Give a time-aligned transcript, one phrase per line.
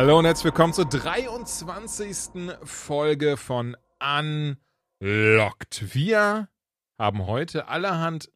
[0.00, 2.52] Hallo und herzlich willkommen zur 23.
[2.62, 5.92] Folge von Unlocked.
[5.92, 6.48] Wir
[6.96, 8.30] haben heute allerhand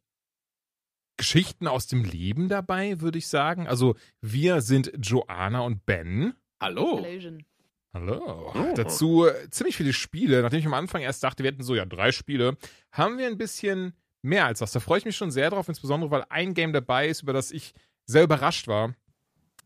[1.15, 3.65] Geschichten aus dem Leben dabei, würde ich sagen.
[3.65, 6.33] Also wir sind Joanna und Ben.
[6.59, 6.97] Hallo.
[6.97, 7.45] Hallöchen.
[7.93, 8.51] Hallo.
[8.53, 8.73] Oh.
[8.75, 10.41] Dazu ziemlich viele Spiele.
[10.41, 12.57] Nachdem ich am Anfang erst dachte, wir hätten so ja drei Spiele,
[12.91, 14.73] haben wir ein bisschen mehr als das.
[14.73, 17.51] Da freue ich mich schon sehr drauf, insbesondere weil ein Game dabei ist, über das
[17.51, 17.73] ich
[18.05, 18.93] sehr überrascht war,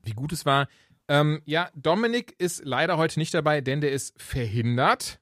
[0.03, 0.67] wie gut es war.
[1.09, 5.19] Ähm, ja, Dominik ist leider heute nicht dabei, denn der ist verhindert.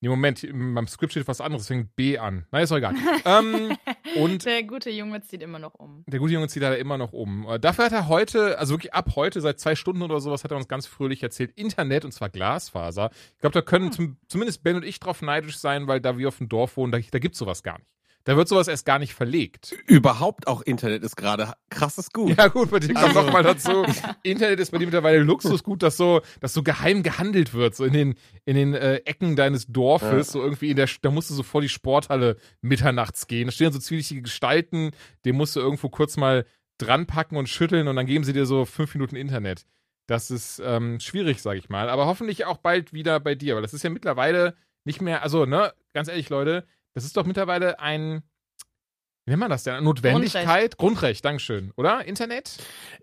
[0.00, 2.46] Nee, Moment, meinem Skript steht was anderes, fängt B an.
[2.50, 2.94] Nein, ist doch egal.
[3.24, 3.74] ähm,
[4.16, 6.04] und Der gute Junge zieht immer noch um.
[6.06, 7.48] der gute Junge zieht leider immer noch um.
[7.48, 10.50] Äh, Dafür hat er heute, also wirklich ab heute, seit zwei Stunden oder sowas, hat
[10.50, 13.10] er uns ganz fröhlich erzählt, Internet und zwar Glasfaser.
[13.34, 16.28] Ich glaube, da können zum, zumindest Ben und ich drauf neidisch sein, weil da wir
[16.28, 17.88] auf dem Dorf wohnen, da, da gibt's sowas gar nicht.
[18.26, 19.72] Da wird sowas erst gar nicht verlegt.
[19.86, 22.36] Überhaupt auch Internet ist gerade krasses Gut.
[22.38, 23.84] Ja, gut, bei dir kommt Also- noch mal dazu.
[24.22, 27.92] Internet ist bei dir mittlerweile Luxusgut, dass so, dass so geheim gehandelt wird, so in
[27.92, 28.14] den,
[28.46, 30.32] in den äh, Ecken deines Dorfes, Ja.
[30.32, 33.46] so irgendwie in der, da musst du so vor die Sporthalle mitternachts gehen.
[33.46, 34.92] Da stehen so zwielichtige Gestalten,
[35.26, 36.46] den musst du irgendwo kurz mal
[36.78, 39.66] dran packen und schütteln und dann geben sie dir so fünf Minuten Internet.
[40.06, 41.88] Das ist ähm, schwierig, sag ich mal.
[41.90, 45.46] Aber hoffentlich auch bald wieder bei dir, weil das ist ja mittlerweile nicht mehr, also,
[45.46, 48.22] ne, ganz ehrlich, Leute, das ist doch mittlerweile ein,
[49.26, 49.82] wie nennt man das denn?
[49.82, 50.76] Notwendigkeit?
[50.76, 51.72] Grundrecht, Dankeschön.
[51.76, 52.04] Oder?
[52.04, 52.58] Internet?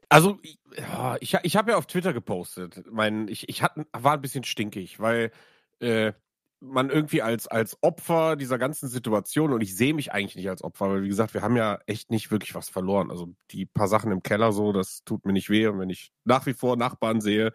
[0.08, 0.40] Also,
[0.78, 2.84] ja, ich, ich habe ja auf Twitter gepostet.
[2.92, 5.32] Mein, ich ich hat, war ein bisschen stinkig, weil
[5.80, 6.14] äh,
[6.60, 10.64] man irgendwie als, als Opfer dieser ganzen Situation, und ich sehe mich eigentlich nicht als
[10.64, 13.10] Opfer, weil wie gesagt, wir haben ja echt nicht wirklich was verloren.
[13.10, 15.66] Also die paar Sachen im Keller so, das tut mir nicht weh.
[15.66, 17.52] Und wenn ich nach wie vor Nachbarn sehe,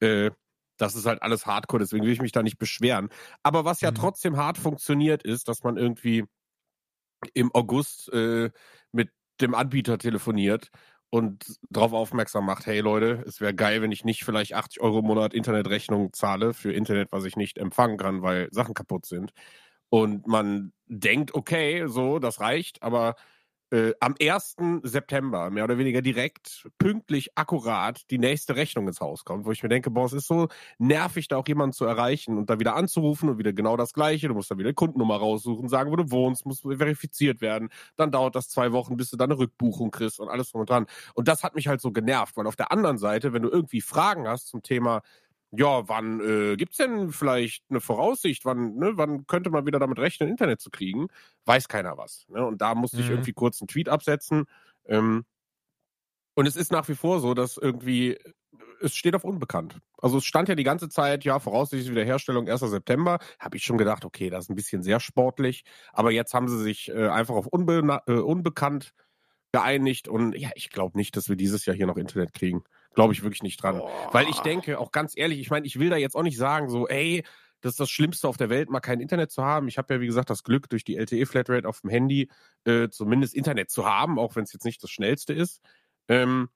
[0.00, 0.32] äh,
[0.78, 3.08] das ist halt alles Hardcore, deswegen will ich mich da nicht beschweren.
[3.42, 3.92] Aber was ja Mhm.
[3.92, 6.24] trotzdem hart funktioniert, ist, dass man irgendwie
[7.34, 8.50] im August äh,
[8.92, 10.70] mit dem Anbieter telefoniert
[11.10, 14.98] und darauf aufmerksam macht, hey Leute, es wäre geil, wenn ich nicht vielleicht 80 Euro
[15.00, 19.32] im Monat Internetrechnung zahle für Internet, was ich nicht empfangen kann, weil Sachen kaputt sind.
[19.90, 23.14] Und man denkt, okay, so, das reicht, aber
[23.70, 24.56] äh, am 1.
[24.82, 29.62] September, mehr oder weniger direkt, pünktlich, akkurat, die nächste Rechnung ins Haus kommt, wo ich
[29.62, 30.48] mir denke, boah, es ist so
[30.78, 34.28] nervig, da auch jemanden zu erreichen und da wieder anzurufen und wieder genau das Gleiche.
[34.28, 37.68] Du musst dann wieder Kundennummer raussuchen, sagen, wo du wohnst, muss verifiziert werden.
[37.96, 40.70] Dann dauert das zwei Wochen, bis du dann eine Rückbuchung kriegst und alles drum und
[40.70, 40.86] dran.
[41.14, 43.80] Und das hat mich halt so genervt, weil auf der anderen Seite, wenn du irgendwie
[43.80, 45.02] Fragen hast zum Thema,
[45.52, 49.98] ja, wann äh, gibt's denn vielleicht eine Voraussicht, wann, ne, wann könnte man wieder damit
[49.98, 51.08] rechnen, Internet zu kriegen,
[51.46, 52.26] weiß keiner was.
[52.28, 52.44] Ne?
[52.44, 53.12] Und da musste ich Mhm.
[53.12, 54.44] irgendwie kurz einen Tweet absetzen.
[54.86, 55.24] Ähm,
[56.34, 58.16] und es ist nach wie vor so, dass irgendwie
[58.80, 59.78] es steht auf unbekannt.
[60.00, 62.68] Also es stand ja die ganze Zeit, ja, voraussichtlich Wiederherstellung 1.
[62.68, 63.18] September.
[63.40, 65.64] Habe ich schon gedacht, okay, das ist ein bisschen sehr sportlich.
[65.92, 68.92] Aber jetzt haben sie sich äh, einfach auf unbe äh, unbekannt
[69.52, 70.08] geeinigt.
[70.08, 72.62] Und ja, ich glaube nicht, dass wir dieses Jahr hier noch Internet kriegen.
[72.98, 73.80] Glaube ich wirklich nicht dran.
[74.10, 76.68] Weil ich denke, auch ganz ehrlich, ich meine, ich will da jetzt auch nicht sagen,
[76.68, 77.22] so, ey,
[77.60, 79.68] das ist das Schlimmste auf der Welt, mal kein Internet zu haben.
[79.68, 82.28] Ich habe ja, wie gesagt, das Glück, durch die LTE-Flatrate auf dem Handy
[82.64, 85.60] äh, zumindest Internet zu haben, auch wenn es jetzt nicht das Schnellste ist.
[86.08, 86.48] Ähm,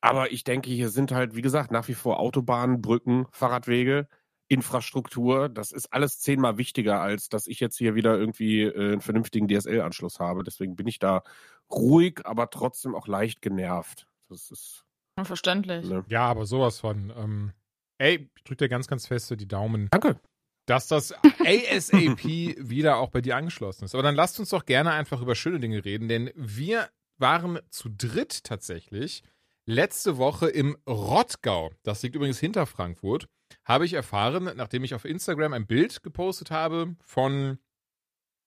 [0.00, 4.08] aber ich denke, hier sind halt, wie gesagt, nach wie vor Autobahnen, Brücken, Fahrradwege,
[4.48, 5.48] Infrastruktur.
[5.48, 9.46] Das ist alles zehnmal wichtiger, als dass ich jetzt hier wieder irgendwie äh, einen vernünftigen
[9.46, 10.42] DSL-Anschluss habe.
[10.42, 11.22] Deswegen bin ich da
[11.70, 14.08] ruhig, aber trotzdem auch leicht genervt.
[14.28, 14.84] Das ist.
[15.22, 15.86] Verständlich.
[16.08, 17.12] Ja, aber sowas von.
[17.16, 17.52] Ähm,
[17.98, 20.18] ey, ich drück dir ganz, ganz feste die Daumen, Danke.
[20.66, 21.12] dass das
[21.44, 23.94] ASAP wieder auch bei dir angeschlossen ist.
[23.94, 27.88] Aber dann lasst uns doch gerne einfach über schöne Dinge reden, denn wir waren zu
[27.88, 29.22] dritt tatsächlich
[29.66, 31.70] letzte Woche im Rottgau.
[31.84, 33.28] Das liegt übrigens hinter Frankfurt.
[33.64, 37.58] Habe ich erfahren, nachdem ich auf Instagram ein Bild gepostet habe von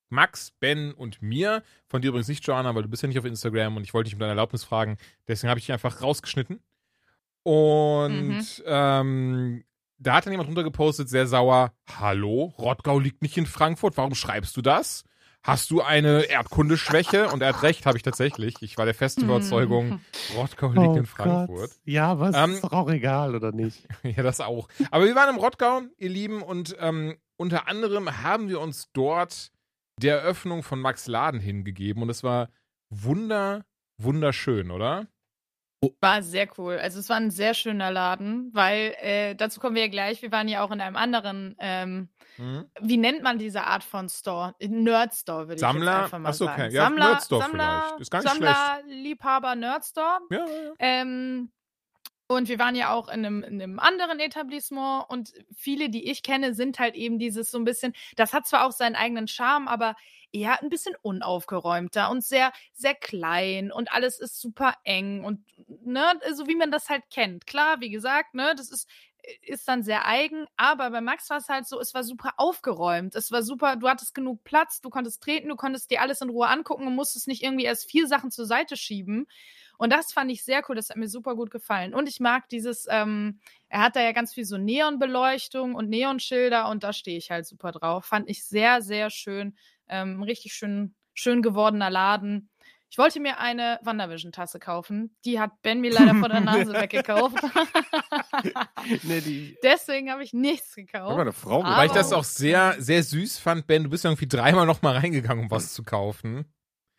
[0.10, 1.64] Max, Ben und mir.
[1.88, 4.06] Von dir übrigens nicht, Joanna, weil du bist ja nicht auf Instagram und ich wollte
[4.08, 4.98] dich um deine Erlaubnis fragen.
[5.28, 6.60] Deswegen habe ich dich einfach rausgeschnitten.
[7.44, 8.44] Und Mhm.
[8.66, 9.64] ähm,
[10.00, 14.56] da hat dann jemand runtergepostet, sehr sauer, hallo, Rottgau liegt nicht in Frankfurt, warum schreibst
[14.58, 15.04] du das?
[15.44, 17.30] Hast du eine Erdkundeschwäche?
[17.30, 18.56] Und er hat recht, habe ich tatsächlich.
[18.62, 20.02] Ich war der festen Überzeugung,
[20.36, 21.72] Rottgau liegt in Frankfurt.
[21.74, 23.88] Oh Ja, es Ähm, ist doch auch egal, oder nicht?
[24.04, 24.68] Ja, das auch.
[24.92, 29.52] Aber wir waren im Rottgau, ihr Lieben, und ähm, unter anderem haben wir uns dort
[30.00, 32.50] der Eröffnung von Max Laden hingegeben und es war
[32.90, 33.66] wunder,
[34.02, 35.08] wunderschön, oder?
[36.02, 36.80] War sehr cool.
[36.80, 40.24] Also es war ein sehr schöner Laden, weil äh, dazu kommen wir ja gleich.
[40.24, 42.10] Wir waren ja auch in einem anderen, ähm,
[42.40, 42.66] Mhm.
[42.82, 44.54] wie nennt man diese Art von Store?
[44.60, 45.92] Nerd Store würde ich Sammler?
[45.94, 46.62] jetzt einfach mal Achso, sagen.
[46.64, 46.74] okay.
[46.76, 48.02] Ja, Sammler, Nerd-Store Sammler, vielleicht.
[48.02, 50.20] Ist gar nicht Sammler, Liebhaber, Nerd Store.
[50.30, 50.74] Ja, ja, ja.
[50.78, 51.52] Ähm,
[52.28, 56.24] und wir waren ja auch in einem, in einem anderen Etablissement und viele, die ich
[56.24, 59.68] kenne, sind halt eben dieses so ein bisschen, das hat zwar auch seinen eigenen Charme,
[59.68, 59.96] aber
[60.34, 65.44] eher ein bisschen unaufgeräumter und sehr, sehr klein und alles ist super eng und,
[65.86, 66.04] ne,
[66.34, 67.48] so wie man das halt kennt.
[67.48, 68.90] Klar, wie gesagt, ne, das ist,
[69.42, 73.16] ist dann sehr eigen, aber bei Max war es halt so, es war super aufgeräumt.
[73.16, 76.30] Es war super, du hattest genug Platz, du konntest treten, du konntest dir alles in
[76.30, 79.28] Ruhe angucken und musstest nicht irgendwie erst vier Sachen zur Seite schieben.
[79.78, 81.94] Und das fand ich sehr cool, das hat mir super gut gefallen.
[81.94, 83.40] Und ich mag dieses, ähm,
[83.70, 87.46] er hat da ja ganz viel so Neonbeleuchtung und Neonschilder und da stehe ich halt
[87.46, 88.06] super drauf.
[88.06, 89.56] Fand ich sehr, sehr schön.
[89.88, 92.50] Ähm, richtig schön, schön gewordener Laden.
[92.90, 95.14] Ich wollte mir eine Wandervision-Tasse kaufen.
[95.26, 97.36] Die hat Ben mir leider vor der Nase weggekauft.
[99.04, 99.58] nee, die.
[99.64, 101.18] Deswegen habe ich nichts gekauft.
[101.18, 103.84] meine Frau Aber- Weil ich das auch sehr, sehr süß fand, Ben.
[103.84, 106.46] Du bist irgendwie dreimal noch mal reingegangen, um was zu kaufen.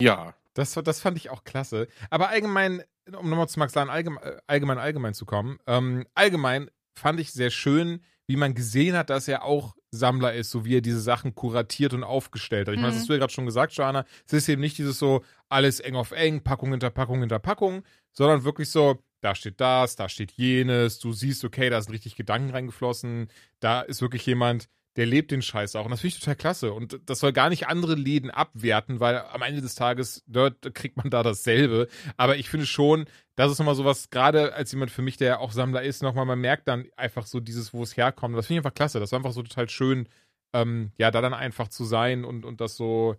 [0.01, 0.35] Ja.
[0.58, 1.88] Das, das fand ich auch klasse.
[2.10, 2.82] Aber allgemein,
[3.19, 7.32] um nochmal zu Max Lahn allgemein, äh, allgemein, allgemein zu kommen, ähm, allgemein fand ich
[7.32, 11.00] sehr schön, wie man gesehen hat, dass er auch Sammler ist, so wie er diese
[11.00, 12.75] Sachen kuratiert und aufgestellt hat.
[12.75, 13.00] Ich meine, das Mhm.
[13.00, 14.05] hast du ja gerade schon gesagt, Joanna.
[14.26, 17.82] Es ist eben nicht dieses so, alles eng auf eng, Packung hinter Packung hinter Packung,
[18.12, 22.16] sondern wirklich so, da steht das, da steht jenes, du siehst, okay, da sind richtig
[22.16, 23.28] Gedanken reingeflossen,
[23.60, 24.69] da ist wirklich jemand,
[24.99, 25.85] der lebt den Scheiß auch.
[25.85, 26.73] Und das finde ich total klasse.
[26.73, 30.97] Und das soll gar nicht andere Läden abwerten, weil am Ende des Tages, dort kriegt
[30.97, 31.87] man da dasselbe.
[32.17, 33.06] Aber ich finde schon,
[33.37, 36.41] das ist nochmal sowas, gerade als jemand für mich, der auch Sammler ist, nochmal, man
[36.41, 38.37] merkt dann einfach so dieses, wo es herkommt.
[38.37, 38.99] Das finde ich einfach klasse.
[38.99, 40.09] Das war einfach so total schön,
[40.53, 43.15] ähm, ja, da dann einfach zu sein und, und das so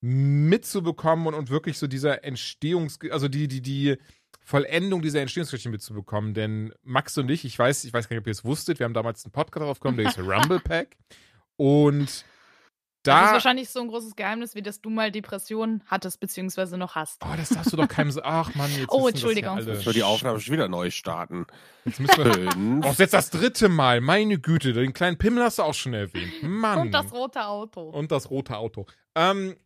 [0.00, 3.98] mitzubekommen und, und wirklich so dieser Entstehungs-, also die, die, die
[4.44, 6.34] Vollendung dieser Entstehungsgeschichte mitzubekommen.
[6.34, 8.84] Denn Max und ich, ich weiß, ich weiß gar nicht, ob ihr es wusstet, wir
[8.84, 10.96] haben damals einen Podcast aufgenommen, der ist Rumble Pack.
[11.56, 12.24] Und
[13.04, 13.32] das ist da.
[13.32, 17.20] wahrscheinlich so ein großes Geheimnis, wie dass du mal Depressionen hattest, beziehungsweise noch hast.
[17.24, 18.22] Oh, das darfst du doch keinem so.
[18.22, 19.58] Ach Mann, jetzt Oh, das Entschuldigung.
[19.58, 19.78] Ja alle.
[19.78, 21.46] Ich will die Aufnahme schon wieder neu starten.
[21.84, 22.84] Jetzt müssen wir.
[22.88, 24.00] Oh, jetzt das dritte Mal.
[24.00, 26.32] Meine Güte, den kleinen Pimmel hast du auch schon erwähnt.
[26.42, 26.78] Mann.
[26.78, 27.90] Und das rote Auto.
[27.90, 28.86] Und das rote Auto.
[29.16, 29.56] Ähm,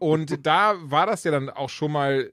[0.00, 2.32] und da war das ja dann auch schon mal,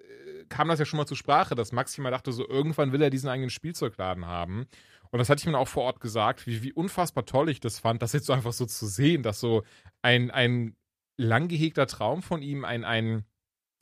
[0.54, 3.10] kam das ja schon mal zur Sprache, dass Maxi mal dachte, so irgendwann will er
[3.10, 4.68] diesen eigenen Spielzeugladen haben.
[5.10, 7.80] Und das hatte ich mir auch vor Ort gesagt, wie, wie unfassbar toll ich das
[7.80, 9.64] fand, das jetzt so einfach so zu sehen, dass so
[10.04, 10.76] ein, ein
[11.18, 13.26] lang gehegter Traum von ihm, ein, ein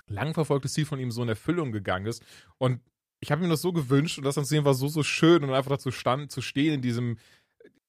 [0.08, 2.24] lang verfolgtes Ziel von ihm so in Erfüllung gegangen ist.
[2.58, 2.80] Und
[3.20, 5.44] ich habe mir das so gewünscht und das dann zu sehen war so, so schön
[5.44, 7.18] und einfach dazu stand, zu stehen in diesem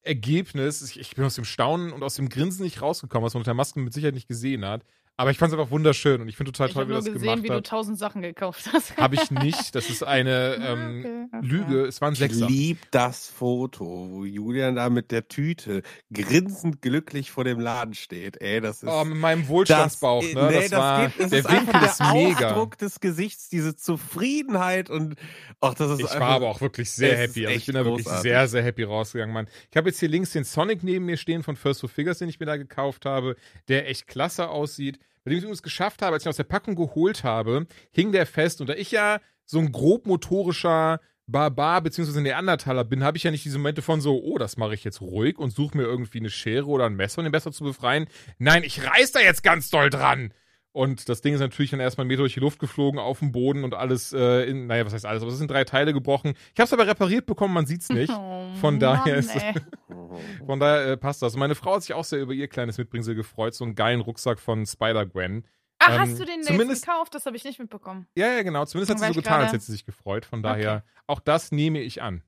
[0.02, 0.82] Ergebnis.
[0.82, 3.54] Ich, ich bin aus dem Staunen und aus dem Grinsen nicht rausgekommen, was man unter
[3.54, 4.84] Masken mit Sicherheit nicht gesehen hat.
[5.18, 7.04] Aber ich fand es einfach wunderschön und ich finde total ich toll, habe wie das
[7.04, 7.66] gesehen, gemacht wie du hat.
[7.66, 8.96] tausend Sachen gekauft hast.
[8.96, 9.74] Habe ich nicht.
[9.74, 11.46] Das ist eine ähm, Okay, okay.
[11.46, 11.84] Lüge.
[11.86, 12.46] Es waren Ich Sechser.
[12.46, 15.82] lieb das Foto, wo Julian da mit der Tüte
[16.12, 18.40] grinsend glücklich vor dem Laden steht.
[18.40, 18.88] Ey, das ist.
[18.88, 20.48] Oh, mit meinem Wohlstandsbauch, das, ne?
[20.50, 22.48] nee, das war, geht, das der ist Winkel ist der mega.
[22.48, 25.16] Ausdruck des Gesichts, diese Zufriedenheit und
[25.60, 27.46] ach, das ist Ich einfach, war aber auch wirklich sehr happy.
[27.46, 28.22] Also ich bin da wirklich großartig.
[28.22, 29.46] sehr, sehr happy rausgegangen, Mann.
[29.70, 32.28] Ich habe jetzt hier links den Sonic neben mir stehen von First of Figures, den
[32.28, 33.36] ich mir da gekauft habe,
[33.68, 34.98] der echt klasse aussieht.
[35.24, 38.12] Bei dem ich es geschafft habe, als ich ihn aus der Packung geholt habe, hing
[38.12, 38.60] der fest.
[38.60, 42.20] Und da ich ja so ein grob motorischer Barbar bzw.
[42.20, 45.00] Neandertaler bin, habe ich ja nicht diese Momente von so, oh, das mache ich jetzt
[45.00, 48.06] ruhig und suche mir irgendwie eine Schere oder ein Messer, um den besser zu befreien.
[48.38, 50.34] Nein, ich reiß da jetzt ganz doll dran.
[50.74, 53.30] Und das Ding ist natürlich dann erstmal einen Meter durch die Luft geflogen, auf dem
[53.30, 56.32] Boden und alles äh, in, naja, was heißt alles, aber es sind drei Teile gebrochen.
[56.54, 58.10] Ich habe es aber repariert bekommen, man sieht's nicht.
[58.54, 59.54] Oh, Von daher ist- ey.
[60.46, 61.34] Von daher äh, passt das.
[61.34, 64.00] Und meine Frau hat sich auch sehr über ihr kleines Mitbringsel gefreut, so einen geilen
[64.00, 65.46] Rucksack von Spider-Gwen.
[65.78, 67.14] Ach, Ähm, hast du den zumindest- gekauft?
[67.14, 68.06] Das habe ich nicht mitbekommen.
[68.14, 68.64] Ja, ja, genau.
[68.64, 70.24] Zumindest hat sie so getan, als gerade- hätte sie sich gefreut.
[70.26, 72.22] Von daher, auch das nehme ich an.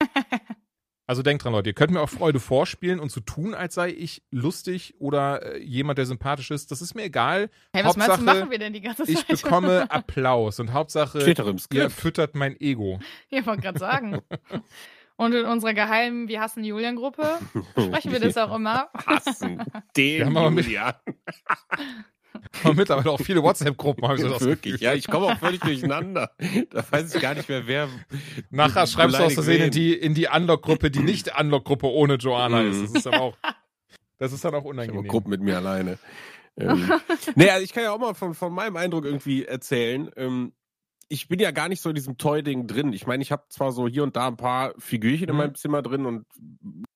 [1.10, 3.88] Also denkt dran, Leute, ihr könnt mir auch Freude vorspielen und so tun, als sei
[3.90, 6.70] ich lustig oder äh, jemand, der sympathisch ist.
[6.70, 7.50] Das ist mir egal.
[7.72, 9.16] Hey, was meinst du, Hauptsache, machen wir denn die ganze Zeit?
[9.16, 11.18] Ich bekomme Applaus und Hauptsache,
[11.72, 13.00] ihr füttert mein Ego.
[13.28, 14.20] Ich wollte gerade sagen.
[15.16, 17.26] Und in unserer geheimen Wir hassen Julian-Gruppe
[17.72, 18.88] sprechen wir das auch immer.
[19.04, 19.58] hassen.
[19.96, 20.94] Wir Den haben aber mit- Julian.
[22.64, 24.84] Und mittlerweile auch viele WhatsApp-Gruppen, habe ich so das Wirklich, Gefühl.
[24.86, 26.30] ja, ich komme auch völlig durcheinander.
[26.70, 27.88] Da weiß ich gar nicht mehr, wer.
[28.50, 32.62] Nachher schreibst du aus Versehen in die, in die Unlock-Gruppe, die nicht Unlock-Gruppe ohne Joanna
[32.62, 32.76] ist.
[32.78, 32.82] Mhm.
[32.86, 33.36] Das ist dann auch,
[34.18, 35.06] das ist dann auch Ich unangenehm.
[35.08, 35.98] Gruppen mit mir alleine.
[36.56, 36.90] Ähm,
[37.36, 40.10] nee, also ich kann ja auch mal von, von meinem Eindruck irgendwie erzählen.
[40.16, 40.52] Ähm,
[41.08, 42.92] ich bin ja gar nicht so in diesem Toy-Ding drin.
[42.92, 45.38] Ich meine, ich habe zwar so hier und da ein paar Figürchen in Mhm.
[45.38, 46.26] meinem Zimmer drin und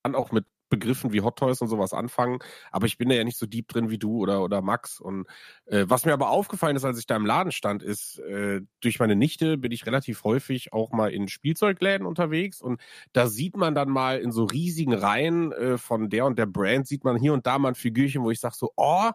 [0.02, 0.44] kann auch mit
[0.75, 2.40] Begriffen wie Hot Toys und sowas anfangen,
[2.73, 5.00] aber ich bin da ja nicht so deep drin wie du oder, oder Max.
[5.00, 5.26] Und
[5.66, 8.99] äh, was mir aber aufgefallen ist, als ich da im Laden stand, ist, äh, durch
[8.99, 12.81] meine Nichte bin ich relativ häufig auch mal in Spielzeugläden unterwegs und
[13.12, 16.87] da sieht man dann mal in so riesigen Reihen äh, von der und der Brand,
[16.87, 19.11] sieht man hier und da mal ein Figürchen, wo ich sage so, oh,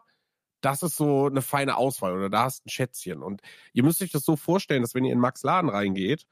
[0.61, 3.21] das ist so eine feine Auswahl oder da hast ein Schätzchen.
[3.23, 3.41] Und
[3.73, 6.25] ihr müsst euch das so vorstellen, dass wenn ihr in Max Laden reingeht,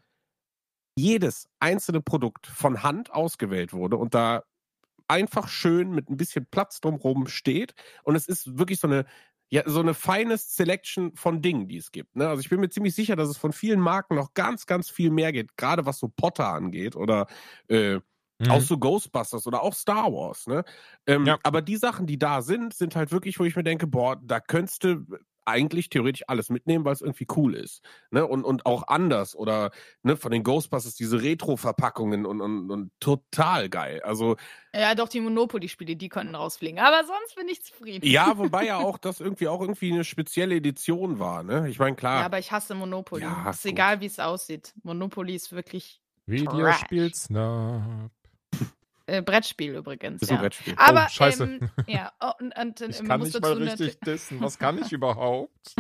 [0.98, 4.44] jedes einzelne Produkt von Hand ausgewählt wurde und da
[5.08, 7.74] einfach schön mit ein bisschen Platz drumherum steht.
[8.04, 9.06] Und es ist wirklich so eine,
[9.50, 12.16] ja, so eine feines Selection von Dingen, die es gibt.
[12.16, 12.28] Ne?
[12.28, 15.10] Also ich bin mir ziemlich sicher, dass es von vielen Marken noch ganz, ganz viel
[15.10, 17.28] mehr geht, gerade was so Potter angeht oder
[17.70, 18.00] äh,
[18.40, 18.52] Mhm.
[18.52, 20.64] Auch so Ghostbusters oder auch Star Wars, ne?
[21.08, 21.40] Ähm, ja.
[21.44, 24.40] Aber die Sachen, die da sind, sind halt wirklich, wo ich mir denke, boah, da
[24.40, 25.06] könntest du
[25.48, 27.82] eigentlich theoretisch alles mitnehmen, weil es irgendwie cool ist.
[28.12, 28.26] Ne?
[28.26, 29.36] Und, und auch anders.
[29.36, 29.72] Oder
[30.04, 34.02] ne, von den Ghostbusters diese Retro-Verpackungen und, und, und total geil.
[34.04, 34.36] Also.
[34.74, 36.80] Ja, doch, die Monopoly-Spiele, die konnten rausfliegen.
[36.80, 38.06] Aber sonst bin ich zufrieden.
[38.06, 41.70] Ja, wobei ja auch das irgendwie auch irgendwie eine spezielle Edition war, ne?
[41.70, 42.20] Ich meine, klar.
[42.20, 43.24] Ja, aber ich hasse Monopoly.
[43.24, 43.72] Ja, ist gut.
[43.72, 44.74] egal, wie es aussieht.
[44.84, 46.02] Monopoly ist wirklich.
[46.26, 48.12] Videospielsnap.
[49.08, 50.22] Äh, Brettspiel übrigens.
[50.22, 50.36] Ist ja.
[50.36, 50.74] ein Brettspiel.
[50.78, 51.44] Aber, oh, scheiße.
[51.44, 54.42] Ähm, ja, oh, und, und, ich kann nicht mal richtig dissen.
[54.42, 55.76] Was kann ich überhaupt?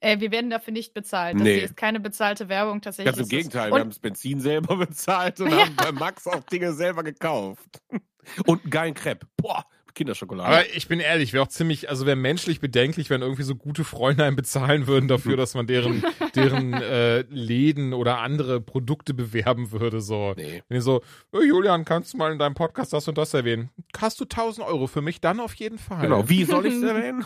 [0.00, 1.34] Äh, wir werden dafür nicht bezahlt.
[1.36, 1.58] Das nee.
[1.58, 3.14] ist keine bezahlte Werbung tatsächlich.
[3.14, 5.58] Ganz im Gegenteil, wir haben das Benzin selber bezahlt und ja.
[5.58, 7.82] haben bei Max auch Dinge selber gekauft.
[8.46, 9.26] Und einen geilen Crepe.
[9.38, 10.48] Boah, Kinderschokolade.
[10.48, 13.84] Aber ich bin ehrlich, wäre auch ziemlich, also wäre menschlich bedenklich, wenn irgendwie so gute
[13.84, 16.04] Freunde einen bezahlen würden dafür, dass man deren,
[16.34, 20.00] deren äh, Läden oder andere Produkte bewerben würde.
[20.00, 20.34] So.
[20.36, 20.62] Nee.
[20.68, 23.70] Wenn ihr so, hey Julian, kannst du mal in deinem Podcast das und das erwähnen?
[23.96, 25.20] Hast du 1000 Euro für mich?
[25.20, 26.02] Dann auf jeden Fall.
[26.02, 27.24] Genau, wie soll ich es erwähnen?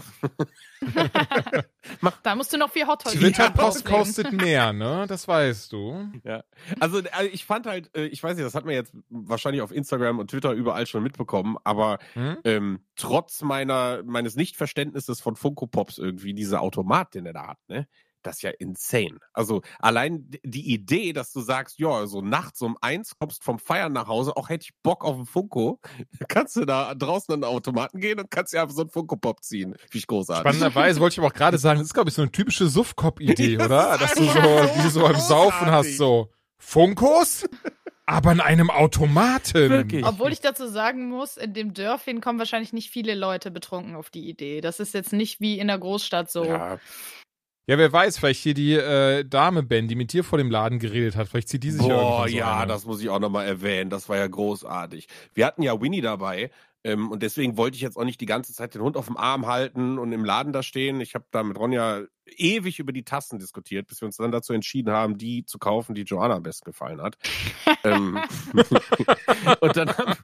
[2.23, 5.06] da musst du noch viel Hot Toys Twitter-Post kostet mehr, ne?
[5.09, 6.09] Das weißt du.
[6.25, 6.44] Ja.
[6.80, 9.73] Also, also ich fand halt, äh, ich weiß nicht, das hat man jetzt wahrscheinlich auf
[9.73, 12.38] Instagram und Twitter überall schon mitbekommen, aber hm?
[12.56, 17.58] Ähm, trotz meiner meines Nichtverständnisses von Funko Pops irgendwie dieser Automat, den er da hat,
[17.68, 17.87] ne?
[18.25, 19.18] das ist ja insane.
[19.32, 23.92] Also allein die Idee, dass du sagst, ja, so nachts um eins kommst vom Feiern
[23.92, 25.80] nach Hause, auch hätte ich Bock auf einen Funko,
[26.28, 29.42] kannst du da draußen an den Automaten gehen und kannst dir einfach so einen Funko-Pop
[29.42, 29.75] ziehen.
[29.90, 30.40] Wie ich großartig.
[30.40, 33.56] Spannenderweise wollte ich aber auch gerade sagen, das ist, glaube ich, so eine typische Suff-Cop-Idee,
[33.64, 33.99] oder?
[33.99, 34.40] Dass du so,
[34.82, 37.46] du so beim Saufen hast, so Funkos?
[38.06, 39.70] Aber in einem Automaten.
[39.70, 40.04] Wirklich?
[40.04, 44.11] Obwohl ich dazu sagen muss, in dem Dörfchen kommen wahrscheinlich nicht viele Leute betrunken auf
[44.11, 44.61] die Idee.
[44.61, 46.44] Das ist jetzt nicht wie in der Großstadt so.
[46.44, 46.78] Ja.
[47.66, 50.78] Ja, wer weiß, vielleicht hier die äh, Dame Ben, die mit dir vor dem Laden
[50.78, 52.66] geredet hat, vielleicht zieht die sich Boah, ja irgendwann so ja, eine.
[52.66, 53.88] das muss ich auch nochmal erwähnen.
[53.88, 55.08] Das war ja großartig.
[55.32, 56.50] Wir hatten ja Winnie dabei
[56.84, 59.16] ähm, und deswegen wollte ich jetzt auch nicht die ganze Zeit den Hund auf dem
[59.16, 61.00] Arm halten und im Laden da stehen.
[61.00, 64.52] Ich habe da mit Ronja ewig über die Tassen diskutiert, bis wir uns dann dazu
[64.52, 67.16] entschieden haben, die zu kaufen, die Joanna am besten gefallen hat.
[67.84, 68.18] ähm,
[69.60, 70.14] und dann haben,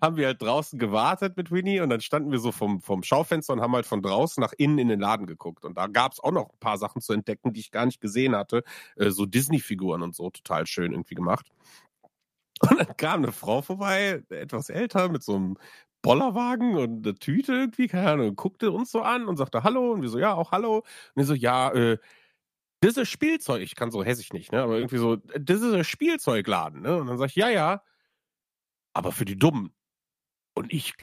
[0.00, 3.52] haben wir halt draußen gewartet mit Winnie und dann standen wir so vom, vom Schaufenster
[3.52, 5.66] und haben halt von draußen nach innen in den Laden geguckt.
[5.66, 8.00] Und da gab es auch noch ein paar Sachen zu entdecken, die ich gar nicht
[8.00, 8.62] gesehen hatte.
[8.96, 11.50] Äh, so Disney-Figuren und so, total schön irgendwie gemacht.
[12.60, 15.58] Und dann kam eine Frau vorbei, etwas älter, mit so einem
[16.06, 20.02] Bollerwagen und eine Tüte irgendwie, keine Ahnung, guckte uns so an und sagte Hallo und
[20.02, 20.76] wir so, ja, auch Hallo.
[20.78, 20.84] Und
[21.16, 21.98] wir so, ja, äh,
[22.80, 23.60] das ist Spielzeug.
[23.62, 24.62] Ich kann so hässlich nicht, ne?
[24.62, 26.96] Aber irgendwie so, das ist ein Spielzeugladen, ne?
[26.98, 27.82] Und dann sag ich, ja, ja,
[28.92, 29.74] aber für die Dummen.
[30.54, 30.94] Und ich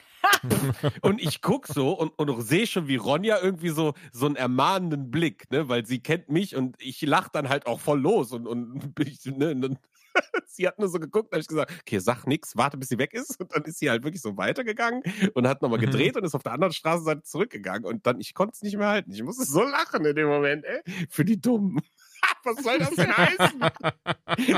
[1.02, 5.10] und ich guck so und, und sehe schon, wie Ronja irgendwie so, so einen ermahnenden
[5.10, 8.46] Blick, ne, weil sie kennt mich und ich lach dann halt auch voll los und,
[8.46, 9.78] und, ich, ne, und
[10.46, 12.98] sie hat nur so geguckt, da habe ich gesagt, okay, sag nix, warte, bis sie
[12.98, 13.40] weg ist.
[13.40, 15.02] Und dann ist sie halt wirklich so weitergegangen
[15.34, 15.86] und hat nochmal mhm.
[15.86, 16.20] gedreht mhm.
[16.20, 17.84] und ist auf der anderen Straßenseite zurückgegangen.
[17.84, 19.12] Und dann, ich konnte es nicht mehr halten.
[19.12, 20.80] Ich musste so lachen in dem Moment, ey.
[21.08, 21.80] Für die Dummen.
[22.44, 23.60] Was soll das denn heißen?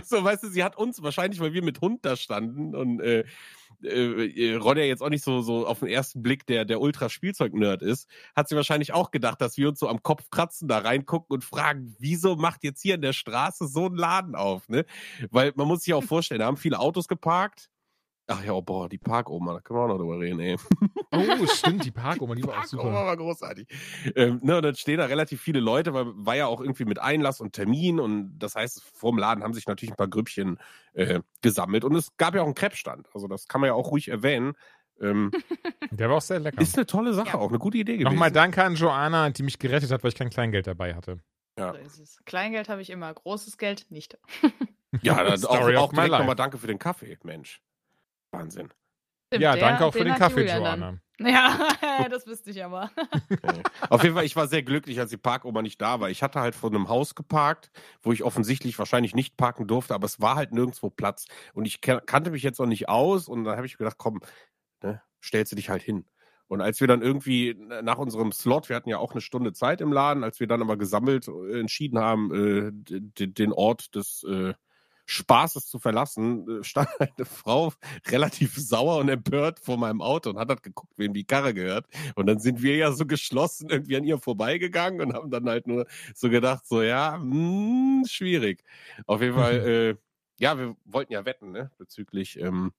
[0.05, 3.25] so, weißt du, sie hat uns wahrscheinlich, weil wir mit Hund da standen und äh,
[3.83, 7.83] äh, Ron ja jetzt auch nicht so, so auf den ersten Blick der, der Ultra-Spielzeug-Nerd
[7.83, 11.35] ist, hat sie wahrscheinlich auch gedacht, dass wir uns so am Kopf kratzen, da reingucken
[11.35, 14.85] und fragen, wieso macht jetzt hier in der Straße so ein Laden auf, ne?
[15.31, 17.71] Weil man muss sich auch vorstellen, da haben viele Autos geparkt,
[18.29, 20.57] Ach ja, oh, boah, die Parkoma, da können wir auch noch drüber reden, ey.
[21.13, 22.83] Oh, stimmt, die Parkoma, die, die war auch super.
[22.83, 23.69] Parkoma war großartig.
[24.17, 26.99] Ähm, ne, und dann stehen da relativ viele Leute, weil war ja auch irgendwie mit
[26.99, 30.59] Einlass und Termin und das heißt, vor dem Laden haben sich natürlich ein paar Grüppchen
[30.95, 33.93] äh, gesammelt und es gab ja auch einen Crepe-Stand, also das kann man ja auch
[33.93, 34.55] ruhig erwähnen.
[35.01, 35.31] Ähm,
[35.93, 36.61] Der war auch sehr lecker.
[36.61, 37.35] Ist eine tolle Sache, ja.
[37.39, 38.13] auch eine gute Idee gewesen.
[38.13, 41.21] Nochmal danke an Joanna, die mich gerettet hat, weil ich kein Kleingeld dabei hatte.
[41.59, 41.75] Ja.
[41.89, 44.19] So Kleingeld habe ich immer, großes Geld nicht.
[45.03, 47.63] ja, dann auch, auch direkt nochmal danke für den Kaffee, Mensch.
[48.31, 48.71] Wahnsinn.
[49.29, 51.01] Stimmt, ja, danke auch für den, den Kaffee, Joanna.
[51.19, 51.69] Ja,
[52.11, 52.91] das wüsste ich aber.
[53.31, 53.63] Okay.
[53.89, 56.11] Auf jeden Fall, ich war sehr glücklich, als die Parkoma nicht da war.
[56.11, 57.71] Ich hatte halt vor einem Haus geparkt,
[58.03, 61.27] wo ich offensichtlich wahrscheinlich nicht parken durfte, aber es war halt nirgendwo Platz.
[61.55, 64.21] Und ich kannte mich jetzt noch nicht aus und dann habe ich gedacht, komm,
[64.83, 66.07] ne, stellst du dich halt hin.
[66.49, 69.81] Und als wir dann irgendwie nach unserem Slot, wir hatten ja auch eine Stunde Zeit
[69.81, 72.71] im Laden, als wir dann aber gesammelt äh, entschieden haben, äh,
[73.27, 74.55] den Ort des äh,
[75.07, 77.73] Spaßes zu verlassen, äh, stand eine Frau
[78.09, 81.87] relativ sauer und empört vor meinem Auto und hat halt geguckt, wem die Karre gehört.
[82.17, 85.67] Und dann sind wir ja so geschlossen irgendwie an ihr vorbeigegangen und haben dann halt
[85.67, 88.65] nur so gedacht, so ja, mh, hm, schwierig.
[89.07, 89.97] Auf jeden Fall, äh,
[90.39, 92.39] ja, wir wollten ja wetten, ne, bezüglich.
[92.41, 92.73] Ähm,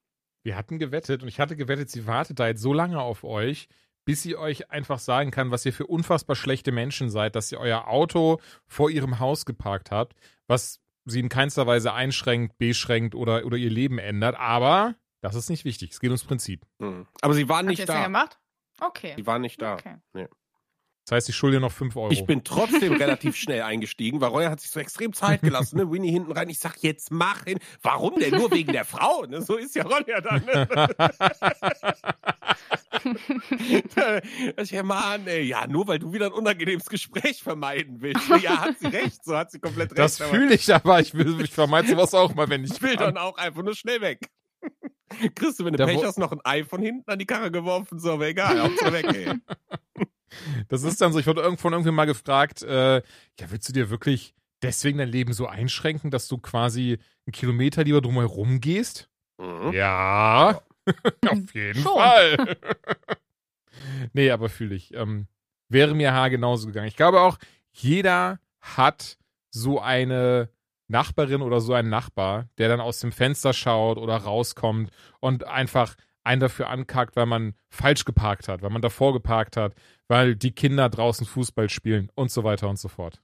[0.43, 3.67] wir hatten gewettet und ich hatte gewettet, sie wartet da jetzt so lange auf euch,
[4.05, 7.59] bis sie euch einfach sagen kann, was ihr für unfassbar schlechte Menschen seid, dass ihr
[7.59, 10.15] euer Auto vor ihrem Haus geparkt habt,
[10.47, 10.79] was
[11.09, 14.35] sie in keinster Weise einschränkt, beschränkt oder, oder ihr Leben ändert.
[14.35, 15.91] Aber das ist nicht wichtig.
[15.91, 16.65] Es geht ums Prinzip.
[16.79, 17.07] Mhm.
[17.21, 18.03] Aber sie waren nicht Habt da.
[18.03, 18.39] gemacht?
[18.79, 19.13] Okay.
[19.15, 19.73] Sie waren nicht da.
[19.73, 19.95] Okay.
[20.13, 20.27] Nee.
[21.07, 22.11] Das heißt, ich schulde noch 5 Euro.
[22.11, 25.89] Ich bin trotzdem relativ schnell eingestiegen, weil Roya hat sich so extrem Zeit gelassen, ne?
[25.89, 26.49] Winnie hinten rein.
[26.49, 27.59] Ich sag, jetzt mach hin.
[27.81, 28.31] Warum denn?
[28.31, 29.41] Nur wegen der Frau, ne?
[29.41, 30.43] So ist ja Roya dann.
[30.43, 30.67] Ne?
[34.57, 38.27] ich ja, Mann, ey, ja, nur weil du wieder ein unangenehmes Gespräch vermeiden willst.
[38.41, 39.99] Ja, hat sie recht, so hat sie komplett recht.
[39.99, 42.97] Das fühle ich aber, ich, will, ich vermeide sowas auch mal, wenn ich Ich will
[42.97, 43.15] kann.
[43.15, 44.29] dann auch einfach nur schnell weg.
[45.35, 47.97] Kriegst du, wenn du Pech hast, noch ein Ei von hinten an die Karre geworfen,
[47.97, 49.33] so, aber egal, Hauptsache weg, ey.
[50.67, 53.89] Das ist dann so, ich wurde irgendwann irgendwie mal gefragt, äh, ja, willst du dir
[53.89, 59.09] wirklich deswegen dein Leben so einschränken, dass du quasi einen Kilometer lieber drumherum gehst?
[59.37, 59.71] Mhm.
[59.73, 60.61] Ja,
[61.27, 61.93] auf jeden Schon.
[61.93, 62.57] Fall.
[64.13, 64.93] nee, aber fühle ich.
[64.93, 65.27] Ähm,
[65.69, 66.87] wäre mir Haar genauso gegangen.
[66.87, 67.37] Ich glaube auch,
[67.71, 69.17] jeder hat
[69.51, 70.49] so eine
[70.87, 75.95] Nachbarin oder so einen Nachbar, der dann aus dem Fenster schaut oder rauskommt und einfach
[76.27, 79.73] einen dafür ankackt, weil man falsch geparkt hat, weil man davor geparkt hat,
[80.07, 83.21] weil die Kinder draußen Fußball spielen und so weiter und so fort.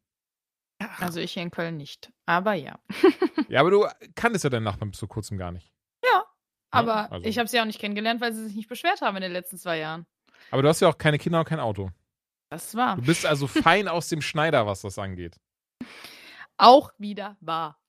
[1.00, 2.12] Also ich hier in Köln nicht.
[2.26, 2.80] Aber ja.
[3.50, 5.72] Ja, aber du kanntest ja deinen Nachbarn bis vor kurzem gar nicht.
[6.72, 9.22] Aber also- ich habe sie auch nicht kennengelernt, weil sie sich nicht beschwert haben in
[9.22, 10.08] den letzten zwei Jahren.
[10.50, 11.92] Aber du hast ja auch keine Kinder und kein Auto.
[12.50, 15.40] Das war Du bist also fein aus dem Schneider, was das angeht.
[16.58, 17.80] auch wieder wahr.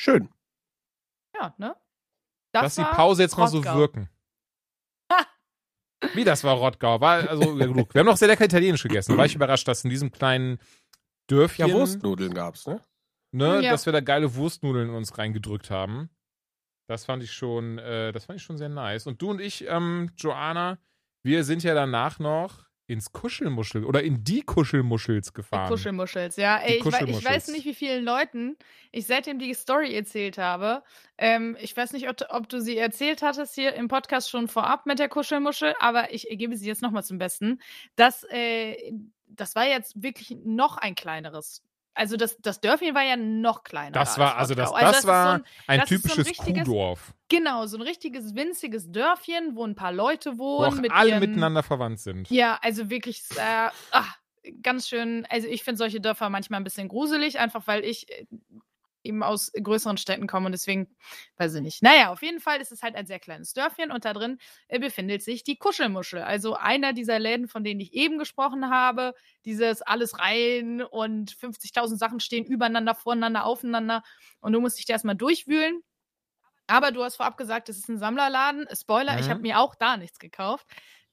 [0.00, 0.28] Schön.
[1.36, 1.76] Ja, ne?
[2.62, 3.78] Lass die Pause jetzt mal so Rottgau.
[3.78, 4.08] wirken.
[6.14, 7.00] Wie, das war Rottgau?
[7.00, 7.94] War, also, ja, genug.
[7.94, 9.12] Wir haben noch sehr lecker Italienisch gegessen.
[9.12, 10.58] Da war ich überrascht, dass in diesem kleinen
[11.28, 12.80] Dörfchen, Ja, Wurstnudeln gab's, ne?
[13.32, 13.70] ne, Ja.
[13.72, 16.10] dass wir da geile Wurstnudeln in uns reingedrückt haben.
[16.88, 19.06] Das fand ich schon, äh, das fand ich schon sehr nice.
[19.06, 20.78] Und du und ich, ähm, Joanna,
[21.24, 25.68] wir sind ja danach noch ins Kuschelmuschel oder in die Kuschelmuschels Die gefahren.
[25.68, 26.58] Kuschelmuschels, ja.
[26.58, 27.24] Die Ey, ich, wei- ich Kuschelmuschels.
[27.24, 28.56] weiß nicht, wie vielen Leuten
[28.92, 30.82] ich seitdem die Story erzählt habe.
[31.18, 34.86] Ähm, ich weiß nicht, ob, ob du sie erzählt hattest hier im Podcast schon vorab
[34.86, 37.60] mit der Kuschelmuschel, aber ich gebe sie jetzt nochmal zum Besten.
[37.96, 38.92] Das, äh,
[39.28, 41.62] das war jetzt wirklich noch ein kleineres.
[41.96, 43.92] Also das, das Dörfchen war ja noch kleiner.
[43.92, 44.86] Das war, also das, Rottgau.
[44.86, 47.82] Also das, war so ein, ein das ist so ein typisches Kuhdorf, genau, so ein
[47.82, 50.66] richtiges winziges Dörfchen, wo ein paar Leute wo wohnen.
[50.66, 52.30] auch mit alle ihren, miteinander verwandt sind.
[52.30, 54.04] Ja, also wirklich äh, ah,
[54.62, 55.26] ganz schön.
[55.30, 58.26] Also ich finde solche Dörfer manchmal ein bisschen gruselig, einfach weil ich äh,
[59.06, 60.96] eben aus größeren Städten komme und deswegen,
[61.36, 61.82] weiß ich nicht.
[61.82, 64.38] Naja, auf jeden Fall ist es halt ein sehr kleines Dörfchen und da drin
[64.68, 66.22] äh, befindet sich die Kuschelmuschel.
[66.22, 69.14] Also einer dieser Läden, von denen ich eben gesprochen habe,
[69.44, 74.02] dieses alles rein und 50.000 Sachen stehen übereinander, voreinander, aufeinander
[74.40, 75.82] und du musst dich da erstmal durchwühlen.
[76.66, 78.66] Aber du hast vorab gesagt, es ist ein Sammlerladen.
[78.74, 79.30] Spoiler, ich Mhm.
[79.30, 80.66] habe mir auch da nichts gekauft.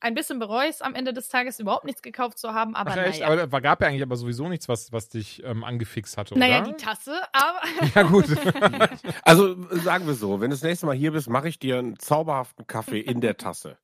[0.04, 2.92] Ein bisschen bereue ich es am Ende des Tages, überhaupt nichts gekauft zu haben, aber
[2.92, 3.22] Ach echt?
[3.22, 3.32] naja.
[3.32, 6.62] Aber da gab ja eigentlich aber sowieso nichts, was, was dich ähm, angefixt hatte, naja,
[6.62, 6.72] oder?
[6.74, 7.62] die Tasse, aber
[7.96, 8.26] Ja, gut.
[9.24, 11.98] Also sagen wir so, wenn du das nächste Mal hier bist, mache ich dir einen
[11.98, 13.78] zauberhaften Kaffee in der Tasse.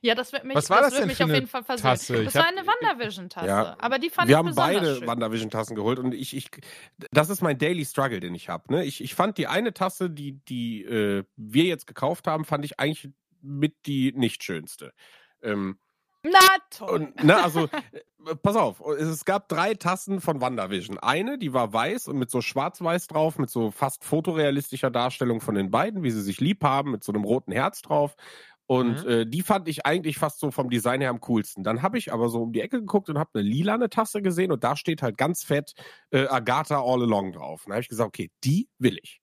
[0.00, 1.82] ja, das wird mich, Was war das wird denn mich auf jeden Fall versöhnen.
[1.90, 2.24] Tasse?
[2.24, 3.76] Das Ich war hab- eine Wandervision-Tasse, Ja.
[3.80, 5.06] aber die fand wir ich haben besonders beide schön.
[5.08, 6.48] Wandervision-Tassen geholt und ich, ich,
[7.10, 8.72] das ist mein Daily Struggle, den ich habe.
[8.72, 8.84] Ne?
[8.84, 12.78] Ich, ich fand die eine Tasse, die, die äh, wir jetzt gekauft haben, fand ich
[12.78, 13.08] eigentlich
[13.42, 14.92] mit die nicht schönste.
[15.46, 15.78] Ähm,
[16.24, 16.90] Na toll.
[16.90, 20.98] und, ne, also, äh, pass auf, es, es gab drei Tassen von WandaVision.
[20.98, 25.54] Eine, die war weiß und mit so schwarz-weiß drauf, mit so fast fotorealistischer Darstellung von
[25.54, 28.16] den beiden, wie sie sich lieb haben, mit so einem roten Herz drauf.
[28.68, 29.08] Und Mhm.
[29.08, 31.62] äh, die fand ich eigentlich fast so vom Design her am coolsten.
[31.62, 34.50] Dann habe ich aber so um die Ecke geguckt und habe eine lilane Tasse gesehen
[34.50, 35.74] und da steht halt ganz fett
[36.10, 37.64] äh, Agatha All Along drauf.
[37.64, 39.20] Und da habe ich gesagt, okay, die will ich.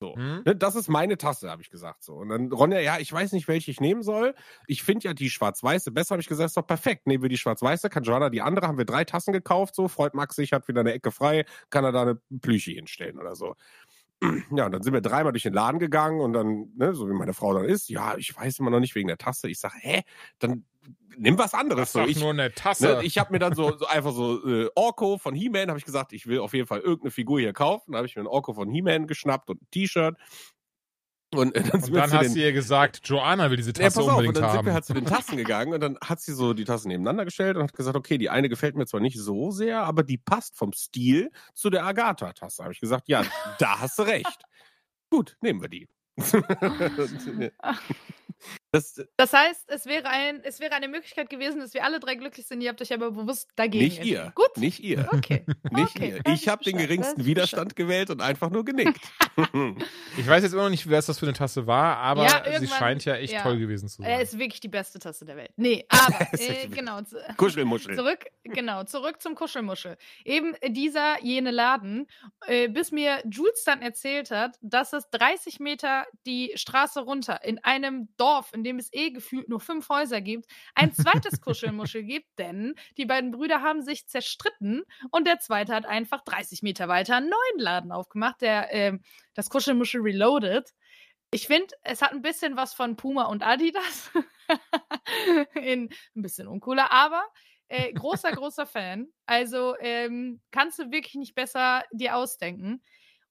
[0.00, 0.14] So.
[0.16, 0.42] Hm?
[0.44, 2.02] Ne, das ist meine Tasse, habe ich gesagt.
[2.02, 2.14] So.
[2.14, 4.34] Und dann Ronja, ja, ich weiß nicht, welche ich nehmen soll.
[4.66, 7.06] Ich finde ja die schwarz-weiße besser, habe ich gesagt, ist doch perfekt.
[7.06, 10.14] Nehmen wir die schwarz-weiße, kann Joanna die andere, haben wir drei Tassen gekauft, so, freut
[10.14, 13.54] Max sich, hat wieder eine Ecke frei, kann er da eine Plüschi hinstellen oder so.
[14.56, 17.12] Ja, und dann sind wir dreimal durch den Laden gegangen und dann, ne, so wie
[17.12, 19.48] meine Frau dann ist, ja, ich weiß immer noch nicht wegen der Tasse.
[19.48, 20.02] Ich sage, hä,
[20.38, 20.64] dann
[21.16, 21.92] nimm was anderes.
[21.92, 22.96] Das So, ich, nur eine Tasse.
[22.96, 25.84] Ne, ich habe mir dann so, so einfach so äh, Orko von He-Man, habe ich
[25.84, 27.92] gesagt, ich will auf jeden Fall irgendeine Figur hier kaufen.
[27.92, 30.16] Da habe ich mir ein Orko von He-Man geschnappt und ein T-Shirt.
[31.34, 34.00] Und, äh, dann, sind Und dann hast du ihr gesagt, Joanna will diese Ja, Tasse
[34.00, 34.66] pass auf, und unbedingt dann sind haben.
[34.66, 37.56] wir halt zu den Tassen gegangen und dann hat sie so die Tassen nebeneinander gestellt
[37.56, 40.56] und hat gesagt, okay, die eine gefällt mir zwar nicht so sehr, aber die passt
[40.56, 42.62] vom Stil zu der Agatha-Tasse.
[42.62, 43.24] Habe ich gesagt, ja,
[43.58, 44.44] da hast du recht.
[45.10, 45.88] Gut, nehmen wir die.
[48.74, 52.16] das, Das heißt, es wäre, ein, es wäre eine Möglichkeit gewesen, dass wir alle drei
[52.16, 52.60] glücklich sind.
[52.60, 54.32] Ihr habt euch aber bewusst dagegen nicht ihr.
[54.34, 54.56] Gut.
[54.56, 55.08] Nicht ihr.
[55.12, 55.44] Okay.
[55.70, 56.20] Nicht okay.
[56.24, 56.32] ihr.
[56.32, 59.00] Ich habe den geringsten Widerstand gewählt und einfach nur genickt.
[60.16, 62.68] Ich weiß jetzt immer noch nicht, was das für eine Tasse war, aber Ja, sie
[62.68, 63.42] scheint ja echt ja.
[63.42, 64.20] toll gewesen zu Er sein.
[64.20, 65.50] ist wirklich die beste Tasse der Welt.
[65.56, 67.00] Nee, aber äh, genau.
[67.36, 67.96] Kuschelmuschel.
[67.96, 69.96] Zurück, genau, zurück zum Kuschelmuschel.
[70.24, 72.06] Eben dieser jene Laden,
[72.46, 77.58] äh, bis mir Jules dann erzählt hat, dass es 30 Meter die Straße runter in
[77.64, 82.38] einem Dorf, in dem es eh gefühlt nur fünf Häuser gibt, ein zweites Kuschelmuschel gibt,
[82.38, 87.16] denn die beiden Brüder haben sich zerstritten und der zweite hat einfach 30 Meter weiter
[87.16, 89.02] einen neuen Laden aufgemacht, der ähm,
[89.34, 90.72] das Kuschelmuschel Reloaded.
[91.30, 94.10] Ich finde, es hat ein bisschen was von Puma und Adidas.
[95.54, 97.24] in ein bisschen uncooler, aber
[97.68, 99.08] äh, großer, großer Fan.
[99.26, 102.82] Also ähm, kannst du wirklich nicht besser dir ausdenken.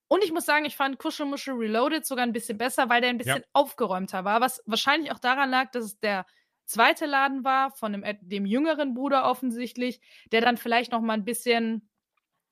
[0.08, 3.18] Und ich muss sagen, ich fand Kuschelmuschel Reloaded sogar ein bisschen besser, weil der ein
[3.18, 6.26] bisschen aufgeräumter war, was wahrscheinlich auch daran lag, dass es der
[6.66, 10.00] zweite Laden war, von dem, et- dem jüngeren Bruder offensichtlich,
[10.32, 11.90] der dann vielleicht noch mal ein bisschen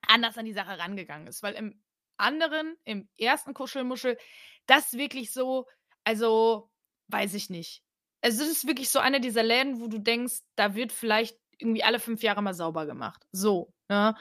[0.07, 1.43] anders an die Sache rangegangen ist.
[1.43, 1.83] Weil im
[2.17, 4.19] anderen, im ersten Kuschelmuschel,
[4.67, 5.67] das wirklich so,
[6.05, 6.71] also
[7.09, 7.83] weiß ich nicht.
[8.23, 11.85] Also es ist wirklich so einer dieser Läden, wo du denkst, da wird vielleicht irgendwie
[11.85, 13.25] alle fünf Jahre mal sauber gemacht.
[13.33, 14.17] So, ne?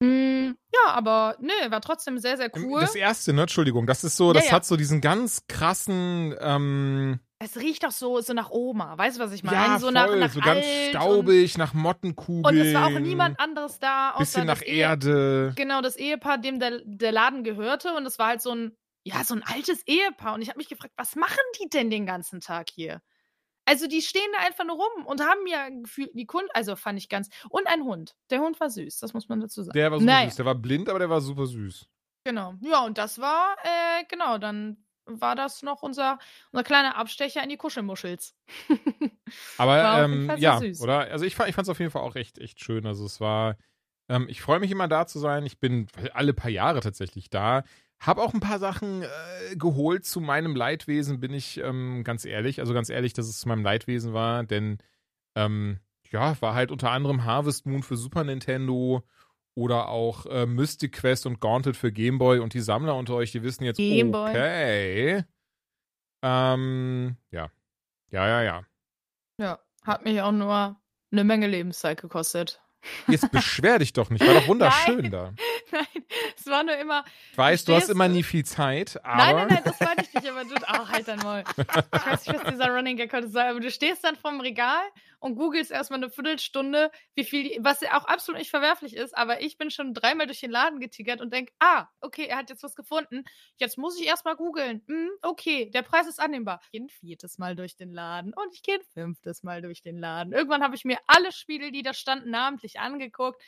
[0.00, 2.80] Mm, ja, aber nö, war trotzdem sehr, sehr cool.
[2.80, 3.42] Das erste, ne?
[3.42, 4.52] Entschuldigung, das ist so, Ja, das ja.
[4.52, 8.96] hat so diesen ganz krassen, ähm, es riecht auch so, so nach Oma.
[8.96, 9.56] Weißt du, was ich meine?
[9.56, 12.44] ja, so voll, nach, nach so ganz staubig, nach Mottenkugeln.
[12.44, 15.52] Und, es war auch niemand anderes da, außer Bisschen nach das Ehe- Erde.
[15.54, 17.92] Genau, das Ehepaar, dem der, der Laden gehörte.
[17.94, 20.32] Und es war halt so ein, ja, so ein altes Ehepaar.
[20.34, 23.02] Und ich habe mich gefragt, was machen die denn den ganzen Tag hier?
[23.66, 26.98] Also die stehen da einfach nur rum und haben ja gefühlt die Kunden, also fand
[26.98, 27.28] ich ganz.
[27.50, 28.14] Und ein Hund.
[28.30, 29.74] Der Hund war süß, das muss man dazu sagen.
[29.74, 30.28] Der war super Naja.
[30.28, 30.36] süß.
[30.36, 31.86] Der war blind, aber der war super süß.
[32.24, 32.54] Genau.
[32.60, 36.18] Ja, und das war, äh, genau, dann war das noch unser,
[36.52, 38.34] unser kleiner Abstecher in die Kuschelmuschels.
[39.58, 40.80] Aber ähm, ja, süß.
[40.80, 40.98] oder?
[41.10, 42.86] Also ich fand es auf jeden Fall auch echt, echt schön.
[42.86, 43.56] Also es war,
[44.08, 45.44] ähm, ich freue mich immer da zu sein.
[45.46, 47.62] Ich bin alle paar Jahre tatsächlich da.
[48.00, 52.60] Hab auch ein paar Sachen äh, geholt zu meinem Leidwesen, bin ich ähm, ganz ehrlich.
[52.60, 54.78] Also ganz ehrlich, dass es zu meinem Leidwesen war, denn
[55.34, 55.80] ähm,
[56.10, 59.02] ja, war halt unter anderem Harvest Moon für Super Nintendo
[59.54, 63.32] oder auch äh, Mystic Quest und Gauntlet für Game Boy und die Sammler unter euch,
[63.32, 64.30] die wissen jetzt, Game Boy.
[64.30, 65.24] okay.
[66.22, 67.50] Ähm, ja.
[68.10, 68.62] Ja, ja, ja.
[69.38, 70.76] Ja, hat mich auch nur
[71.10, 72.62] eine Menge Lebenszeit gekostet.
[73.08, 74.26] Jetzt beschwer dich doch nicht.
[74.26, 75.10] War doch wunderschön Nein.
[75.10, 75.32] da.
[75.72, 75.86] Nein,
[76.36, 77.04] es war nur immer.
[77.32, 79.16] Ich weiß, du hast immer nie viel Zeit, aber.
[79.16, 80.54] Nein, nein, nein, das meine ich nicht, aber du.
[80.66, 81.44] Ach, halt dann mal.
[81.56, 84.82] Ich weiß nicht, was dieser Running Gag heute soll, aber du stehst dann vorm Regal
[85.26, 89.42] und googelst erstmal eine Viertelstunde, wie viel, was ja auch absolut nicht verwerflich ist, aber
[89.42, 92.62] ich bin schon dreimal durch den Laden getigert und denk, ah, okay, er hat jetzt
[92.62, 93.24] was gefunden.
[93.56, 94.82] Jetzt muss ich erstmal googeln.
[94.86, 96.60] Hm, okay, der Preis ist annehmbar.
[96.62, 99.82] Ich gehe ein viertes Mal durch den Laden und ich gehe ein fünftes Mal durch
[99.82, 100.32] den Laden.
[100.32, 103.42] Irgendwann habe ich mir alle Spiele, die da standen, namentlich angeguckt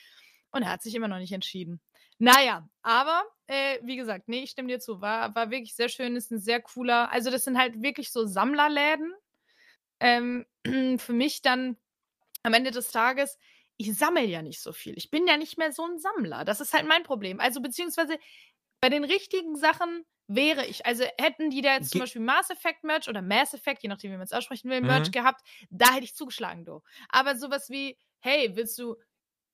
[0.51, 1.81] und er hat sich immer noch nicht entschieden.
[2.19, 5.01] Naja, aber äh, wie gesagt, nee, ich stimme dir zu.
[5.01, 7.13] War, war wirklich sehr schön, ist ein sehr cooler.
[7.13, 9.15] Also, das sind halt wirklich so Sammlerläden.
[10.01, 10.47] Ähm,
[10.99, 11.77] für mich dann
[12.43, 13.39] am Ende des Tages,
[13.77, 14.95] ich sammle ja nicht so viel.
[14.97, 16.45] Ich bin ja nicht mehr so ein Sammler.
[16.45, 17.41] Das ist halt mein Problem.
[17.41, 18.19] Also, beziehungsweise
[18.81, 20.85] bei den richtigen Sachen wäre ich.
[20.87, 23.89] Also, hätten die da jetzt zum Ge- Beispiel Mass Effect Merch oder Mass Effect, je
[23.89, 24.87] nachdem, wie man es aussprechen will, Mhm.
[24.89, 26.83] Merch gehabt, da hätte ich zugeschlagen, du.
[27.09, 28.97] Aber sowas wie, hey, willst du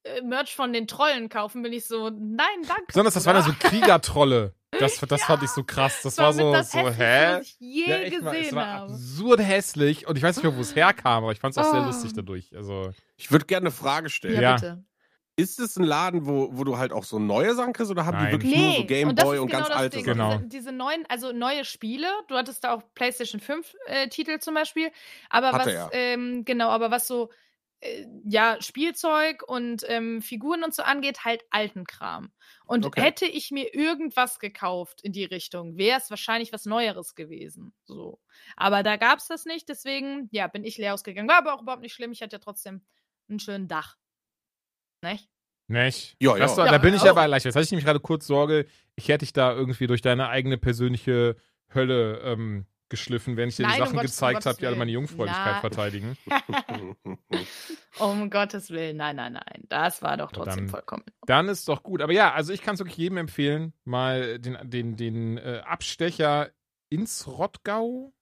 [0.05, 2.85] äh, Merch von den Trollen kaufen, bin ich so, nein, danke.
[2.89, 3.53] Besonders, das waren ja so.
[3.59, 4.55] Kriegertrolle.
[4.79, 6.01] Das, das fand ich so krass.
[6.03, 7.39] Das war mit so, das so hä?
[7.39, 8.93] Was ich je Ja, echt mal, gesehen es war habe.
[8.93, 11.71] absurd hässlich und ich weiß nicht mehr, wo es herkam, aber ich fand es auch
[11.71, 11.87] sehr Oh.
[11.87, 12.55] lustig dadurch.
[12.57, 14.35] Also, Ich würde gerne eine Frage stellen.
[14.35, 14.55] Ja, Ja.
[14.55, 14.85] bitte.
[15.37, 18.17] Ist es ein Laden, wo, wo du halt auch so neue Sachen kriegst oder haben
[18.17, 18.27] Nein.
[18.27, 20.05] die wirklich nur so Game und und genau ganz alte Ding.
[20.05, 20.17] Sachen?
[20.17, 20.37] Genau.
[20.37, 24.55] Diese, diese neuen, also neue Spiele, du hattest da auch PlayStation 5 äh, Titel zum
[24.55, 24.93] Beispiel,
[25.31, 25.91] aber Hatte was, er.
[25.93, 27.31] ähm, genau, aber was so,
[27.85, 32.33] äh, ja, Spielzeug und ähm, Figuren und so angeht, halt alten Kram.
[32.65, 33.03] Und Okay.
[33.03, 37.75] hätte ich mir irgendwas gekauft in die Richtung, wäre es wahrscheinlich was Neueres gewesen.
[37.85, 38.21] So.
[38.57, 41.29] Aber da gab es das nicht, deswegen, ja, bin ich leer ausgegangen.
[41.29, 42.83] War aber auch überhaupt nicht schlimm, ich hatte ja trotzdem
[43.29, 43.97] einen schönen Dach.
[45.03, 45.29] Nicht?
[45.67, 46.17] nicht?
[46.21, 46.65] Ja, Das ja.
[46.67, 47.51] da bin ich aber erleichtert.
[47.51, 48.67] Jetzt hatte ich nämlich gerade kurz Sorge,
[48.97, 51.37] ich hätte dich da irgendwie durch deine eigene persönliche
[51.75, 54.67] Hölle ähm, geschliffen, wenn ich dir die um Sachen Gottes- um gezeigt Gottes habe, die
[54.67, 54.91] alle meine.
[54.91, 55.61] Jungfräulichkeit Na.
[55.61, 56.17] verteidigen.
[58.01, 59.63] Um Gottes Willen, nein, nein, nein.
[59.69, 61.05] Das war doch trotzdem dann- vollkommen.
[61.27, 62.03] Dann ist doch gut.
[62.03, 66.51] Aber ja, also ich kann es wirklich jedem empfehlen, mal den, den, den äh, Abstecher
[66.89, 68.13] ins Rottgau.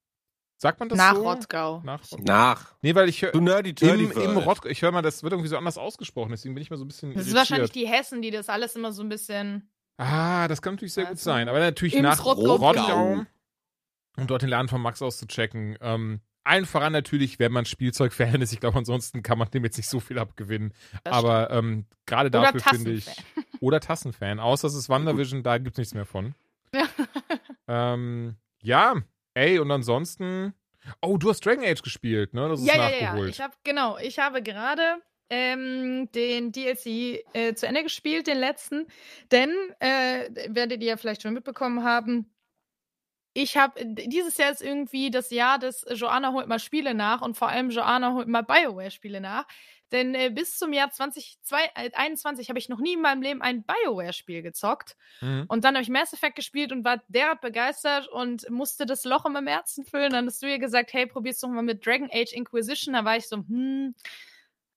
[0.59, 1.23] Sagt man das Nach so?
[1.23, 1.81] Rottgau.
[1.85, 2.25] Nach Rottgau.
[2.25, 2.75] Nach.
[2.83, 4.37] Nee, weil ich höre nerdy im, im.
[4.37, 6.85] Rottgau, ich höre mal, das wird irgendwie so anders ausgesprochen, deswegen bin ich mal so
[6.85, 7.39] ein bisschen Das ist irritiert.
[7.51, 9.71] wahrscheinlich die Hessen, die das alles immer so ein bisschen.
[9.97, 11.49] Ah, das kann natürlich sehr gut Also, sein.
[11.49, 13.25] Aber natürlich nach Rottgau Rottgau.
[14.17, 15.77] Um dort den Laden von Max auszuchecken.
[15.81, 18.53] Ähm, allen voran natürlich, wenn man Spielzeugfan ist.
[18.53, 20.73] Ich glaube, ansonsten kann man dem jetzt nicht so viel abgewinnen.
[21.05, 23.07] Das Aber ähm, gerade dafür finde ich.
[23.61, 24.41] Oder Tassenfan.
[24.41, 26.35] Außer es ist WandaVision, da gibt es nichts mehr von.
[26.75, 26.87] Ja.
[27.69, 28.97] Ähm, ja,
[29.35, 30.53] ey, und ansonsten.
[31.01, 32.49] Oh, du hast Dragon Age gespielt, ne?
[32.49, 33.03] Das ist ja, ja, ja.
[33.07, 33.31] nachgeholt.
[33.31, 38.89] Ich habe genau, ich habe gerade ähm, den DLC äh, zu Ende gespielt, den letzten,
[39.31, 42.31] denn äh, werdet ihr ja vielleicht schon mitbekommen haben.
[43.35, 47.37] Ich habe dieses Jahr ist irgendwie das Jahr des Joanna holt mal Spiele nach und
[47.37, 49.47] vor allem Joanna holt mal Bioware Spiele nach.
[49.93, 54.43] Denn äh, bis zum Jahr 2021 habe ich noch nie in meinem Leben ein Bioware-Spiel
[54.43, 54.97] gezockt.
[55.21, 55.45] Mhm.
[55.49, 59.27] Und dann habe ich Mass Effect gespielt und war derart begeistert und musste das Loch
[59.27, 60.13] in meinem Herzen füllen.
[60.13, 62.95] Dann hast du ihr gesagt, hey, probier's doch mal mit Dragon Age Inquisition.
[62.95, 63.95] Da war ich so, hm,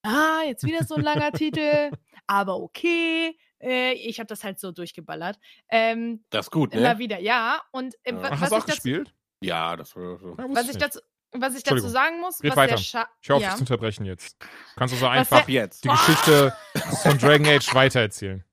[0.02, 1.90] ah, jetzt wieder so ein langer Titel,
[2.26, 3.38] aber okay.
[3.60, 5.38] Äh, ich habe das halt so durchgeballert.
[5.70, 6.98] Ähm, Das ist gut, Immer ne?
[6.98, 7.60] wieder, ja.
[7.72, 8.22] Und äh, Ja.
[8.22, 9.14] was, hast du ich auch dazu, gespielt?
[9.40, 10.30] Ja, das war so.
[10.38, 10.82] Ja, was ich ich nicht.
[10.82, 11.00] dazu,
[11.32, 12.74] was ich dazu sagen muss, Red was weiter.
[12.76, 13.48] der Scha Ich hoffe, ja.
[13.48, 14.36] dich zu unterbrechen jetzt.
[14.76, 15.84] Kannst du so Was einfach jetzt.
[15.84, 16.56] die Geschichte
[17.02, 18.44] von Dragon Age weitererzählen?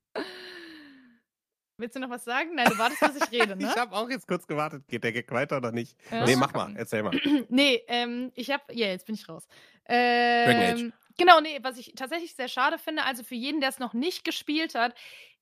[1.77, 2.51] Willst du noch was sagen?
[2.55, 3.67] Nein, du wartest, bis ich rede, ne?
[3.67, 4.87] Ich habe auch jetzt kurz gewartet.
[4.87, 5.97] Geht der Gag weiter oder nicht?
[6.11, 6.23] Ja.
[6.25, 6.73] Nee, mach mal.
[6.77, 7.19] Erzähl mal.
[7.49, 9.47] nee, ähm, ich habe, ja, jetzt bin ich raus.
[9.85, 10.93] Dragon Age.
[11.17, 14.23] Genau, nee, was ich tatsächlich sehr schade finde, also für jeden, der es noch nicht
[14.23, 14.95] gespielt hat,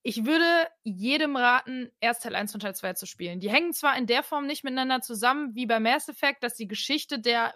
[0.04, 3.40] ich würde jedem raten, erst Teil 1 und Teil 2 zu spielen.
[3.40, 6.68] Die hängen zwar in der Form nicht miteinander zusammen wie bei Mass Effect, dass die
[6.68, 7.54] Geschichte der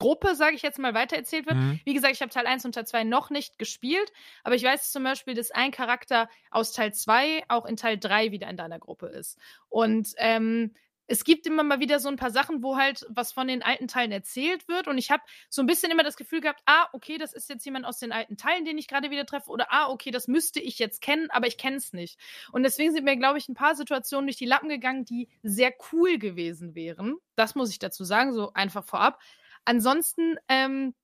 [0.00, 1.56] Gruppe, sage ich jetzt mal, weitererzählt wird.
[1.56, 1.80] Mhm.
[1.84, 4.12] Wie gesagt, ich habe Teil 1 und Teil 2 noch nicht gespielt,
[4.42, 8.32] aber ich weiß zum Beispiel, dass ein Charakter aus Teil 2 auch in Teil 3
[8.32, 9.38] wieder in deiner Gruppe ist.
[9.68, 10.74] Und ähm,
[11.12, 13.86] es gibt immer mal wieder so ein paar Sachen, wo halt was von den alten
[13.86, 14.88] Teilen erzählt wird.
[14.88, 17.66] Und ich habe so ein bisschen immer das Gefühl gehabt, ah, okay, das ist jetzt
[17.66, 19.50] jemand aus den alten Teilen, den ich gerade wieder treffe.
[19.50, 22.18] Oder ah, okay, das müsste ich jetzt kennen, aber ich kenne es nicht.
[22.50, 25.74] Und deswegen sind mir, glaube ich, ein paar Situationen durch die Lappen gegangen, die sehr
[25.92, 27.16] cool gewesen wären.
[27.36, 29.20] Das muss ich dazu sagen, so einfach vorab.
[29.66, 30.94] Ansonsten, ähm,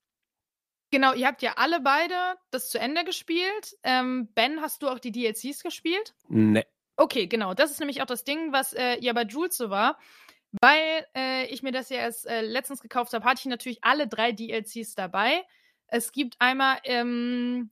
[0.91, 2.15] genau, ihr habt ja alle beide
[2.51, 3.77] das zu Ende gespielt.
[3.83, 6.15] Ähm, ben, hast du auch die DLCs gespielt?
[6.29, 6.65] Ne.
[6.99, 7.55] Okay, genau.
[7.55, 9.99] Das ist nämlich auch das Ding, was äh, ja bei Jules so war.
[10.61, 14.09] Weil äh, ich mir das ja erst äh, letztens gekauft habe, hatte ich natürlich alle
[14.09, 15.45] drei DLCs dabei.
[15.87, 17.71] Es gibt einmal ähm,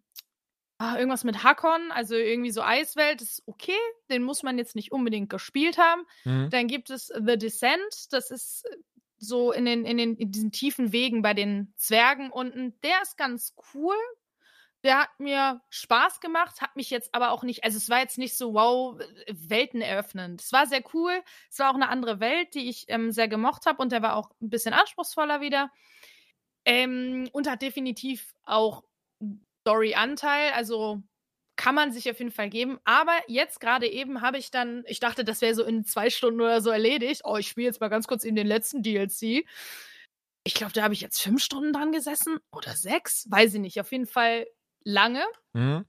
[0.79, 3.79] ah, irgendwas mit Hakon, also irgendwie so Eiswelt, das ist okay.
[4.11, 6.03] Den muss man jetzt nicht unbedingt gespielt haben.
[6.25, 6.51] Mhm.
[6.51, 8.65] Dann gibt es The Descent, das ist
[9.19, 12.79] so in, den, in, den, in diesen tiefen Wegen bei den Zwergen unten.
[12.83, 13.97] Der ist ganz cool.
[14.85, 18.19] Der hat mir Spaß gemacht, hat mich jetzt aber auch nicht, also es war jetzt
[18.19, 20.43] nicht so, wow, Welten eröffnend.
[20.43, 21.23] Es war sehr cool.
[21.51, 24.17] Es war auch eine andere Welt, die ich ähm, sehr gemocht habe und der war
[24.17, 25.71] auch ein bisschen anspruchsvoller wieder.
[26.65, 28.85] Ähm, und hat definitiv auch
[29.67, 31.03] Story-Anteil, also
[31.57, 32.79] kann man sich auf jeden Fall geben.
[32.85, 36.41] Aber jetzt gerade eben habe ich dann, ich dachte, das wäre so in zwei Stunden
[36.41, 37.23] oder so erledigt.
[37.25, 39.45] Oh, ich spiele jetzt mal ganz kurz eben den letzten DLC.
[40.45, 43.81] Ich glaube, da habe ich jetzt fünf Stunden dran gesessen oder sechs, weiß ich nicht.
[43.81, 44.47] Auf jeden Fall
[44.87, 45.25] lange.
[45.53, 45.85] Mhm.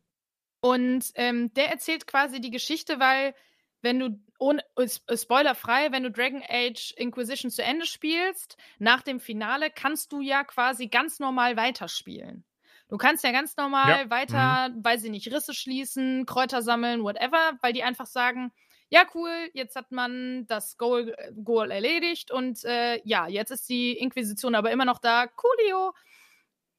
[0.59, 3.35] Und ähm, der erzählt quasi die Geschichte, weil
[3.81, 9.19] wenn du ohne äh, spoilerfrei, wenn du Dragon Age Inquisition zu Ende spielst, nach dem
[9.19, 12.43] Finale kannst du ja quasi ganz normal weiterspielen.
[12.89, 17.57] Du kannst ja ganz normal Ja, weiter, weiß ich nicht, Risse schließen, Kräuter sammeln, whatever,
[17.61, 18.51] weil die einfach sagen,
[18.89, 23.91] ja cool, jetzt hat man das Goal, Goal erledigt und äh, ja, jetzt ist die
[23.91, 25.93] Inquisition aber immer noch da, coolio.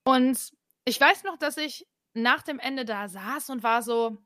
[0.05, 0.51] Und
[0.87, 4.19] ich weiß noch, dass ich nach dem Ende da saß und war so,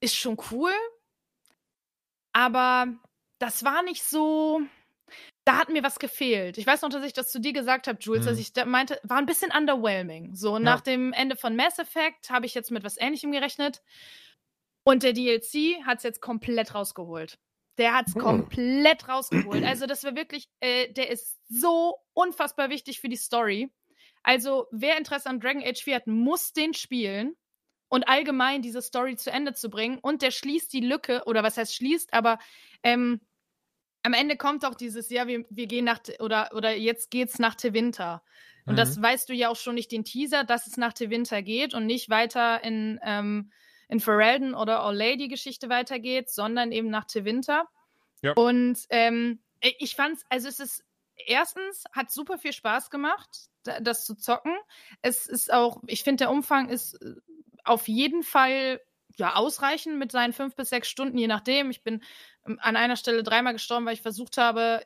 [0.00, 0.72] ist schon cool,
[2.32, 2.86] aber
[3.38, 4.60] das war nicht so,
[5.44, 6.58] da hat mir was gefehlt.
[6.58, 8.28] Ich weiß noch, dass ich das zu dir gesagt habe, Jules, Mhm.
[8.30, 10.34] dass ich da meinte, war ein bisschen underwhelming.
[10.34, 13.82] So nach dem Ende von Mass Effect habe ich jetzt mit was Ähnlichem gerechnet.
[14.84, 17.38] Und der DLC hat es jetzt komplett rausgeholt.
[17.78, 18.22] Der hat es Hm.
[18.22, 19.62] komplett rausgeholt.
[19.64, 23.70] Also, das war wirklich, äh, der ist so unfassbar wichtig für die Story.
[24.22, 27.36] Also, wer Interesse an Dragon Age 4 hat, muss den spielen
[27.88, 29.98] und allgemein diese Story zu Ende zu bringen.
[29.98, 32.38] Und der schließt die Lücke, oder was heißt schließt, aber
[32.82, 33.20] ähm,
[34.02, 37.54] am Ende kommt auch dieses, ja, wir, wir gehen nach, oder, oder jetzt geht's nach
[37.54, 38.22] Tevinter.
[38.66, 38.76] Und Mhm.
[38.76, 41.86] das weißt du ja auch schon nicht den Teaser, dass es nach Tevinter geht und
[41.86, 43.50] nicht weiter in, ähm,
[43.88, 47.66] in Ferelden oder Olay die Geschichte weitergeht, sondern eben nach Tevinter.
[48.22, 48.32] Ja.
[48.32, 50.84] Und ähm, ich fand's, also es ist,
[51.26, 53.28] erstens hat super viel Spaß gemacht,
[53.64, 54.56] da- das zu zocken.
[55.02, 57.14] Es ist auch, ich finde, der Umfang ist äh,
[57.64, 58.80] auf jeden Fall
[59.16, 61.70] ja ausreichen mit seinen fünf bis sechs Stunden, je nachdem.
[61.70, 62.02] Ich bin
[62.46, 64.84] ähm, an einer Stelle dreimal gestorben, weil ich versucht habe,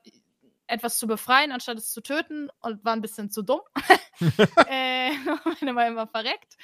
[0.66, 3.60] etwas zu befreien, anstatt es zu töten und war ein bisschen zu dumm.
[4.68, 5.10] äh,
[5.60, 6.56] meine war immer verreckt.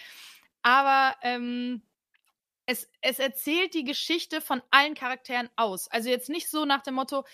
[0.63, 1.83] Aber ähm,
[2.67, 5.89] es, es erzählt die Geschichte von allen Charakteren aus.
[5.89, 7.25] Also jetzt nicht so nach dem Motto,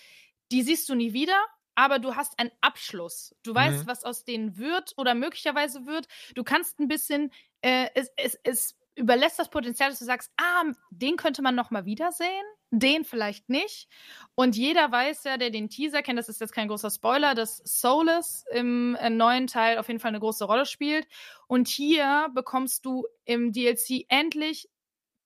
[0.51, 1.39] die siehst du nie wieder,
[1.75, 3.35] aber du hast einen Abschluss.
[3.43, 3.87] Du weißt, Mhm.
[3.87, 6.07] was aus denen wird oder möglicherweise wird.
[6.35, 10.63] Du kannst ein bisschen, äh, es, es, es überlässt das Potenzial, dass du sagst, ah,
[10.89, 13.89] den könnte man noch mal wiedersehen, den vielleicht nicht.
[14.35, 17.57] Und jeder weiß ja, der den Teaser kennt, das ist jetzt kein großer Spoiler, dass
[17.65, 21.07] Solus im äh, neuen Teil auf jeden Fall eine große Rolle spielt.
[21.47, 24.69] Und hier bekommst du im DLC endlich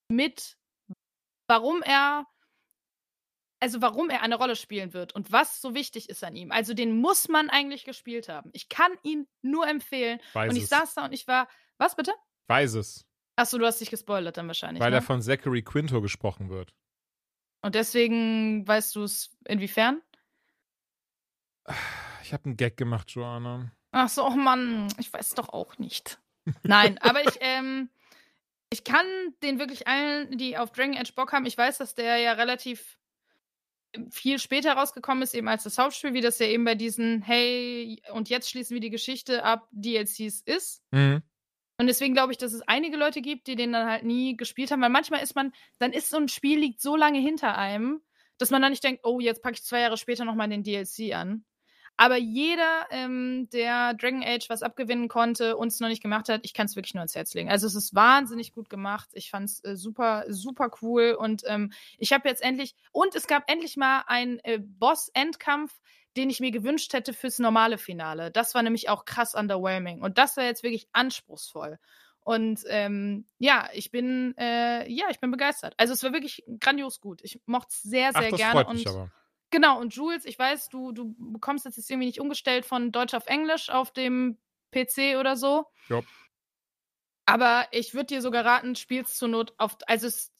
[0.10, 0.58] mit,
[1.48, 2.26] warum er
[3.60, 6.52] also warum er eine Rolle spielen wird und was so wichtig ist an ihm.
[6.52, 8.50] Also den muss man eigentlich gespielt haben.
[8.54, 10.20] Ich kann ihn nur empfehlen.
[10.34, 10.70] Weiß und ich es.
[10.70, 12.14] saß da und ich war, was bitte?
[12.48, 13.06] Weiß es.
[13.36, 14.82] Achso, du hast dich gespoilert dann wahrscheinlich.
[14.82, 14.98] weil ne?
[14.98, 16.74] er von Zachary Quinto gesprochen wird.
[17.62, 20.02] und deswegen weißt du es inwiefern?
[22.24, 23.72] Ich habe einen Gag gemacht, Joanna.
[23.92, 26.20] Ach so, oh Mann, ich weiß doch auch nicht.
[26.64, 27.90] Nein, aber ich, ähm,
[28.70, 29.06] ich kann
[29.42, 32.99] den wirklich allen, die auf Dragon Age Bock haben, ich weiß, dass der ja relativ
[34.12, 38.02] viel später rausgekommen ist, eben als das Hauptspiel, wie das ja eben bei diesen, hey,
[38.14, 40.84] und jetzt schließen wir die Geschichte ab, DLCs ist.
[40.92, 41.24] Mhm.
[41.80, 44.70] Und deswegen glaube ich, dass es einige Leute gibt, die den dann halt nie gespielt
[44.72, 48.02] haben, weil manchmal ist man, dann ist so ein Spiel liegt so lange hinter einem,
[48.38, 51.14] dass man dann nicht denkt, oh, jetzt packe ich zwei Jahre später nochmal den DLC
[51.14, 51.46] an.
[52.00, 56.40] Aber jeder, ähm, der Dragon Age was abgewinnen konnte und es noch nicht gemacht hat,
[56.46, 57.50] ich kann es wirklich nur ans Herz legen.
[57.50, 59.10] Also es ist wahnsinnig gut gemacht.
[59.12, 61.18] Ich fand es äh, super, super cool.
[61.20, 65.78] Und ähm, ich habe jetzt endlich, und es gab endlich mal einen äh, Boss-Endkampf,
[66.16, 68.32] den ich mir gewünscht hätte fürs normale Finale.
[68.32, 70.02] Das war nämlich auch krass underwhelming.
[70.02, 71.80] Und das war jetzt wirklich anspruchsvoll.
[72.22, 75.74] Und ähm, ja, ich bin, äh, ja, ich bin begeistert.
[75.76, 77.20] Also es war wirklich grandios gut.
[77.24, 78.54] Ich mochte es sehr, Ach, sehr das gerne.
[78.54, 79.12] freut und mich aber.
[79.52, 83.26] Genau, und Jules, ich weiß, du, du bekommst jetzt irgendwie nicht umgestellt von Deutsch auf
[83.28, 84.38] Englisch auf dem
[84.72, 85.66] PC oder so.
[85.90, 86.02] Ja.
[87.26, 89.78] Aber ich würde dir sogar raten, spielst zur Not auf.
[89.88, 90.32] Also es,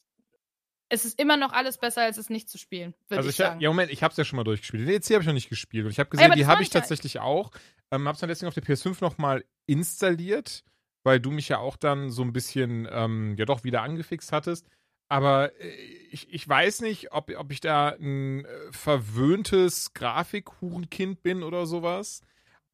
[0.88, 3.60] es ist immer noch alles besser, als es nicht zu spielen, Also ich ich, sagen.
[3.60, 4.82] ja, Moment, ich habe es ja schon mal durchgespielt.
[4.82, 5.84] Den DLC habe ich noch nicht gespielt.
[5.84, 6.80] Und ich habe Ja, gesehen, aber die habe ich ja.
[6.80, 7.52] tatsächlich auch.
[7.92, 10.64] Ähm, habe es dann deswegen auf der PS5 nochmal installiert,
[11.04, 14.68] weil du mich ja auch dann so ein bisschen, ähm, ja doch wieder angefixt hattest.
[15.10, 15.68] Aber äh,
[16.10, 22.22] ich, ich weiß nicht, ob, ob ich da ein äh, verwöhntes Grafikhurenkind bin oder sowas.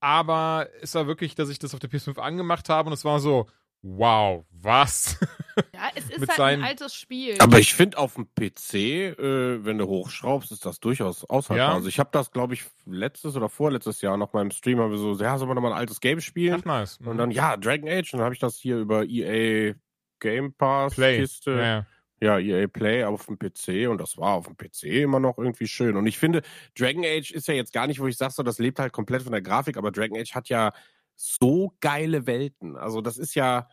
[0.01, 3.21] Aber es war wirklich, dass ich das auf der PS5 angemacht habe und es war
[3.21, 3.47] so,
[3.81, 5.19] wow, was?
[5.75, 7.37] ja, es ist halt ein altes Spiel.
[7.41, 11.69] Aber ich finde auf dem PC, äh, wenn du hochschraubst, ist das durchaus aushaltbar.
[11.69, 11.75] Ja.
[11.75, 14.91] Also ich habe das, glaube ich, letztes oder vorletztes Jahr noch mal im Stream, haben
[14.91, 16.61] wir so, ja, sollen wir noch mal ein altes Game spielen?
[16.61, 16.99] Ach, nice.
[17.03, 18.13] Und dann, ja, Dragon Age.
[18.13, 19.75] Und dann habe ich das hier über EA
[20.21, 21.21] Game Pass Play.
[21.21, 21.53] Kiste.
[21.53, 21.87] Ja,
[22.21, 22.39] ja.
[22.39, 25.69] Ja, EA Play auf dem PC und das war auf dem PC immer noch irgendwie
[25.69, 25.97] schön.
[25.97, 26.43] Und ich finde,
[26.79, 29.23] Dragon Age ist ja jetzt gar nicht, wo ich sage, so, das lebt halt komplett
[29.23, 30.73] von der Grafik, aber Dragon Age hat ja
[31.15, 32.77] so geile Welten.
[32.77, 33.69] Also das ist ja,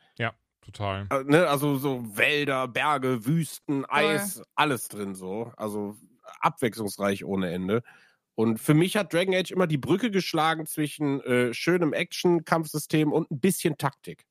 [0.62, 1.08] Total.
[1.12, 5.52] äh, ne, also so Wälder, Berge, Wüsten, Eis, alles drin so.
[5.58, 5.98] Also
[6.40, 7.84] abwechslungsreich ohne Ende.
[8.36, 13.30] Und für mich hat Dragon Age immer die Brücke geschlagen zwischen äh, schönem Action-Kampfsystem und
[13.30, 14.26] ein bisschen Taktik.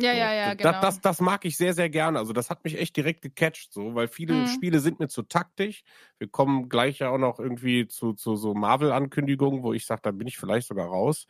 [0.00, 0.80] Ja, So, ja, ja, das, genau.
[0.80, 2.18] Das, das mag ich sehr, sehr gerne.
[2.18, 4.46] Also das hat mich echt direkt gecatcht, so, weil viele Mhm.
[4.46, 5.82] Spiele sind mir zu taktisch.
[6.18, 10.10] Wir kommen gleich ja auch noch irgendwie zu, zu so Marvel-Ankündigungen, wo ich sage, da
[10.12, 11.26] bin ich vielleicht sogar raus.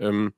[0.00, 0.34] Ähm,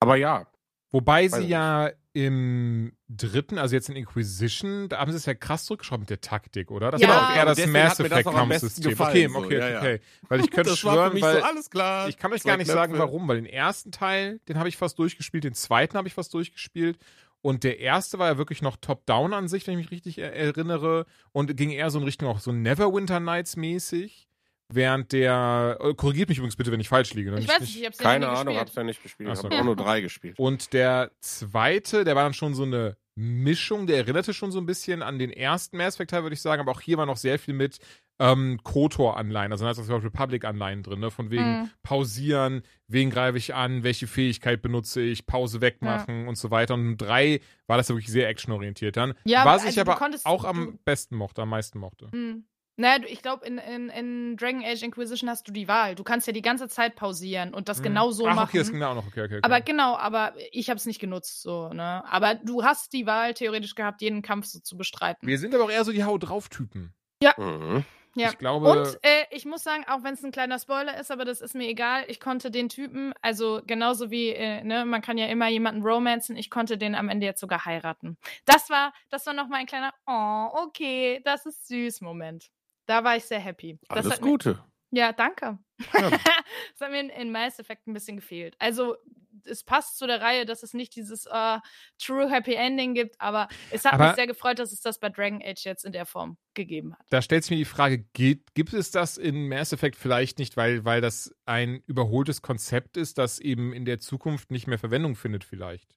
[0.00, 0.46] aber ja,
[0.92, 5.64] Wobei sie ja im dritten, also jetzt in Inquisition, da haben sie es ja krass
[5.66, 6.90] zurückgeschraubt mit der Taktik, oder?
[6.90, 7.08] Das Ja.
[7.08, 8.90] war auch eher das Mass Effect Kampfsystem.
[8.90, 10.00] gefallen, Okay, so, okay, ja, okay, okay.
[10.28, 12.08] Weil ich könnte das war schwören, für mich weil so alles klar.
[12.08, 13.06] ich kann euch gar nicht sagen, Knöpfe.
[13.08, 16.34] warum, weil den ersten Teil, den habe ich fast durchgespielt, den zweiten habe ich fast
[16.34, 16.98] durchgespielt.
[17.42, 20.34] Und der erste war ja wirklich noch Top-Down an sich, wenn ich mich richtig er
[20.34, 21.06] erinnere.
[21.32, 24.28] Und ging eher so in Richtung auch so Neverwinter Nights mäßig.
[24.72, 27.30] Während der, äh, korrigiert mich übrigens bitte, wenn ich falsch liege.
[27.30, 27.38] ne?
[27.38, 28.60] ich Nicht- weiß nicht- nicht, ich hab's ja Keine Ahnung, gespielt.
[28.60, 29.28] hab's ja nicht gespielt.
[29.32, 30.38] Ach Ich habe auch nur drei gespielt.
[30.38, 34.66] Und der zweite, der war dann schon so eine Mischung, der erinnerte schon so ein
[34.66, 37.16] bisschen an den ersten Mass Effect Teil, würde ich sagen, aber auch hier war noch
[37.16, 37.78] sehr viel mit
[38.22, 41.10] ähm, KOTOR-Anleihen, also da ist das Republic-Anleihen drin, ne?
[41.10, 41.70] von wegen Mhm.
[41.82, 46.74] pausieren, wen greife ich an, welche Fähigkeit benutze ich, Pause wegmachen und so weiter.
[46.74, 49.14] Und drei war das ja wirklich sehr actionorientiert dann.
[49.24, 52.10] Ja, was also ich aber auch am besten mochte, am meisten mochte.
[52.12, 52.44] Hm.
[52.80, 55.94] Naja, ich glaube, in, in, in Dragon Age Inquisition hast du die Wahl.
[55.94, 57.84] Du kannst ja die ganze Zeit pausieren und das Mhm.
[57.84, 58.48] genau so Ach, machen.
[58.48, 59.36] okay, das ging da auch noch, okay, okay.
[59.36, 59.40] okay.
[59.42, 62.02] Aber genau, aber ich habe es nicht genutzt, so, ne?
[62.10, 65.28] Aber du hast die Wahl theoretisch gehabt, jeden Kampf so zu bestreiten.
[65.28, 66.94] Wir sind aber auch eher so die Hau drauf-Typen.
[67.36, 67.84] Mhm.
[68.16, 68.30] Ja.
[68.30, 68.68] Ich glaube.
[68.70, 71.54] Und äh, ich muss sagen, auch wenn es ein kleiner Spoiler ist, aber das ist
[71.54, 75.48] mir egal, ich konnte den Typen, also genauso wie, äh, ne, man kann ja immer
[75.48, 78.16] jemanden romanzen, ich konnte den am Ende jetzt sogar heiraten.
[78.46, 82.50] Das war, das war nochmal ein kleiner, oh, okay, das ist süß Moment.
[82.86, 83.78] Da war ich sehr happy.
[83.88, 84.64] Das Alles hat mir- Gute.
[84.92, 85.58] Ja, danke.
[85.92, 86.10] Ja.
[86.10, 88.56] das hat mir in, in Mass Effect ein bisschen gefehlt.
[88.58, 88.96] Also,
[89.44, 91.58] es passt zu der Reihe, dass es nicht dieses äh,
[91.98, 95.08] True Happy Ending gibt, aber es hat Aber- mich sehr gefreut, dass es das bei
[95.08, 97.06] Dragon Age jetzt in der Form gegeben hat.
[97.10, 100.56] Da stellt sich mir die Frage, gibt, gibt es das in Mass Effect vielleicht nicht,
[100.56, 105.14] weil, weil das ein überholtes Konzept ist, das eben in der Zukunft nicht mehr Verwendung
[105.14, 105.94] findet vielleicht?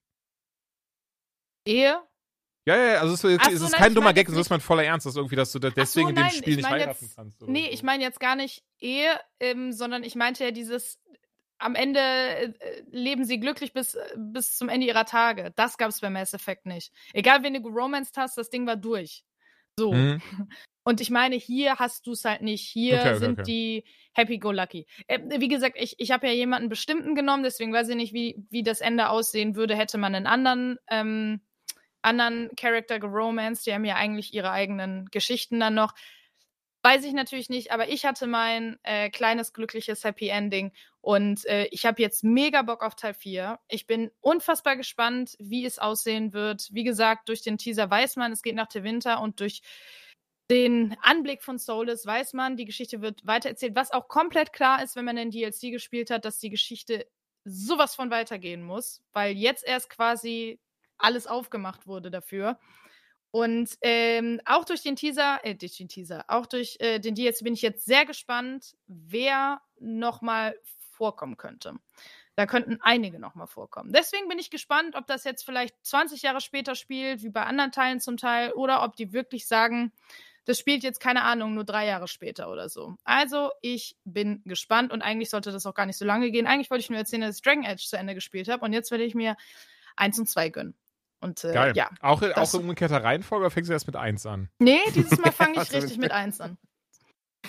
[1.66, 2.00] Ehe?
[2.66, 4.48] Ja, ja, ja, also es, ist- es so, ist nein, kein dummer Gag, es ist
[4.50, 6.56] mein voller Ernst, dass irgendwie, dass du da so, deswegen in dem nein, Spiel ich
[6.58, 7.42] nicht heiraten jetzt- kannst.
[7.42, 7.72] Oder Nee, so.
[7.72, 9.10] ich meine jetzt gar nicht Ehe,
[9.40, 10.98] ähm, sondern ich meinte ja dieses,
[11.58, 12.52] am Ende äh,
[12.90, 15.52] leben sie glücklich bis, äh, bis zum Ende ihrer Tage.
[15.56, 16.92] Das gab es bei Mass Effect nicht.
[17.12, 19.24] Egal, wen du geromanced hast, das Ding war durch.
[19.78, 19.92] So.
[19.92, 20.22] Mhm.
[20.86, 22.62] Und ich meine, hier hast du es halt nicht.
[22.68, 23.42] Hier Okay, okay, sind okay.
[23.42, 23.84] die
[24.14, 24.86] Happy-Go-Lucky.
[25.06, 28.44] Äh, wie gesagt, ich, ich habe ja jemanden bestimmten genommen, deswegen weiß ich nicht, wie,
[28.50, 31.40] wie das Ende aussehen würde, hätte man einen anderen, ähm,
[32.04, 33.66] anderen Charakter geromanced.
[33.66, 35.94] Die haben ja eigentlich ihre eigenen Geschichten dann noch.
[36.82, 41.64] Weiß ich natürlich nicht, aber ich hatte mein äh, kleines glückliches Happy Ending und äh,
[41.70, 43.58] ich habe jetzt mega Bock auf Teil 4.
[43.68, 46.68] Ich bin unfassbar gespannt, wie es aussehen wird.
[46.72, 49.62] Wie gesagt, durch den Teaser weiß man, es geht nach der Winter und durch
[50.50, 54.94] den Anblick von Soulless weiß man, die Geschichte wird weitererzählt, was auch komplett klar ist,
[54.94, 57.06] wenn man den DLC gespielt hat, dass die Geschichte
[57.44, 60.60] sowas von weitergehen muss, weil jetzt erst quasi
[60.98, 62.58] alles aufgemacht wurde dafür.
[63.30, 67.42] Und ähm, auch durch den Teaser, äh, durch den Teaser, auch durch äh, den DLC
[67.42, 70.56] bin ich jetzt sehr gespannt, wer nochmal
[70.92, 71.74] vorkommen könnte.
[72.36, 73.92] Da könnten einige nochmal vorkommen.
[73.92, 77.72] Deswegen bin ich gespannt, ob das jetzt vielleicht 20 Jahre später spielt, wie bei anderen
[77.72, 79.92] Teilen zum Teil, oder ob die wirklich sagen,
[80.44, 82.96] das spielt jetzt, keine Ahnung, nur drei Jahre später oder so.
[83.04, 86.46] Also, ich bin gespannt und eigentlich sollte das auch gar nicht so lange gehen.
[86.46, 88.90] Eigentlich wollte ich nur erzählen, dass ich Dragon Age zu Ende gespielt habe und jetzt
[88.90, 89.36] werde ich mir
[89.96, 90.76] eins und zwei gönnen.
[91.20, 91.72] Und äh, Geil.
[91.76, 91.90] ja.
[92.00, 94.48] auch, das- auch in umgekehrter Reihenfolge oder fängst du erst mit 1 an?
[94.58, 96.58] Nee, dieses Mal fange ich Also, richtig mit eins an.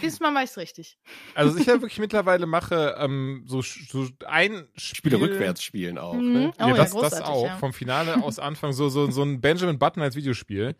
[0.01, 0.97] Dieses Mal mache ich es richtig.
[1.35, 6.13] Also ich ja wirklich mittlerweile mache ähm, so, so ein Spiel Spiele rückwärts spielen auch.
[6.15, 6.33] Mhm.
[6.33, 6.51] Ne?
[6.57, 7.45] Oh ja, ja, das, das großartig, auch.
[7.45, 7.57] ja.
[7.57, 10.75] Vom Finale aus Anfang so, so, so ein Benjamin Button als Videospiel.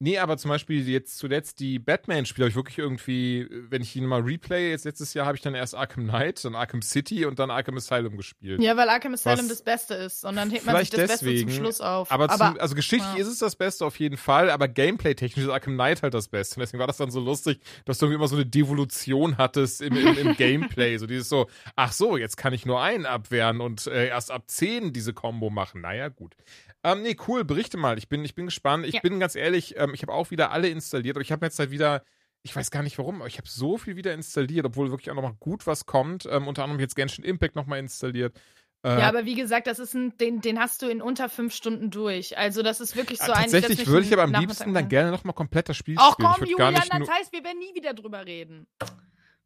[0.00, 4.06] Nee, aber zum Beispiel jetzt zuletzt die Batman-Spiele habe ich wirklich irgendwie, wenn ich ihn
[4.06, 7.40] mal replaye, jetzt letztes Jahr habe ich dann erst Arkham Knight, dann Arkham City und
[7.40, 8.62] dann Arkham Asylum gespielt.
[8.62, 10.24] Ja, weil Arkham Asylum das Beste ist.
[10.24, 12.12] Und dann hebt man sich das Beste deswegen, zum Schluss auf.
[12.12, 13.20] Aber, zum, also geschichtlich ja.
[13.22, 16.56] ist es das Beste auf jeden Fall, aber gameplay-technisch ist Arkham Knight halt das Beste.
[16.56, 19.82] Und deswegen war das dann so lustig, dass du irgendwie immer so eine Devolution hattest
[19.82, 20.96] im, im, im Gameplay.
[20.98, 24.44] So dieses so, ach so, jetzt kann ich nur einen abwehren und äh, erst ab
[24.46, 25.80] 10 diese Combo machen.
[25.80, 26.36] Naja, gut.
[26.84, 27.98] Ähm, nee, cool, berichte mal.
[27.98, 28.86] Ich bin, ich bin gespannt.
[28.86, 29.00] Ich Ja.
[29.00, 31.70] bin ganz ehrlich, ähm, ich habe auch wieder alle installiert, aber ich habe jetzt halt
[31.70, 32.02] wieder.
[32.44, 35.16] Ich weiß gar nicht warum, aber ich habe so viel wieder installiert, obwohl wirklich auch
[35.16, 36.24] nochmal gut was kommt.
[36.30, 38.38] Ähm, unter anderem jetzt Genshin Impact nochmal installiert.
[38.84, 41.52] Äh, ja, aber wie gesagt, das ist ein, den, den hast du in unter fünf
[41.52, 42.38] Stunden durch.
[42.38, 43.50] Also das ist wirklich so äh, ein.
[43.50, 46.28] tatsächlich würde ich aber am liebsten dann gerne nochmal komplett das Spiel Ach spielen.
[46.28, 48.68] komm, würd gar Julian, nicht das heißt, wir werden nie wieder drüber reden.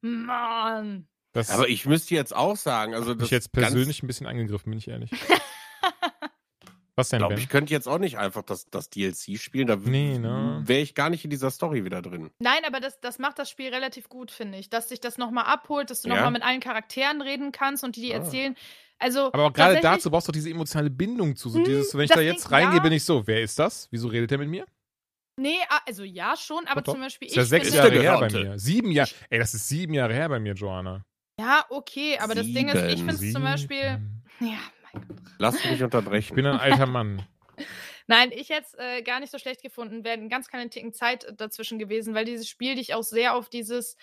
[0.02, 1.08] Mann.
[1.32, 4.26] das Aber ich müsste jetzt auch sagen, also hab das ich jetzt persönlich ein bisschen
[4.26, 5.10] angegriffen, bin ich ehrlich.
[6.94, 9.66] Was denn, Ich glaube, ich könnte jetzt auch nicht einfach das, das DLC spielen.
[9.66, 10.60] Da Nee, ne?
[10.64, 12.30] wäre ich gar nicht in dieser Story wieder drin.
[12.38, 14.68] Nein, aber das, das macht das Spiel relativ gut, finde ich.
[14.68, 16.16] Dass sich das nochmal abholt, dass du Ja.
[16.16, 18.18] nochmal mit allen Charakteren reden kannst und die, die Ah.
[18.18, 18.54] erzählen.
[18.98, 21.48] Also, Aber auch gerade dazu brauchst du doch diese emotionale Bindung zu.
[21.48, 22.82] So Hm, dieses, wenn ich das da jetzt reingehe, ja.
[22.82, 23.88] bin ich so, wer ist das?
[23.90, 24.66] Wieso redet er mit mir?
[25.40, 28.28] Nee, also ja, schon, aber Doch, zum Beispiel ist ja ich sechs Jahre her bei
[28.30, 28.58] mir.
[28.58, 29.10] Sieben Jahre.
[29.30, 31.02] Ey, das ist sieben Jahre her bei mir, Joanna.
[31.40, 33.08] Ja, okay, aber das Ding ist, ich Sieben.
[33.10, 33.98] finde es zum Beispiel.
[34.38, 34.52] Sieben.
[34.52, 34.58] Ja.
[35.38, 36.34] Lass mich nicht Ich unterbrechen.
[36.34, 37.26] bin ein alter Mann.
[38.06, 41.24] Nein, ich hätte es äh, gar nicht so schlecht gefunden, wäre ganz kleinen Ticken Zeit
[41.24, 43.96] äh, dazwischen gewesen, weil dieses Spiel dich auch sehr auf dieses.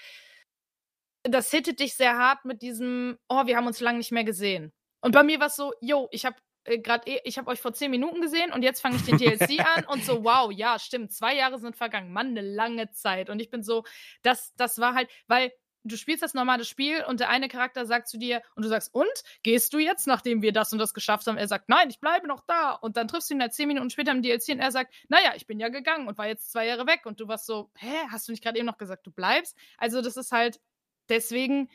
[1.23, 4.71] Das hittet dich sehr hart mit diesem, oh, wir haben uns lange nicht mehr gesehen.
[5.01, 7.59] Und bei mir war es so, yo, ich habe äh, gerade, eh, ich habe euch
[7.59, 10.79] vor zehn Minuten gesehen und jetzt fange ich den DLC an und so, wow, ja,
[10.79, 13.29] stimmt, zwei Jahre sind vergangen, Mann, eine lange Zeit.
[13.29, 13.83] Und ich bin so,
[14.21, 15.51] das, das war halt, weil
[15.83, 18.93] du spielst das normale Spiel und der eine Charakter sagt zu dir und du sagst,
[18.93, 19.07] und?
[19.43, 21.37] Gehst du jetzt, nachdem wir das und das geschafft haben?
[21.37, 22.71] Er sagt, nein, ich bleibe noch da.
[22.73, 25.33] Und dann triffst du ihn halt zehn Minuten später im DLC und er sagt, naja,
[25.35, 27.05] ich bin ja gegangen und war jetzt zwei Jahre weg.
[27.05, 29.57] Und du warst so, hä, hast du nicht gerade eben noch gesagt, du bleibst?
[29.77, 30.59] Also das ist halt,
[31.07, 31.69] deswegen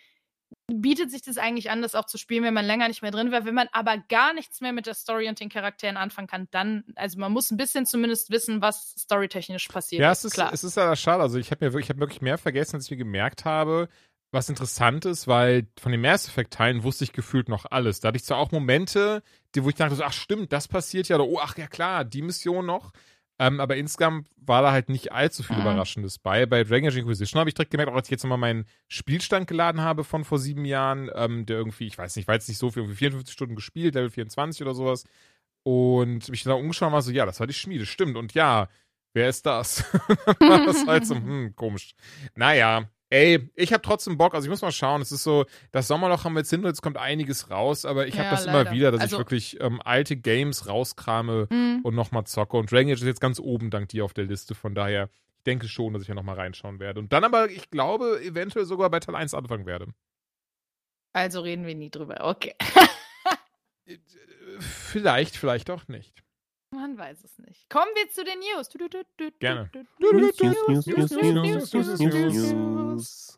[0.73, 3.31] bietet sich das eigentlich an, das auch zu spielen, wenn man länger nicht mehr drin
[3.31, 3.45] wäre.
[3.45, 6.85] Wenn man aber gar nichts mehr mit der Story und den Charakteren anfangen kann, dann,
[6.97, 10.19] also man muss ein bisschen zumindest wissen, was storytechnisch passiert Ja, ist.
[10.21, 10.51] es ist, Klar.
[10.53, 11.23] es ist ja schade.
[11.23, 13.89] Also ich habe mir wirklich, ich habe wirklich mehr vergessen, als ich mir gemerkt habe.
[14.33, 18.01] Was interessant ist, weil von den Mass Effect Teilen wusste ich gefühlt noch alles.
[18.01, 19.23] Da hatte ich zwar auch Momente,
[19.55, 22.23] die, wo ich dachte, ach stimmt, das passiert ja, oder oh, ach ja klar, die
[22.23, 22.91] Mission noch.
[23.39, 25.62] Ähm, aber insgesamt war da halt nicht allzu viel Mhm.
[25.62, 26.47] Überraschendes bei.
[26.47, 29.49] Bei Dragon Age Inquisition habe ich direkt gemerkt, auch als ich jetzt nochmal meinen Spielstand
[29.49, 32.59] geladen habe von vor sieben Jahren, ähm, der irgendwie, ich weiß nicht, war jetzt nicht
[32.59, 35.05] so viel, irgendwie 54 Stunden gespielt, Level 24 oder sowas.
[35.64, 38.16] Und mich dann umgeschaut und war so, ja, das war die Schmiede, stimmt.
[38.16, 38.68] Und ja,
[39.14, 39.85] wer ist das?
[40.39, 41.95] Dann war das halt so, hm, komisch.
[42.37, 45.87] Naja, ey, ich habe trotzdem Bock, also ich muss mal schauen, es ist so, das
[45.87, 48.61] Sommerloch haben wir jetzt hinter, jetzt kommt einiges raus, aber ich habe Ja, das leider.
[48.62, 51.81] immer wieder, dass Also- ich wirklich ähm, alte Games rauskrame Mhm.
[51.85, 52.57] und nochmal zocke.
[52.57, 55.45] Und Dragon Age ist jetzt ganz oben dank dir auf der Liste, von daher, ich
[55.45, 56.99] denke schon, dass ich ja nochmal reinschauen werde.
[57.01, 59.87] Und dann aber, ich glaube, eventuell sogar bei Teil 1 anfangen werde.
[61.12, 62.17] Also reden wir nie drüber.
[62.23, 62.55] Okay.
[63.87, 63.99] Äh,
[64.59, 66.24] Vielleicht, vielleicht auch nicht.
[66.75, 67.70] Man weiß es nicht.
[67.70, 68.68] Kommen wir zu den News.
[68.68, 69.70] Du, du, du, du, Gerne.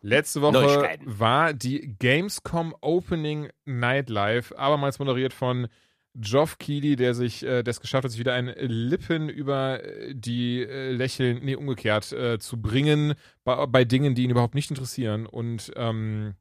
[0.02, 5.68] Letzte Woche war die Gamescom Opening Night Live, abermals moderiert von
[6.14, 10.14] Geoff Keighley, der sich, äh, der es geschafft hat, sich wieder ein Lippen über äh,
[10.14, 13.14] die äh, Lächeln, nee, umgekehrt, äh, zu bringen,
[13.44, 15.26] bei, bei Dingen, die ihn überhaupt nicht interessieren.
[15.26, 16.34] Und ähm,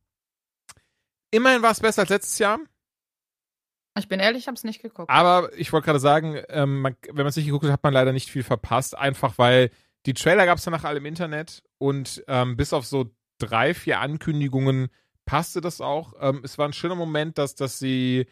[1.31, 2.59] immerhin war es besser als letztes Jahr.
[3.97, 5.09] Ich bin ehrlich, ich habe es nicht geguckt.
[5.09, 7.93] Aber ich wollte gerade sagen, ähm, man, wenn man es nicht geguckt hat, hat man
[7.93, 8.97] leider nicht viel verpasst.
[8.97, 9.71] Einfach weil
[10.05, 13.99] die Trailer gab es danach alle im Internet und ähm, bis auf so drei, vier
[13.99, 14.89] Ankündigungen
[15.25, 16.13] passte das auch.
[16.19, 18.27] Ähm, es war ein schöner Moment, dass, dass sie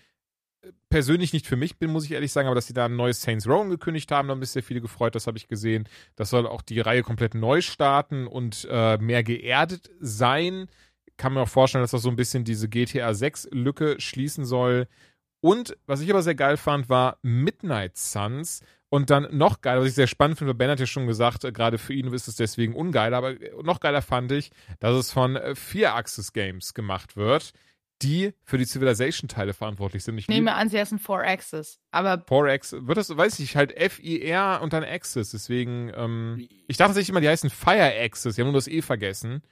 [0.62, 2.96] äh, persönlich nicht für mich bin, muss ich ehrlich sagen, aber dass sie da ein
[2.96, 5.90] neues Saints Row gekündigt haben, da haben mich sehr viele gefreut, das habe ich gesehen.
[6.16, 10.68] Das soll auch die Reihe komplett neu starten und äh, mehr geerdet sein.
[11.18, 14.88] Kann mir auch vorstellen, dass das so ein bisschen diese GTA 6 Lücke schließen soll.
[15.44, 18.62] Und was ich aber sehr geil fand, war Midnight Suns.
[18.88, 21.52] Und dann noch geiler, was ich sehr spannend finde, Ben hat ja schon gesagt, äh,
[21.52, 25.12] gerade für ihn ist es deswegen ungeil, aber äh, noch geiler fand ich, dass es
[25.12, 27.52] von äh, Vier Axis Games gemacht wird,
[28.02, 30.18] die für die Civilization-Teile verantwortlich sind.
[30.18, 31.82] Ich nehme an, sie heißen Four Axis.
[31.92, 36.92] Aber 4X, wird das, weiß ich, halt F-I-R und dann Axis, deswegen, ähm, ich dachte
[36.92, 39.44] tatsächlich immer, die heißen Fire Axis, die haben nur das E vergessen.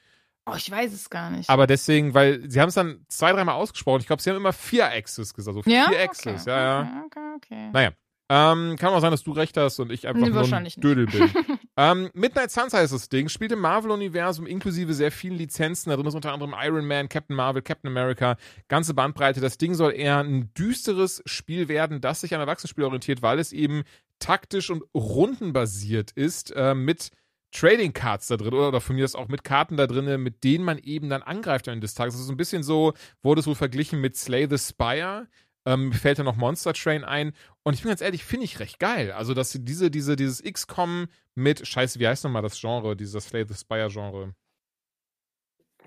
[0.45, 1.49] Oh, ich weiß es gar nicht.
[1.49, 4.01] Aber deswegen, weil sie haben es dann zwei, dreimal ausgesprochen.
[4.01, 5.63] Ich glaube, sie haben immer vier Axis gesagt.
[5.63, 5.87] So ja?
[5.89, 6.35] vier okay.
[6.45, 7.03] Ja, ja.
[7.05, 7.69] Okay, okay, okay.
[7.73, 7.91] Naja.
[8.33, 10.67] Ähm, kann auch sein, dass du recht hast und ich einfach Nee, nur ein.
[10.77, 11.29] Dödel bin.
[11.75, 15.89] ähm, Midnight Suns heißt das Ding, spielt im Marvel-Universum inklusive sehr vielen Lizenzen.
[15.89, 18.37] Da drin ist unter anderem Iron Man, Captain Marvel, Captain America,
[18.69, 19.41] ganze Bandbreite.
[19.41, 23.51] Das Ding soll eher ein düsteres Spiel werden, das sich an Erwachsenenspiel orientiert, weil es
[23.51, 23.83] eben
[24.19, 27.11] taktisch und rundenbasiert ist, äh, mit
[27.51, 30.43] Trading Cards da drin oder, oder von mir ist auch mit Karten da drin, mit
[30.43, 32.13] denen man eben dann angreift am Ende des Tages.
[32.13, 35.27] Das ist so ein bisschen so, wurde es wohl verglichen mit Slay the Spire.
[35.65, 37.33] Ähm, fällt da noch Monster Train ein.
[37.63, 39.11] Und ich bin ganz ehrlich, finde ich recht geil.
[39.11, 43.45] Also, dass diese, diese, dieses XCOM mit, scheiße, wie heißt nochmal das Genre, dieses Slay
[43.47, 44.33] the Spire Genre?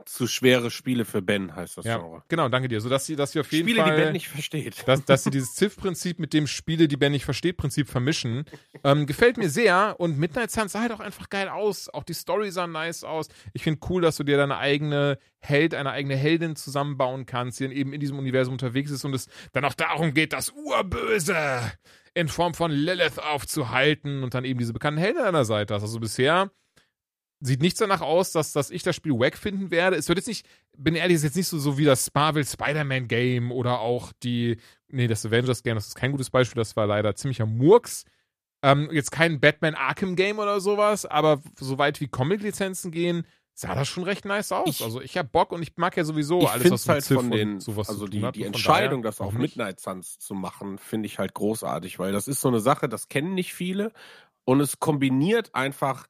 [0.07, 2.23] Zu schwere Spiele für Ben heißt das Ja, Genre.
[2.29, 2.81] genau, danke dir.
[2.81, 3.97] So dass sie, dass sie auf jeden Spiele, Fall.
[3.97, 4.87] die Ben nicht versteht.
[4.87, 8.45] dass, dass sie dieses Ziff-Prinzip mit dem Spiele, die Ben nicht versteht, Prinzip vermischen.
[8.83, 11.89] Ähm, gefällt mir sehr und Midnight Suns sah halt auch einfach geil aus.
[11.89, 13.29] Auch die Story sah nice aus.
[13.55, 17.65] Ich finde cool, dass du dir deine eigene Held, eine eigene Heldin zusammenbauen kannst, die
[17.65, 21.37] dann eben in diesem Universum unterwegs ist und es dann auch darum geht, das Urböse
[22.15, 25.83] in Form von Lilith aufzuhalten und dann eben diese bekannten Helden an der Seite hast.
[25.83, 26.51] Also bisher
[27.47, 29.97] sieht nichts danach aus, dass, dass ich das Spiel wack finden werde.
[29.97, 30.47] Es wird jetzt nicht,
[30.79, 34.13] bin ehrlich, es ist jetzt nicht so, so wie das Marvel Spider-Man Game oder auch
[34.23, 34.57] die,
[34.89, 38.05] nee, das Avengers Game, das ist kein gutes Beispiel, das war leider ziemlicher Murks.
[38.63, 43.89] Ähm, jetzt kein Batman Arkham Game oder sowas, aber soweit wie Comic-Lizenzen gehen, sah das
[43.89, 44.67] schon recht nice aus.
[44.67, 47.31] Ich- also ich hab Bock und ich mag ja sowieso ich alles, was halt von
[47.31, 49.35] den, sowas also die, die Entscheidung, das auf?
[49.35, 53.09] Midnight Suns zu machen, finde ich halt großartig, weil das ist so eine Sache, das
[53.09, 53.93] kennen nicht viele
[54.45, 56.07] und es kombiniert einfach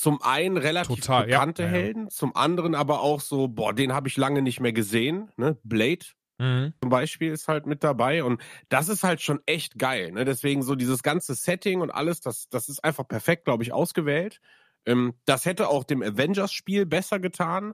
[0.00, 1.36] zum einen relativ Total, ja.
[1.36, 1.70] bekannte Ja, ja.
[1.72, 5.58] Helden, zum anderen aber auch so, boah, den habe ich lange nicht mehr gesehen, ne?
[5.64, 6.06] Blade
[6.40, 6.72] Mhm.
[6.82, 10.12] zum Beispiel ist halt mit dabei und das ist halt schon echt geil.
[10.12, 10.24] Ne?
[10.24, 14.40] Deswegen so dieses ganze Setting und alles, das, das ist einfach perfekt, glaube ich, ausgewählt.
[14.86, 17.72] Ähm, das hätte auch dem Avengers-Spiel besser getan,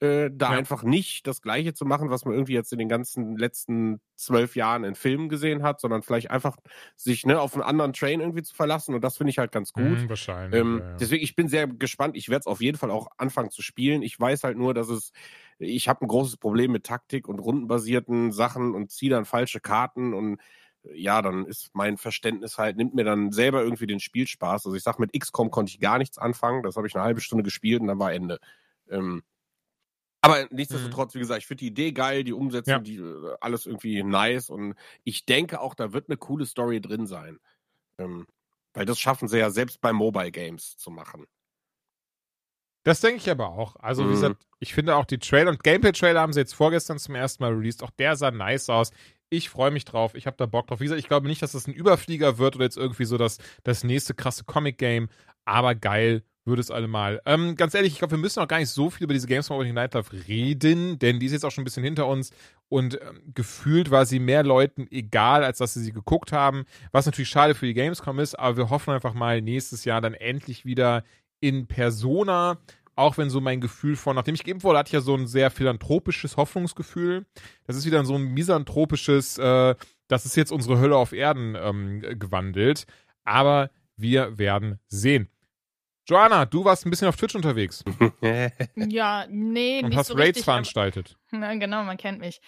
[0.00, 0.58] äh, da Ja.
[0.58, 4.54] einfach nicht das Gleiche zu machen, was man irgendwie jetzt in den ganzen letzten zwölf
[4.56, 6.56] Jahren in Filmen gesehen hat, sondern vielleicht einfach
[6.96, 9.72] sich ne, auf einen anderen Train irgendwie zu verlassen und das finde ich halt ganz
[9.72, 10.04] gut.
[10.04, 10.60] Mhm, wahrscheinlich.
[10.60, 10.96] Ähm, ja, ja.
[10.98, 12.16] Deswegen, ich bin sehr gespannt.
[12.16, 14.02] Ich werde es auf jeden Fall auch anfangen zu spielen.
[14.02, 15.12] Ich weiß halt nur, dass es,
[15.58, 20.14] ich habe ein großes Problem mit Taktik und rundenbasierten Sachen und ziehe dann falsche Karten
[20.14, 20.40] und
[20.84, 24.66] äh, ja, dann ist mein Verständnis halt, nimmt mir dann selber irgendwie den Spielspaß.
[24.66, 26.62] Also ich sag, mit XCOM konnte ich gar nichts anfangen.
[26.62, 28.38] Das habe ich eine halbe Stunde gespielt und dann war Ende.
[28.90, 29.22] Ähm,
[30.20, 32.78] aber nichtsdestotrotz, wie gesagt, ich finde die Idee geil, die Umsetzung, Ja.
[32.80, 37.06] die äh, alles irgendwie nice und ich denke auch, da wird eine coole Story drin
[37.06, 37.38] sein.
[37.98, 38.26] Ähm,
[38.74, 41.26] weil das schaffen sie ja selbst bei Mobile Games zu machen.
[42.84, 43.76] Das denke ich aber auch.
[43.76, 44.12] Also, wie Mhm.
[44.12, 47.52] gesagt, ich finde auch die Trailer und Gameplay-Trailer haben sie jetzt vorgestern zum ersten Mal
[47.52, 47.82] released.
[47.82, 48.92] Auch der sah nice aus.
[49.28, 50.14] Ich freue mich drauf.
[50.14, 50.78] Ich habe da Bock drauf.
[50.80, 53.38] Wie gesagt, ich glaube nicht, dass das ein Überflieger wird oder jetzt irgendwie so das,
[53.64, 55.08] das nächste krasse Comic-Game.
[55.44, 57.20] Aber geil würde es allemal.
[57.26, 59.50] Ähm, ganz ehrlich, ich glaube, wir müssen auch gar nicht so viel über diese Games
[59.50, 62.30] Opening Nightlife reden, denn die ist jetzt auch schon ein bisschen hinter uns
[62.68, 67.06] und ähm, gefühlt war sie mehr Leuten egal, als dass sie sie geguckt haben, was
[67.06, 70.64] natürlich schade für die Gamescom ist, aber wir hoffen einfach mal nächstes Jahr dann endlich
[70.64, 71.04] wieder
[71.40, 72.58] in Persona,
[72.94, 75.26] auch wenn so mein Gefühl von, nachdem ich geimpft wurde, hatte ich ja so ein
[75.26, 77.26] sehr philanthropisches Hoffnungsgefühl.
[77.66, 79.74] Das ist wieder so ein misanthropisches, äh,
[80.08, 82.86] das ist jetzt unsere Hölle auf Erden ähm, gewandelt,
[83.24, 85.28] aber wir werden sehen.
[86.06, 87.82] Joanna, du warst ein bisschen auf Twitch unterwegs.
[88.76, 90.42] Ja, nee, und nicht hast so Raids richtig.
[90.44, 91.16] aber- veranstaltet.
[91.32, 92.40] Na, genau, man kennt mich.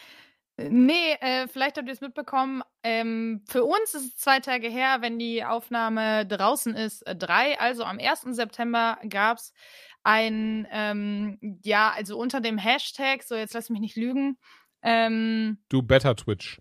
[0.61, 2.63] Nee, äh, vielleicht habt ihr es mitbekommen.
[2.83, 7.59] Ähm, für uns ist es zwei Tage her, wenn die Aufnahme draußen ist, äh, drei.
[7.61, 8.35] Also am 1.
[8.35, 9.53] September gab es
[10.03, 14.37] ein, ähm, ja, also unter dem Hashtag, so jetzt lass mich nicht lügen,
[14.83, 16.61] ähm, Du Better Twitch.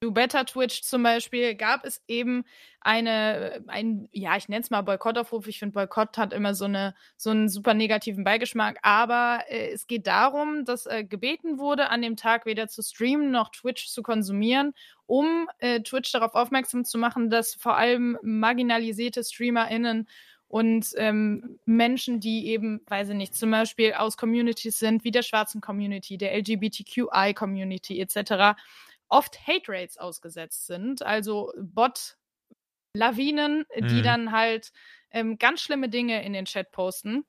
[0.00, 2.44] Do Better Twitch zum Beispiel, gab es eben
[2.80, 5.48] eine, ein, ja, ich nenne es mal Boykottaufruf.
[5.48, 8.78] Ich finde, Boykott hat immer so, eine, so einen super negativen Beigeschmack.
[8.82, 13.32] Aber äh, es geht darum, dass äh, gebeten wurde, an dem Tag weder zu streamen
[13.32, 14.72] noch Twitch zu konsumieren,
[15.06, 20.06] um äh, Twitch darauf aufmerksam zu machen, dass vor allem marginalisierte StreamerInnen
[20.46, 25.22] und ähm, Menschen, die eben, weiß ich nicht, zum Beispiel aus Communities sind, wie der
[25.22, 28.56] schwarzen Community, der LGBTQI-Community etc.,
[29.08, 31.52] oft Hate Rates ausgesetzt sind, also
[32.94, 34.02] Bot-Lawinen, die Mhm.
[34.02, 34.72] dann halt
[35.10, 37.24] ähm, ganz schlimme Dinge in den Chat posten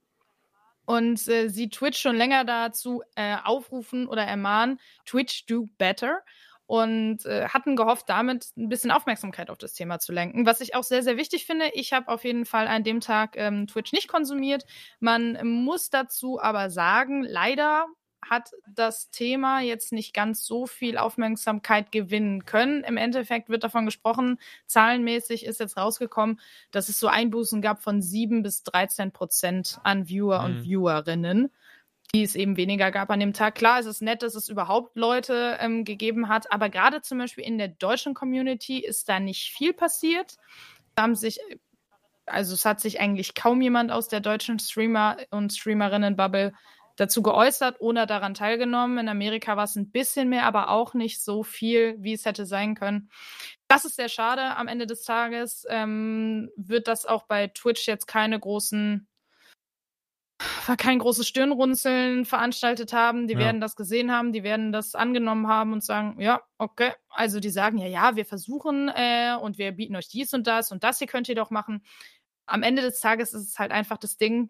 [0.86, 6.22] und äh, sie Twitch schon länger dazu äh, aufrufen oder ermahnen, Twitch do better
[6.66, 10.76] und äh, hatten gehofft, damit ein bisschen Aufmerksamkeit auf das Thema zu lenken, was ich
[10.76, 11.70] auch sehr, sehr wichtig finde.
[11.74, 14.66] Ich habe auf jeden Fall an dem Tag ähm, Twitch nicht konsumiert.
[15.00, 17.88] Man muss dazu aber sagen, leider
[18.28, 22.84] hat das Thema jetzt nicht ganz so viel Aufmerksamkeit gewinnen können.
[22.84, 26.40] Im Endeffekt wird davon gesprochen, zahlenmäßig ist jetzt rausgekommen,
[26.72, 30.64] dass es so Einbußen gab von 7 bis 13 Prozent an Viewer und Mhm.
[30.64, 31.52] Viewerinnen,
[32.14, 33.56] die es eben weniger gab an dem Tag.
[33.56, 37.44] Klar, es ist nett, dass es überhaupt Leute ähm, gegeben hat, aber gerade zum Beispiel
[37.44, 40.38] in der deutschen Community ist da nicht viel passiert.
[40.96, 41.40] Da haben sich
[42.32, 46.54] also es hat sich eigentlich kaum jemand aus der deutschen Streamer- und Streamerinnen-Bubble
[47.00, 48.98] dazu geäußert oder daran teilgenommen.
[48.98, 52.46] In Amerika war es ein bisschen mehr, aber auch nicht so viel, wie es hätte
[52.46, 53.10] sein können.
[53.68, 54.56] Das ist sehr schade.
[54.58, 59.08] Am Ende des Tages ähm, wird das auch bei Twitch jetzt keine großen
[60.78, 63.28] kein großes Stirnrunzeln veranstaltet haben.
[63.28, 63.40] Die Ja.
[63.40, 66.94] werden das gesehen haben, die werden das angenommen haben und sagen, ja, okay.
[67.10, 70.72] Also die sagen ja, ja, wir versuchen äh, und wir bieten euch dies und das
[70.72, 71.84] und das hier könnt ihr doch machen.
[72.46, 74.50] Am Ende des Tages ist es halt einfach das Ding,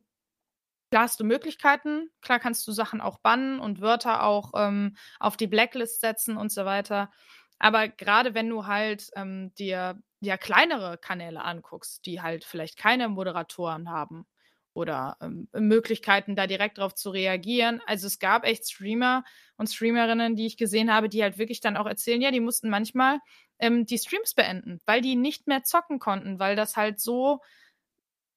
[0.89, 5.37] klar hast du Möglichkeiten, klar kannst du Sachen auch bannen und Wörter auch ähm, auf
[5.37, 7.11] die Blacklist setzen und so weiter.
[7.59, 13.09] Aber gerade wenn du halt ähm, dir ja kleinere Kanäle anguckst, die halt vielleicht keine
[13.09, 14.25] Moderatoren haben
[14.73, 17.81] oder ähm, Möglichkeiten, da direkt drauf zu reagieren.
[17.85, 19.23] Also es gab echt Streamer
[19.57, 22.69] und Streamerinnen, die ich gesehen habe, die halt wirklich dann auch erzählen, ja, die mussten
[22.69, 23.19] manchmal
[23.59, 27.41] ähm, die Streams beenden, weil die nicht mehr zocken konnten, weil das halt so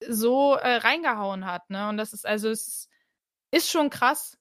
[0.08, 1.88] so äh, reingehauen hat, ne?
[1.88, 2.88] Und das ist also es
[3.52, 4.38] ist, schon krass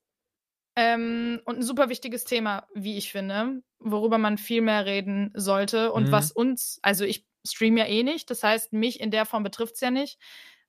[0.75, 5.91] ähm, und ein super wichtiges Thema, wie ich finde, worüber man viel mehr reden sollte
[5.93, 6.11] und Mhm.
[6.11, 9.81] was uns, also ich stream ja eh nicht, das heißt mich in der Form betrifft's
[9.81, 10.19] ja nicht,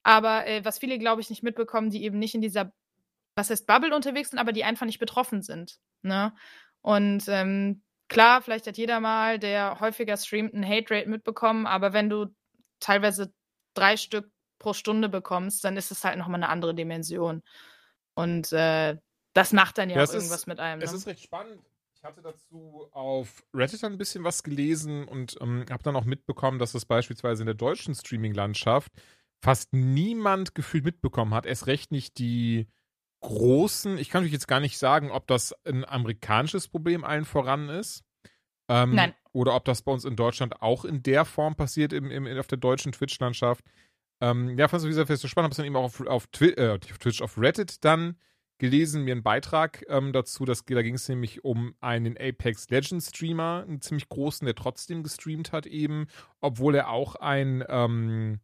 [0.03, 2.73] aber äh, was viele glaube ich nicht mitbekommen, die eben nicht in dieser
[3.37, 6.35] was heißt Bubble unterwegs sind, aber die einfach nicht betroffen sind, ne?
[6.83, 11.93] Und ähm, klar, vielleicht hat jeder mal, der häufiger streamt, einen Hate Rate mitbekommen, aber
[11.93, 12.27] wenn du
[12.81, 13.33] teilweise
[13.75, 14.32] drei Stück
[14.63, 17.43] pro Stunde bekommst, dann ist es halt nochmal eine andere Dimension.
[18.15, 18.97] Und äh,
[19.35, 20.81] das macht dann ja, Ja, auch es ist- irgendwas mit einem.
[20.83, 20.97] Es Ne?
[20.99, 21.61] ist recht spannend.
[21.97, 26.59] Ich hatte dazu auf Reddit ein bisschen was gelesen und ähm, habe dann auch mitbekommen,
[26.59, 28.91] dass das beispielsweise in der deutschen Streaming-Landschaft
[29.45, 31.47] fast niemand gefühlt mitbekommen hat.
[31.47, 32.67] Erst recht nicht die
[33.21, 33.99] großen.
[33.99, 38.03] Ich kann euch jetzt gar nicht sagen, ob das ein amerikanisches Problem allen voran ist.
[38.69, 39.15] Ähm, Nein.
[39.33, 42.49] Oder ob das bei uns in Deutschland auch in der Form passiert im, im, auf
[42.49, 43.65] der deutschen Twitch-Landschaft.
[44.23, 45.47] Ähm, ja, fand es wie gesagt so spannend.
[45.47, 48.17] Habe es dann eben auch auf, auf, Twi äh, auf Twitch, auf Reddit dann
[48.59, 50.45] gelesen, mir einen Beitrag ähm, dazu.
[50.45, 55.03] Das, da ging es nämlich um einen Apex Legends Streamer, einen ziemlich großen, der trotzdem
[55.03, 56.07] gestreamt hat eben,
[56.41, 58.39] obwohl er auch ein ähm,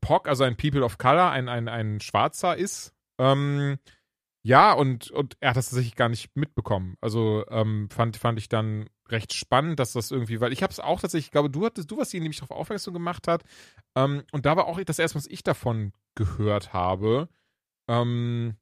[0.00, 2.94] POC, also ein People of Color, ein, ein, ein Schwarzer ist.
[3.18, 3.78] Ähm,
[4.46, 6.96] ja, und, und er hat das tatsächlich gar nicht mitbekommen.
[7.00, 10.80] Also ähm, fand, fand ich dann recht spannend, dass das irgendwie, weil ich habe es
[10.80, 13.42] auch tatsächlich, ich glaube, du hattest, du warst die, die mich darauf aufmerksam gemacht hat.
[13.96, 17.30] Ähm, und da war auch das erste, was ich davon gehört habe.
[17.88, 18.56] Ähm,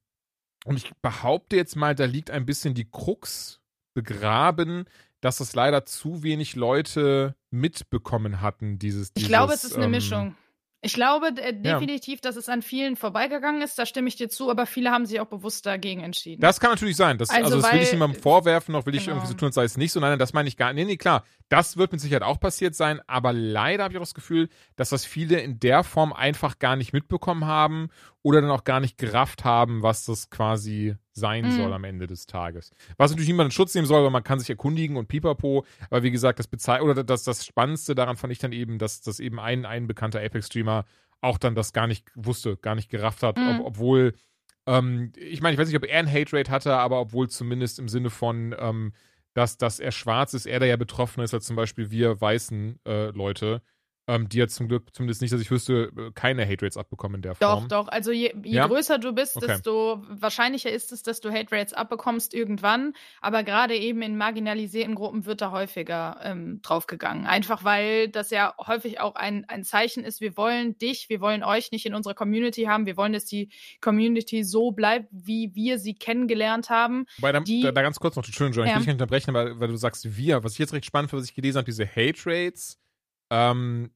[0.64, 3.61] und ich behaupte jetzt mal, da liegt ein bisschen die Krux
[3.93, 4.85] begraben,
[5.20, 9.09] dass es leider zu wenig Leute mitbekommen hatten, dieses.
[9.09, 10.37] Ich dieses, glaube, es ist eine ähm, Mischung.
[10.85, 14.51] Ich glaube äh, definitiv, dass es an vielen vorbeigegangen ist, da stimme ich dir zu,
[14.51, 16.41] aber viele haben sich auch bewusst dagegen entschieden.
[16.41, 17.18] Das kann natürlich sein.
[17.18, 19.14] Das, also, Also, das will ich weil- niemandem vorwerfen, noch will ich Genau.
[19.18, 20.01] irgendwie so tun, als sei es nicht so.
[20.01, 20.85] Nein, nein, das meine ich gar nicht.
[20.85, 21.24] Nee, nee, klar.
[21.49, 24.89] Das wird mit Sicherheit auch passiert sein, aber leider habe ich auch das Gefühl, dass
[24.91, 27.89] das viele in der Form einfach gar nicht mitbekommen haben
[28.23, 31.51] oder dann auch gar nicht gerafft haben, was das quasi sein Mhm.
[31.53, 32.70] soll am Ende des Tages.
[32.97, 35.64] Was natürlich niemand in Schutz nehmen soll, weil man kann sich erkundigen und pipapo.
[35.91, 39.01] Aber wie gesagt, das bezei oder das, das Spannendste daran fand ich dann eben, dass,
[39.01, 40.85] dass eben ein, ein bekannter Apex-Streamer
[41.20, 43.49] auch dann das gar nicht wusste, gar nicht gerafft hat, Mhm.
[43.61, 44.14] ob, obwohl
[44.66, 47.89] ähm, ich meine, ich weiß nicht, ob er ein Hate-Rate hatte, aber obwohl zumindest im
[47.89, 48.93] Sinne von, ähm,
[49.35, 52.79] dass, dass er schwarz ist, er da ja betroffen ist, als zum Beispiel wir weißen
[52.87, 53.62] äh, Leute,
[54.09, 57.22] ähm, die ja zum Glück, zumindest nicht, dass ich wüsste, äh, keine Hate-Rates abbekommen in
[57.22, 57.68] der Doch, Form.
[57.68, 57.88] doch.
[57.88, 58.66] Also je, je Ja?
[58.66, 59.46] größer du bist, Okay.
[59.46, 62.94] desto wahrscheinlicher ist es, dass du Hate Rates abbekommst irgendwann.
[63.20, 67.26] Aber gerade eben in marginalisierten Gruppen wird da häufiger ähm, draufgegangen.
[67.26, 71.44] Einfach weil das ja häufig auch ein, ein Zeichen ist, wir wollen dich, wir wollen
[71.44, 72.86] euch nicht in unserer Community haben.
[72.86, 73.50] Wir wollen, dass die
[73.80, 77.07] Community so bleibt, wie wir sie kennengelernt haben.
[77.18, 78.74] Wobei, da, die- da, da ganz kurz noch, Entschuldigung, John, ich Ja.
[78.76, 80.42] will dich nicht unterbrechen, weil, weil du sagst wir.
[80.42, 82.78] Was ich jetzt recht spannend finde, was ich gelesen habe, diese Hate-Rates,
[83.33, 83.91] ähm,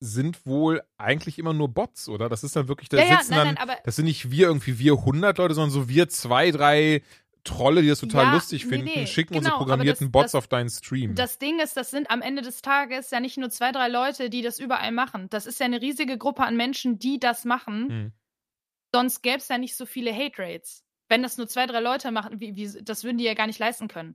[0.00, 2.28] sind wohl eigentlich immer nur Bots, oder?
[2.28, 4.48] Das ist dann wirklich, da ja, ja, sitzen nein, dann, nein, das sind nicht wir
[4.48, 7.02] irgendwie, wir 100 Leute, sondern so wir zwei, drei
[7.42, 10.32] Trolle, die das total Ja, lustig nee, finden, nee, schicken genau, unsere programmierten das- Bots
[10.32, 11.14] das- auf deinen Stream.
[11.14, 14.28] Das Ding ist, das sind am Ende des Tages ja nicht nur zwei, drei Leute,
[14.30, 15.28] die das überall machen.
[15.30, 17.88] Das ist ja eine riesige Gruppe an Menschen, die das machen.
[17.88, 18.12] Hm.
[18.94, 20.84] Sonst gäbe es ja nicht so viele Hate Rates.
[21.08, 23.58] Wenn das nur zwei, drei Leute machen, wie, wie, das würden die ja gar nicht
[23.58, 24.14] leisten können.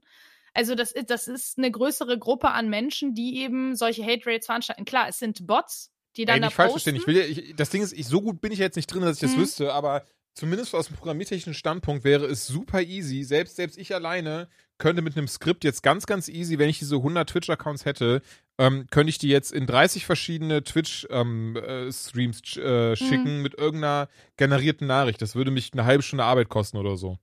[0.54, 4.46] Also das ist, das ist eine größere Gruppe an Menschen, die eben solche Hate Rates
[4.46, 4.84] veranstalten.
[4.84, 6.96] Klar, es sind Bots, die dann Ey, da nicht falsch posten.
[6.96, 7.14] verstehen.
[7.16, 9.16] Ich will, ich, das Ding ist, ich, so gut bin ich jetzt nicht drin, dass
[9.16, 9.40] ich das Mhm.
[9.42, 13.22] wüsste, aber zumindest aus dem programmiertechnischen Standpunkt wäre es super easy.
[13.24, 14.48] Selbst, selbst ich alleine
[14.78, 18.22] könnte mit einem Skript jetzt ganz, ganz easy, wenn ich diese 100 Twitch-Accounts hätte,
[18.58, 22.62] ähm, könnte ich die jetzt in 30 verschiedene Twitch-Streams Mhm.
[22.62, 25.20] äh, schicken mit irgendeiner generierten Nachricht.
[25.22, 27.18] Das würde mich eine halbe Stunde Arbeit kosten oder so.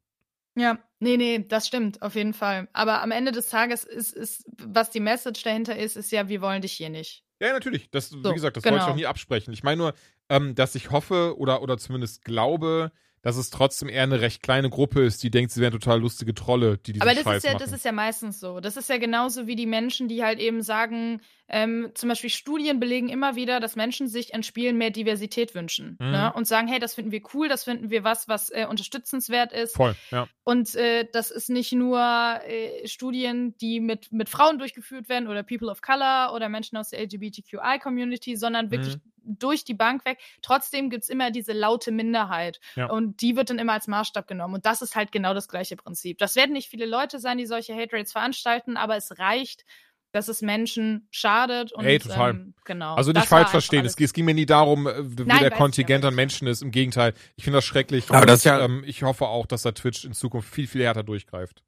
[0.58, 2.68] Ja, nee, nee, das stimmt, auf jeden Fall.
[2.74, 6.41] Aber am Ende des Tages ist, ist, was die Message dahinter ist, ist ja, wir
[6.41, 7.24] wollen dich hier nicht.
[7.39, 7.91] Ja, natürlich.
[7.91, 8.91] Das, So, wie gesagt, das wollte ich genau.
[8.91, 9.53] auch nie absprechen.
[9.53, 9.93] Ich meine nur,
[10.30, 12.91] ähm, dass ich hoffe oder, oder zumindest glaube,
[13.22, 16.34] dass es trotzdem eher eine recht kleine Gruppe ist, die denkt, sie wären total lustige
[16.34, 17.63] Trolle, die diesen Aber das Scheiß ist ja, machen.
[17.63, 18.59] das ist ja meistens so.
[18.59, 22.80] Das ist ja genauso wie die Menschen, die halt eben sagen, ähm, zum Beispiel Studien
[22.80, 25.97] belegen immer wieder, dass Menschen sich in Spielen mehr Diversität wünschen.
[25.99, 26.11] Mhm.
[26.11, 26.34] Ne?
[26.34, 29.76] Und sagen, hey, das finden wir cool, das finden wir was, was äh, unterstützenswert ist.
[29.76, 30.28] Voll, ja.
[30.43, 35.43] Und äh, das ist nicht nur äh, Studien, die mit, mit Frauen durchgeführt werden oder
[35.43, 39.01] People of Color oder Menschen aus der LGBTQI-Community, sondern wirklich Mhm.
[39.28, 40.20] Durch die Bank weg.
[40.42, 42.60] Trotzdem gibt's immer diese laute Minderheit.
[42.76, 42.88] Ja.
[42.90, 44.56] Und die wird dann immer als Maßstab genommen.
[44.56, 46.18] Und das ist halt genau das gleiche Prinzip.
[46.18, 49.66] Das werden nicht viele Leute sein, die solche Hate Rates veranstalten, aber es reicht,
[50.12, 51.74] dass es Menschen schadet.
[51.74, 52.32] Und, Ey, total.
[52.32, 52.96] Ähm, genau.
[52.96, 53.86] Also nicht Das falsch verstehen.
[53.86, 56.62] Es, es ging mir nie darum, äh, wie Nein, der ich Kontingent an Menschen ist.
[56.62, 57.14] Im Gegenteil.
[57.36, 58.10] Ich finde das schrecklich.
[58.10, 60.68] Aber und, das ist ja- ähm, ich hoffe auch, dass da Twitch in Zukunft viel,
[60.68, 61.64] viel härter durchgreift.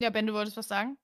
[0.00, 0.96] Ja, Ben, du wolltest was sagen?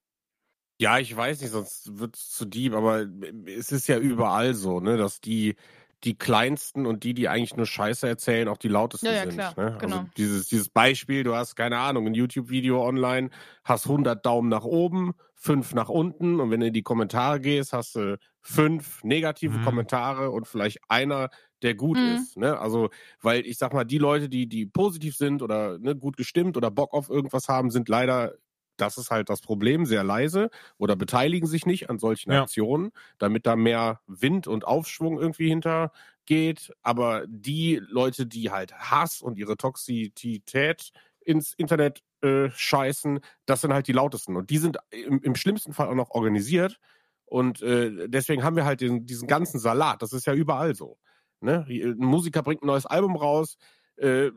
[0.79, 3.07] Ja, ich weiß nicht, sonst wird es zu deep, aber
[3.47, 5.57] es ist ja überall so, ne, dass die,
[6.05, 9.27] die kleinsten und die, die eigentlich nur Scheiße erzählen, auch die lautesten Ja, ja, sind.
[9.27, 9.75] klar, ne?
[9.79, 10.07] genau.
[10.07, 13.31] Also dieses, dieses Beispiel, du hast, keine Ahnung, ein YouTube-Video online,
[13.65, 17.73] hast 100 Daumen nach oben, fünf nach unten und wenn du in die Kommentare gehst,
[17.73, 19.61] hast du fünf negative Mhm.
[19.61, 21.31] Kommentare und vielleicht einer,
[21.63, 22.03] der gut Mhm.
[22.03, 22.37] ist.
[22.37, 22.59] Ne?
[22.59, 22.91] Also,
[23.23, 26.71] weil ich sag mal, die Leute, die, die positiv sind oder ne, gut gestimmt oder
[26.71, 28.35] Bock auf irgendwas haben, sind leider
[28.77, 32.43] das ist halt das Problem, sehr leise oder beteiligen sich nicht an solchen Ja.
[32.43, 36.73] Aktionen, damit da mehr Wind und Aufschwung irgendwie hintergeht.
[36.83, 43.73] Aber die Leute, die halt Hass und ihre Toxizität ins Internet äh, scheißen, das sind
[43.73, 44.37] halt die lautesten.
[44.37, 46.79] Und die sind im, im schlimmsten Fall auch noch organisiert.
[47.25, 50.03] Und äh, deswegen haben wir halt den, diesen ganzen Salat.
[50.03, 50.99] Das ist ja überall so.
[51.41, 51.67] Ne?
[51.69, 53.57] Ein Musiker bringt ein neues Album raus,
[53.97, 54.31] äh,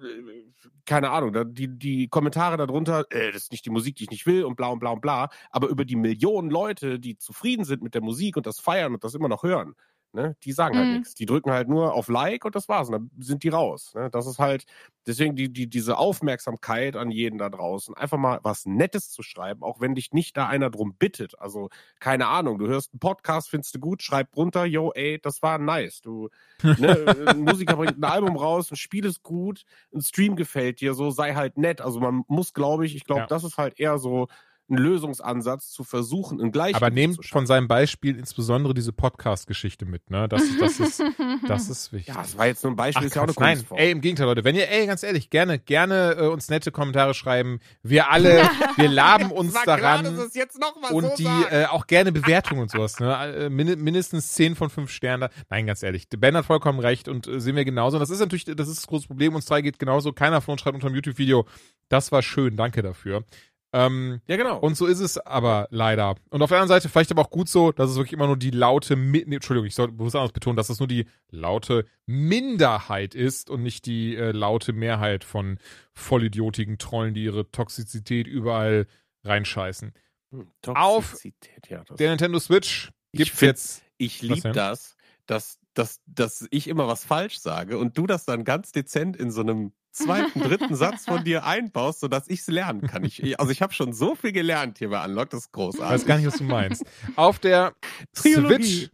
[0.85, 4.25] keine Ahnung, die, die Kommentare darunter, äh, das ist nicht die Musik, die ich nicht
[4.25, 7.83] will und bla und bla und bla, aber über die Millionen Leute, die zufrieden sind
[7.83, 9.75] mit der Musik und das feiern und das immer noch hören,
[10.13, 10.93] ne, die sagen halt Mhm.
[10.97, 11.13] nichts.
[11.15, 13.93] Die drücken halt nur auf Like und das war's und dann sind die raus.
[13.95, 14.09] Ne?
[14.11, 14.65] Das ist halt,
[15.07, 19.63] deswegen die, die, diese Aufmerksamkeit an jeden da draußen, einfach mal was Nettes zu schreiben,
[19.63, 21.39] auch wenn dich nicht da einer drum bittet.
[21.39, 25.41] Also, keine Ahnung, du hörst einen Podcast, findest du gut, schreib drunter, yo, ey, das
[25.41, 26.01] war nice.
[26.01, 26.29] Du,
[26.63, 30.93] ne, ein Musiker bringt ein Album raus, ein Spiel ist gut, ein Stream gefällt dir,
[30.93, 31.81] so sei halt nett.
[31.81, 33.27] Also man muss, glaube ich, ich glaube, Ja.
[33.27, 34.27] das ist halt eher so
[34.69, 40.09] einen Lösungsansatz zu versuchen, ein Gleichgewicht Aber nehmt von seinem Beispiel insbesondere diese Podcast-Geschichte mit,
[40.09, 40.27] ne?
[40.27, 41.03] Das, das, ist,
[41.47, 42.13] das ist wichtig.
[42.13, 43.79] Ja, das war jetzt nur ein Beispiel, Ach, ist ja auch eine Quatsch, nein, Kunstform.
[43.79, 44.43] ey, im Gegenteil, Leute.
[44.43, 47.59] Wenn ihr, ey, ganz ehrlich, gerne, gerne äh, uns nette Kommentare schreiben.
[47.83, 50.03] Wir alle, wir laben uns klar, daran.
[50.05, 53.35] dass es jetzt noch mal und so die äh, auch gerne Bewertungen und sowas, ne?
[53.35, 55.29] Äh, min mindestens 10 von 5 Sternen.
[55.49, 57.97] Nein, ganz ehrlich, Ben hat vollkommen recht und äh, sehen wir genauso.
[57.97, 59.35] Und das ist natürlich, das ist das große Problem.
[59.35, 60.13] Uns drei geht genauso.
[60.13, 61.45] Keiner von uns schreibt unter dem YouTube-Video.
[61.89, 63.23] Das war schön, danke dafür.
[63.71, 64.57] Ähm, ja, genau.
[64.59, 66.15] und so ist es aber leider.
[66.31, 68.35] Und auf der anderen Seite vielleicht aber auch gut so, dass es wirklich immer nur
[68.37, 71.85] die laute, Mi nee, Entschuldigung, ich soll bewusst anders betonen, dass es nur die laute
[72.07, 75.59] Minderheit ist und nicht die äh, laute Mehrheit von
[75.93, 78.87] vollidiotigen Trollen, die ihre Toxizität überall
[79.23, 79.93] reinscheißen.
[80.31, 83.83] Hm, auf Toxizität, ja, das- Der Nintendo Switch find- jetzt.
[83.97, 84.95] Ich liebe das,
[85.25, 89.31] dass, dass, dass ich immer was falsch sage und du das dann ganz dezent in
[89.31, 93.03] so einem zweiten, dritten Satz von dir einbaust, sodass ich es lernen kann.
[93.03, 95.53] Ich, also ich habe schon so viel gelernt hier bei Unlock, das ist Ich weiß
[95.53, 96.05] großartig.
[96.05, 96.85] gar nicht, was du meinst.
[97.15, 97.73] Auf der
[98.13, 98.63] Trilogie.
[98.63, 98.89] Switch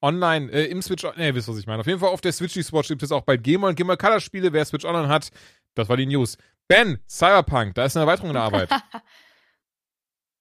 [0.00, 1.80] Online, äh, im Switch, ne, ihr wisst, was ich meine.
[1.80, 4.20] Auf jeden Fall auf der Switch Swatch gibt es auch bald Gamer und Gamer Color
[4.20, 4.52] Spiele.
[4.52, 5.30] Wer Switch Online hat,
[5.74, 6.36] das war die News.
[6.68, 8.70] Ben, Cyberpunk, da ist eine Erweiterung in der Arbeit.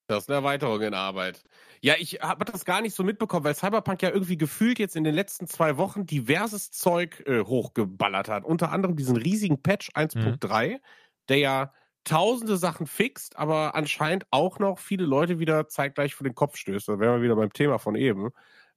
[0.09, 1.43] Das ist eine Erweiterung in Arbeit.
[1.82, 5.03] Ja, ich habe das gar nicht so mitbekommen, weil Cyberpunk ja irgendwie gefühlt jetzt in
[5.03, 8.45] den letzten zwei Wochen diverses Zeug äh, hochgeballert hat.
[8.45, 10.80] Unter anderem diesen riesigen Patch 1.3,
[11.30, 11.73] der ja
[12.03, 16.88] tausende Sachen fixt, aber anscheinend auch noch viele Leute wieder zeitgleich vor den Kopf stößt.
[16.88, 18.30] Da wären wir wieder beim Thema von eben.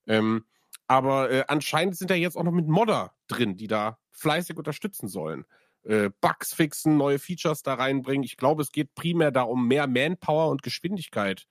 [0.06, 0.44] Ähm,
[0.88, 5.06] aber äh, anscheinend sind da jetzt auch noch mit Modder drin, die da fleißig unterstützen
[5.06, 5.44] sollen.
[5.84, 8.24] Äh, Bugs fixen, neue Features da reinbringen.
[8.24, 11.46] Ich glaube, es geht primär darum, mehr Manpower und Geschwindigkeit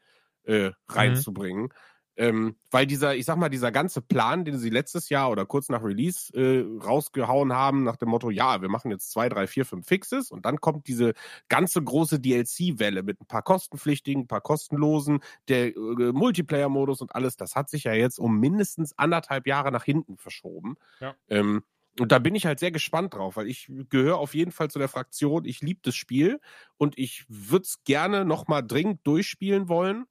[0.49, 1.69] äh, reinzubringen.
[2.17, 5.69] Ähm, weil dieser, ich sag mal, dieser ganze Plan, den sie letztes Jahr oder kurz
[5.69, 9.63] nach Release äh, rausgehauen haben, nach dem Motto, ja, wir machen jetzt zwei, drei, vier,
[9.63, 11.13] fünf Fixes und dann kommt diese
[11.47, 17.37] ganze große DLC-Welle mit ein paar kostenpflichtigen, ein paar kostenlosen, der äh, Multiplayer-Modus und alles,
[17.37, 20.75] das hat sich ja jetzt um mindestens anderthalb Jahre nach hinten verschoben.
[20.99, 21.15] Ja.
[21.29, 21.63] Ähm,
[21.97, 24.79] und da bin ich halt sehr gespannt drauf, weil ich gehöre auf jeden Fall zu
[24.79, 26.41] der Fraktion, ich liebe das Spiel
[26.77, 30.05] und ich würde es gerne nochmal dringend durchspielen wollen.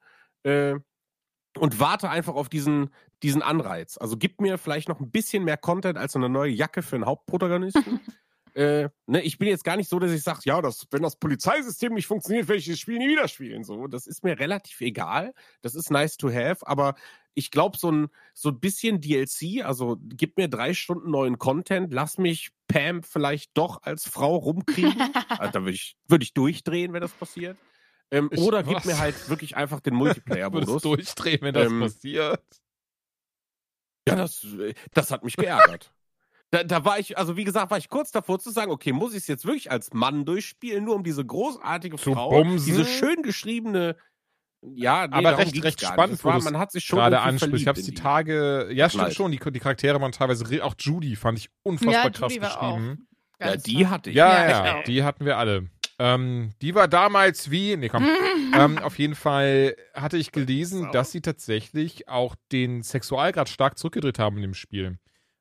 [0.44, 0.76] Äh,
[1.58, 2.90] und warte einfach auf diesen,
[3.22, 3.98] diesen Anreiz.
[3.98, 7.06] Also gib mir vielleicht noch ein bisschen mehr Content als eine neue Jacke für einen
[7.06, 8.00] Hauptprotagonisten.
[8.54, 11.16] äh, ne, ich bin jetzt gar nicht so, dass ich sage, ja, das, wenn das
[11.16, 13.64] Polizeisystem nicht funktioniert, werde ich das Spiel nie wieder spielen.
[13.64, 15.32] So, das ist mir relativ egal.
[15.62, 16.94] Das ist nice to have, aber
[17.34, 21.92] ich glaube, so ein, so ein bisschen DLC, also gib mir drei Stunden neuen Content,
[21.92, 25.00] lass mich Pam vielleicht doch als Frau rumkriegen.
[25.28, 27.56] also, da würde ich, würd ich durchdrehen, wenn das passiert.
[28.10, 28.84] Ähm, Ich- oder gib was?
[28.84, 29.94] mir halt wirklich einfach den
[30.40, 30.82] Multiplayer-Modus.
[30.82, 32.42] durchdrehen, wenn das Ähm, passiert.
[34.08, 35.92] Ja, das, äh, das hat mich geärgert.
[36.50, 39.12] Da, da war ich, also wie gesagt, war ich kurz davor zu sagen, okay, muss
[39.12, 42.64] ich es jetzt wirklich als Mann durchspielen, nur um diese großartige Zu Frau, bumsen?
[42.66, 43.96] diese schön geschriebene,
[44.62, 47.54] ja, nee, Aber recht- recht spannend, war, man hat sich schon Gerade anspricht.
[47.56, 47.92] Ich habe die.
[47.92, 49.14] Tage, ja, stimmt Knallt.
[49.16, 52.62] schon, die, die Charaktere waren teilweise, auch Judy fand ich unfassbar ja, krass Judy war
[52.62, 52.76] auch.
[52.78, 53.08] geschrieben.
[53.40, 54.16] Ja, die hatte ich.
[54.16, 55.68] Ja, Ja, ja, die hatten wir alle.
[55.98, 58.06] Ähm, die war damals wie, nee, komm.
[58.54, 64.18] ähm, auf jeden Fall hatte ich gelesen, dass sie tatsächlich auch den Sexualgrad stark zurückgedreht
[64.18, 64.98] haben in dem Spiel.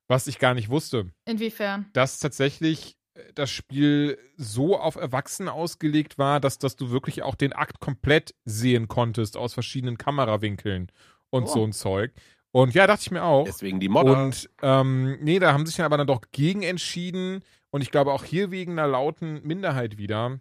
[0.08, 1.12] Was ich gar nicht wusste.
[1.26, 1.86] Inwiefern?
[1.94, 7.36] Dass tatsächlich äh, das Spiel so auf Erwachsene ausgelegt war, dass, dass du wirklich auch
[7.36, 10.92] den Akt komplett sehen konntest aus verschiedenen Kamerawinkeln
[11.30, 11.48] und Oh.
[11.48, 12.14] so ein Zeug.
[12.52, 13.44] Und ja, dachte ich mir auch.
[13.46, 14.24] Deswegen die Modder.
[14.24, 17.44] Und ähm, nee, da haben sich dann aber dann doch gegen entschieden.
[17.70, 20.40] Und ich glaube auch hier wegen einer lauten Minderheit wieder,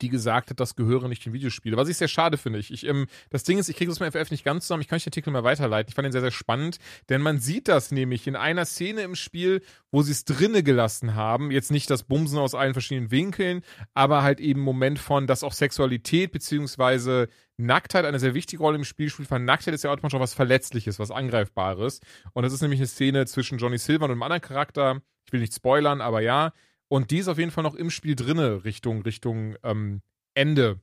[0.00, 1.76] die gesagt hat, das gehöre nicht in Videospiele.
[1.76, 2.58] Was ich sehr schade finde.
[2.58, 4.82] Ich, ich, ähm, das Ding ist, ich kriege das mit FF nicht ganz zusammen.
[4.82, 5.88] Ich kann euch den Artikel mal weiterleiten.
[5.88, 6.78] Ich fand ihn sehr, sehr spannend.
[7.08, 11.14] Denn man sieht das nämlich in einer Szene im Spiel, wo sie es drinne gelassen
[11.14, 11.50] haben.
[11.50, 13.62] Jetzt nicht das Bumsen aus allen verschiedenen Winkeln,
[13.94, 18.84] aber halt eben Moment von, dass auch Sexualität beziehungsweise Nacktheit eine sehr wichtige Rolle im
[18.84, 22.00] Spiel spielt, weil Nacktheit ist ja automatisch auch was Verletzliches, was Angreifbares.
[22.32, 25.02] Und das ist nämlich eine Szene zwischen Johnny Silver und einem anderen Charakter.
[25.26, 26.52] Ich will nicht spoilern, aber ja.
[26.92, 30.02] Und die ist auf jeden Fall noch im Spiel drinne, Richtung, Richtung ähm,
[30.34, 30.78] Ende.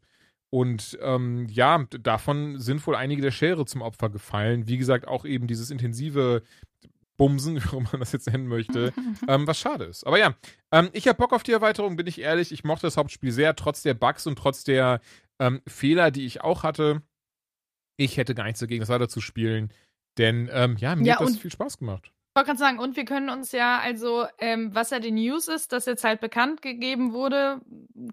[0.49, 4.68] Und ähm, ja, davon sind wohl einige der Schere zum Opfer gefallen.
[4.68, 6.41] Wie gesagt, auch eben dieses intensive
[7.18, 8.91] Bumsen, wie auch man das jetzt nennen möchte,
[9.28, 10.03] ähm, was schade ist.
[10.07, 10.34] Aber ja,
[10.72, 12.51] ähm, ich habe Bock auf die Erweiterung, bin ich ehrlich.
[12.51, 15.01] Ich mochte das Hauptspiel sehr, trotz der Bugs und trotz der
[15.38, 17.03] ähm, Fehler, die ich auch hatte.
[17.97, 19.72] Ich hätte gar nichts dagegen, das weiter zu spielen.
[20.18, 22.12] Denn ähm, ja, mir Ja, hat das viel Spaß gemacht.
[22.40, 25.74] Wollte gerade sagen, und wir können uns ja, also, ähm, was ja die News ist,
[25.74, 27.60] dass jetzt halt bekannt gegeben wurde,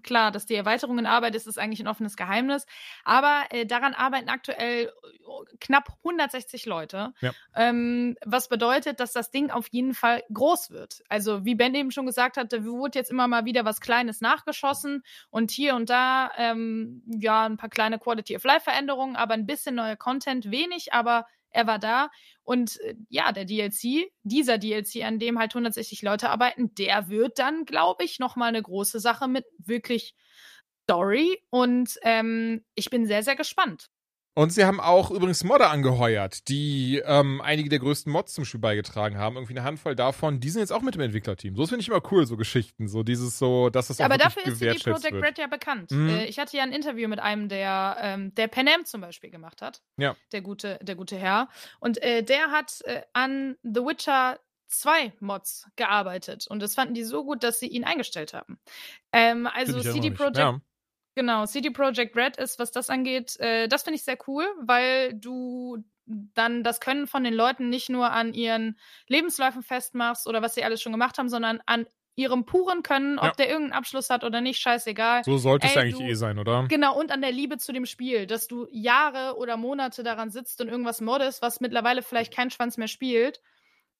[0.03, 2.65] klar, dass die Erweiterung in Arbeit ist, ist eigentlich ein offenes Geheimnis,
[3.05, 7.31] aber äh, daran arbeiten aktuell äh, knapp 160 Leute, Ja.
[7.55, 11.03] ähm, was bedeutet, dass das Ding auf jeden Fall groß wird.
[11.07, 15.03] Also, wie Ben eben schon gesagt hatte, wurde jetzt immer mal wieder was Kleines nachgeschossen
[15.29, 20.51] und hier und da, ähm, ja, ein paar kleine Quality-of-Life-Veränderungen, aber ein bisschen neuer Content,
[20.51, 21.25] wenig, aber
[21.57, 22.09] er war da.
[22.43, 27.39] Und äh, ja, der DLC, dieser DLC, an dem halt 160 Leute arbeiten, der wird
[27.39, 30.15] dann, glaube ich, nochmal eine große Sache mit wirklich
[30.83, 31.41] Story.
[31.49, 33.87] Und ähm, ich bin sehr, sehr gespannt.
[34.37, 38.59] Und sie haben auch übrigens Modder angeheuert, die ähm, einige der größten Mods zum Spiel
[38.59, 39.35] beigetragen haben.
[39.35, 40.39] Irgendwie eine Handvoll davon.
[40.39, 41.55] Die sind jetzt auch mit dem Entwicklerteam.
[41.55, 42.87] So finde ich immer cool, so Geschichten.
[42.87, 45.25] So dieses so, dass das auch Aber dafür ist gewertschätzt Projekt wird.
[45.25, 45.89] Red ja bekannt.
[45.89, 46.09] Mhm.
[46.09, 49.63] Äh, ich hatte ja ein Interview mit einem, der, ähm, der Panem zum Beispiel gemacht
[49.63, 49.81] hat.
[49.97, 50.15] Ja.
[50.31, 51.49] Der gute, der gute Herr.
[51.79, 56.45] Und äh, der hat äh, an The Witcher 2 Mods gearbeitet.
[56.47, 58.59] Und das fanden die so gut, dass sie ihn eingestellt haben.
[59.11, 60.11] Ähm, also ja CD.
[60.11, 60.61] Projekt Ja.
[61.17, 65.15] Genau, CD Projekt Red ist, was das angeht, äh, das finde ich sehr cool, weil
[65.15, 70.53] du dann das Können von den Leuten nicht nur an ihren Lebensläufen festmachst oder was
[70.53, 73.31] sie alles schon gemacht haben, sondern an ihrem puren Können, ob Ja.
[73.31, 75.23] der irgendeinen Abschluss hat oder nicht, scheißegal.
[75.23, 76.67] So sollte es Ey, eigentlich du- eh sein, oder?
[76.67, 80.61] Genau, und an der Liebe zu dem Spiel, dass du Jahre oder Monate daran sitzt
[80.61, 83.41] und irgendwas moddest, was mittlerweile vielleicht kein Schwanz mehr spielt,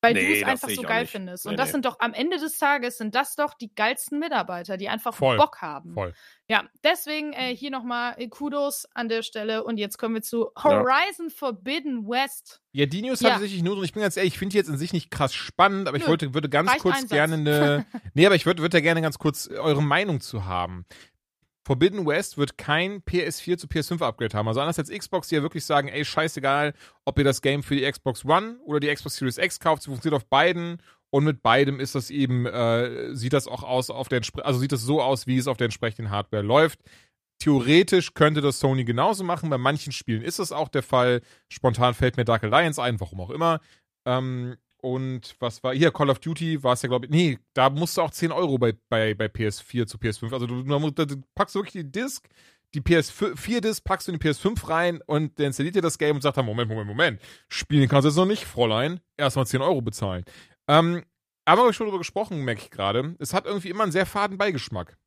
[0.07, 1.45] weil Nee, du es einfach so ich geil findest.
[1.45, 1.71] Nee, und das nee.
[1.73, 5.37] sind doch am Ende des Tages sind das doch die geilsten Mitarbeiter, die einfach Voll,
[5.37, 5.93] Bock haben.
[5.93, 6.13] Voll.
[6.49, 9.63] Ja, deswegen äh, hier nochmal Kudos an der Stelle.
[9.63, 12.61] Und jetzt kommen wir zu Horizon Forbidden West.
[12.71, 13.33] Ja, die News Ja.
[13.35, 15.11] habe ich nur, und ich bin ganz ehrlich, ich finde die jetzt in sich nicht
[15.11, 17.85] krass spannend, aber ich Nö, wollte, würde ganz kurz gerne eine.
[18.13, 20.85] nee, aber ich würde, würde da gerne ganz kurz eure Meinung zu haben.
[21.67, 24.47] Forbidden West wird kein PS4 zu PS5 Upgrade haben.
[24.47, 27.75] Also anders als Xbox, die ja wirklich sagen, ey, scheißegal, ob ihr das Game für
[27.75, 30.81] die Xbox One oder die Xbox Series X kauft, sie funktioniert auf beiden.
[31.09, 34.71] Und mit beidem ist das eben, äh, sieht das auch aus auf der, also sieht
[34.71, 36.79] das so aus, wie es auf der entsprechenden Hardware läuft.
[37.39, 39.49] Theoretisch könnte das Sony genauso machen.
[39.49, 41.21] Bei manchen Spielen ist das auch der Fall.
[41.49, 43.59] Spontan fällt mir Dark Alliance ein, warum auch immer.
[44.05, 44.55] Ähm,
[44.93, 45.91] und was war hier?
[45.91, 47.11] Call of Duty war es ja, glaube ich.
[47.11, 50.31] Nee, da musst du auch 10 Euro bei, bei, bei PS4 zu PS5.
[50.31, 52.27] Also du, du, packst wirklich die Disc,
[52.73, 56.21] die PS4-Disc packst du in die PS5 rein und dann installiert dir das Game und
[56.21, 57.21] sagt dann: Moment, Moment, Moment.
[57.49, 59.01] Spielen kannst du jetzt noch nicht, Fräulein.
[59.17, 60.23] Erstmal 10 Euro bezahlen.
[60.67, 61.03] Ähm,
[61.47, 63.15] haben wir schon drüber gesprochen, merke ich gerade.
[63.19, 64.97] Es hat irgendwie immer einen sehr faden Beigeschmack.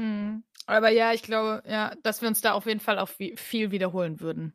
[0.00, 0.44] Hm.
[0.66, 4.20] Aber ja, ich glaube, ja, dass wir uns da auf jeden Fall auch viel wiederholen
[4.20, 4.54] würden.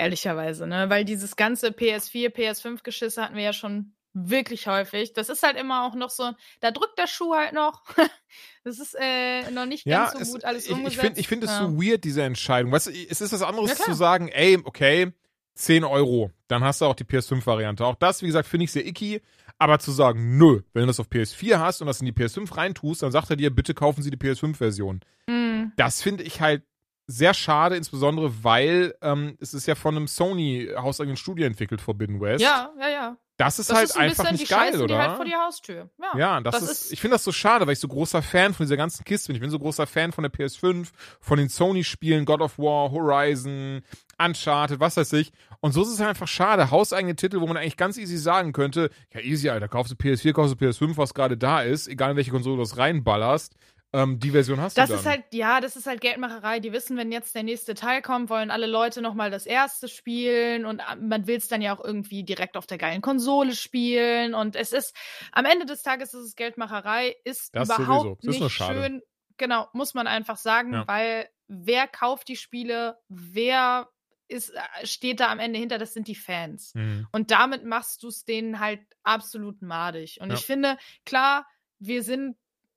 [0.00, 0.88] Ehrlicherweise, ne?
[0.88, 5.12] Weil dieses ganze PS4, PS5-Geschisse hatten wir ja schon wirklich häufig.
[5.12, 7.84] Das ist halt immer auch noch so, da drückt der Schuh halt noch.
[8.64, 10.94] das ist äh, noch nicht Ja, ganz so es, gut alles ich, umgesetzt.
[10.96, 11.66] ich finde ich find es ja.
[11.66, 12.72] so weird, diese Entscheidung.
[12.72, 15.12] Weißt es ist was anderes Ja, zu sagen, ey, okay,
[15.54, 17.84] 10 Euro, dann hast du auch die PS5-Variante.
[17.84, 19.20] Auch das, wie gesagt, finde ich sehr icky.
[19.58, 22.56] Aber zu sagen, nö, wenn du das auf PS4 hast und das in die PS5
[22.56, 25.00] reintust, dann sagt er dir, bitte kaufen Sie die PS5-Version.
[25.28, 25.72] Hm.
[25.76, 26.62] Das finde ich halt
[27.10, 32.20] sehr schade, insbesondere weil ähm, es ist ja von einem Sony hauseigenen Studio entwickelt, Forbidden
[32.20, 32.42] West.
[32.42, 33.16] Ja, ja, ja.
[33.36, 34.94] Das ist Das halt ist so ein einfach nicht die geil, Scheiße, oder?
[34.94, 35.88] die halt vor die Haustür.
[35.98, 36.18] Ja.
[36.18, 38.52] Ja, das, Das ist, ist- ich finde das so schade, weil ich so großer Fan
[38.52, 39.36] von dieser ganzen Kiste bin.
[39.36, 40.88] Ich bin so großer Fan von der PS5,
[41.20, 43.80] von den Sony-Spielen, God of War, Horizon,
[44.18, 45.32] Uncharted, was weiß ich.
[45.60, 46.70] Und so ist es halt einfach schade.
[46.70, 50.32] Hauseigene Titel, wo man eigentlich ganz easy sagen könnte, ja easy, Alter, kaufst du PS4,
[50.34, 53.54] kaufst du PS5, was gerade da ist, egal in welche Konsole du das reinballerst,
[53.92, 55.00] ähm, die Version hast Das du dann.
[55.00, 56.60] ist halt, ja, das ist halt Geldmacherei.
[56.60, 60.64] Die wissen, wenn jetzt der nächste Teil kommt, wollen alle Leute nochmal das erste spielen
[60.64, 64.34] und äh, man will es dann ja auch irgendwie direkt auf der geilen Konsole spielen.
[64.34, 64.94] Und es ist,
[65.32, 68.24] am Ende des Tages ist es Geldmacherei, ist Das überhaupt.
[68.24, 69.02] Das ist nicht schön.
[69.38, 70.86] Genau, muss man einfach sagen, Ja.
[70.86, 73.88] weil wer kauft die Spiele, wer
[74.28, 76.72] ist, äh, steht da am Ende hinter, das sind die Fans.
[76.74, 77.08] Mhm.
[77.10, 80.20] Und damit machst du es denen halt absolut madig.
[80.20, 80.34] Und Ja.
[80.36, 81.46] ich finde, klar,
[81.80, 82.36] wir sind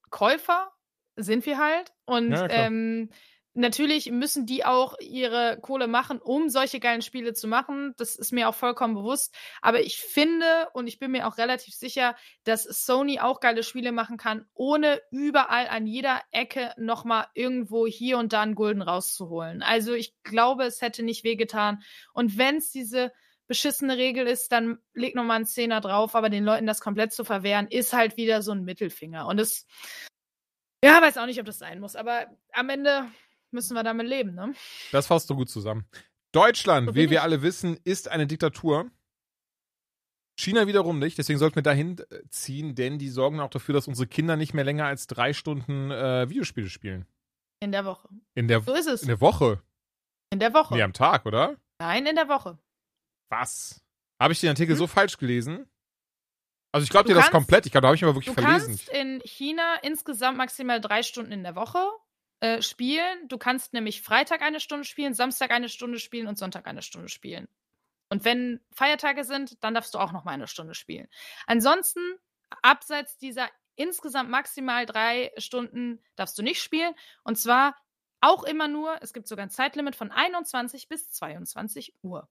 [0.09, 0.71] Käufer,
[1.15, 1.91] sind wir halt.
[2.05, 3.09] Und Ja, ähm,
[3.53, 7.93] natürlich müssen die auch ihre Kohle machen, um solche geilen Spiele zu machen.
[7.97, 9.35] Das ist mir auch vollkommen bewusst.
[9.61, 13.91] Aber ich finde und ich bin mir auch relativ sicher, dass Sony auch geile Spiele
[13.91, 19.61] machen kann, ohne überall an jeder Ecke nochmal irgendwo hier und da einen Gulden rauszuholen.
[19.61, 21.83] Also ich glaube, es hätte nicht wehgetan.
[22.13, 23.11] Und wenn es diese
[23.47, 27.11] beschissene Regel ist, dann leg noch mal einen Zehner drauf, aber den Leuten das komplett
[27.13, 29.27] zu verwehren, ist halt wieder so ein Mittelfinger.
[29.27, 29.67] Und es,
[30.83, 33.05] ja, weiß auch nicht, ob das sein muss, aber am Ende
[33.51, 34.53] müssen wir damit leben, ne?
[34.91, 35.85] Das fasst du gut zusammen.
[36.31, 38.89] Deutschland, So wie wir alle wissen, ist eine Diktatur.
[40.35, 43.87] China wiederum nicht, deswegen sollten wir dahin äh, ziehen, denn die sorgen auch dafür, dass
[43.87, 47.05] unsere Kinder nicht mehr länger als drei Stunden äh, Videospiele spielen.
[47.59, 48.09] In der Woche.
[48.33, 49.03] In der, So ist es.
[49.03, 49.61] in der Woche.
[50.31, 50.73] In der Woche.
[50.73, 51.55] Nee, am Tag, oder?
[51.79, 52.57] Nein, in der Woche.
[53.29, 53.81] Was?
[54.19, 54.77] Habe ich den Artikel Hm?
[54.79, 55.67] so falsch gelesen?
[56.73, 57.65] Also ich glaube Du dir das kannst- komplett.
[57.65, 58.67] Ich glaube, da habe ich mich aber wirklich Du verlesen.
[58.67, 61.87] kannst in China insgesamt maximal drei Stunden in der Woche
[62.41, 63.27] äh, spielen.
[63.29, 67.07] Du kannst nämlich Freitag eine Stunde spielen, Samstag eine Stunde spielen und Sonntag eine Stunde
[67.09, 67.47] spielen.
[68.09, 71.07] Und wenn Feiertage sind, dann darfst du auch noch mal eine Stunde spielen.
[71.47, 72.01] Ansonsten,
[72.61, 76.93] abseits dieser insgesamt maximal drei Stunden, darfst du nicht spielen.
[77.23, 77.75] Und zwar
[78.19, 82.27] auch immer nur, es gibt sogar ein Zeitlimit von 21 bis 22 Uhr.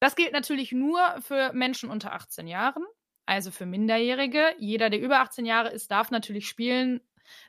[0.00, 2.84] Das gilt natürlich nur für Menschen unter 18 Jahren
[3.26, 4.54] also für Minderjährige.
[4.58, 7.00] Jeder, der über 18 Jahre ist, darf natürlich spielen,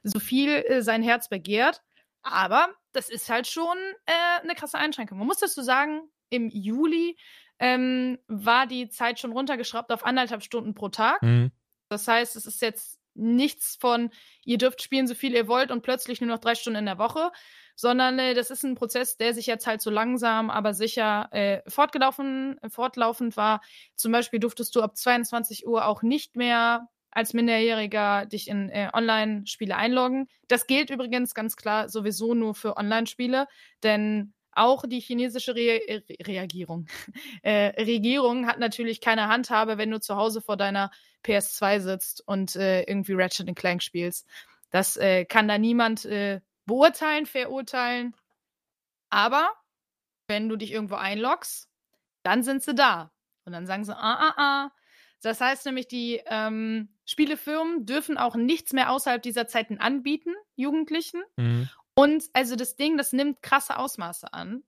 [0.03, 1.81] so viel äh, sein Herz begehrt.
[2.21, 5.17] Aber das ist halt schon äh, eine krasse Einschränkung.
[5.17, 7.17] Man muss dazu sagen, im Juli
[7.59, 11.21] ähm, war die Zeit schon runtergeschraubt auf anderthalb Stunden pro Tag.
[11.21, 11.51] Mhm.
[11.89, 14.09] Das heißt, es ist jetzt nichts von,
[14.43, 16.97] ihr dürft spielen, so viel ihr wollt und plötzlich nur noch drei Stunden in der
[16.97, 17.31] Woche,
[17.75, 21.61] sondern äh, das ist ein Prozess, der sich jetzt halt so langsam, aber sicher äh,
[21.67, 23.61] fortgelaufen, fortlaufend war.
[23.95, 28.89] Zum Beispiel durftest du ab 22 Uhr auch nicht mehr als Minderjähriger dich in äh,
[28.91, 30.27] Online-Spiele einloggen.
[30.47, 33.47] Das gilt übrigens ganz klar sowieso nur für Online-Spiele,
[33.83, 36.87] denn auch die chinesische Re Re Reagierung,
[37.43, 40.91] äh, Regierung hat natürlich keine Handhabe, wenn du zu Hause vor deiner
[41.23, 44.27] PS2 sitzt und äh, irgendwie Ratchet Clank spielst.
[44.69, 48.15] Das äh, kann da niemand äh, beurteilen, verurteilen.
[49.09, 49.51] Aber
[50.27, 51.69] wenn du dich irgendwo einloggst,
[52.23, 53.11] dann sind sie da.
[53.45, 54.71] Und dann sagen sie, ah, ah, ah.
[55.21, 61.21] Das heißt nämlich, die ähm, Spielefirmen dürfen auch nichts mehr außerhalb dieser Zeiten anbieten, Jugendlichen.
[61.37, 61.69] Mhm.
[61.95, 64.63] Und also das Ding, das nimmt krasse Ausmaße an,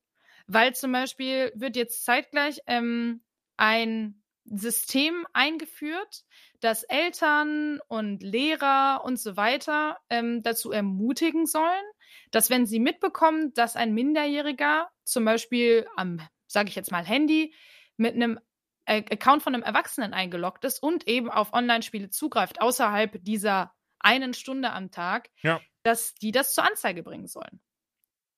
[0.47, 3.21] weil zum Beispiel wird jetzt zeitgleich ähm,
[3.57, 6.23] ein System eingeführt,
[6.59, 11.83] das Eltern und Lehrer und so weiter ähm, dazu ermutigen sollen,
[12.31, 17.53] dass wenn sie mitbekommen, dass ein Minderjähriger zum Beispiel am, sage ich jetzt mal, Handy
[17.97, 18.39] mit einem
[18.85, 24.33] äh, Account von einem Erwachsenen eingeloggt ist und eben auf Online-Spiele zugreift, außerhalb dieser einen
[24.33, 25.59] Stunde am Tag, Ja.
[25.83, 27.61] dass die das zur Anzeige bringen sollen.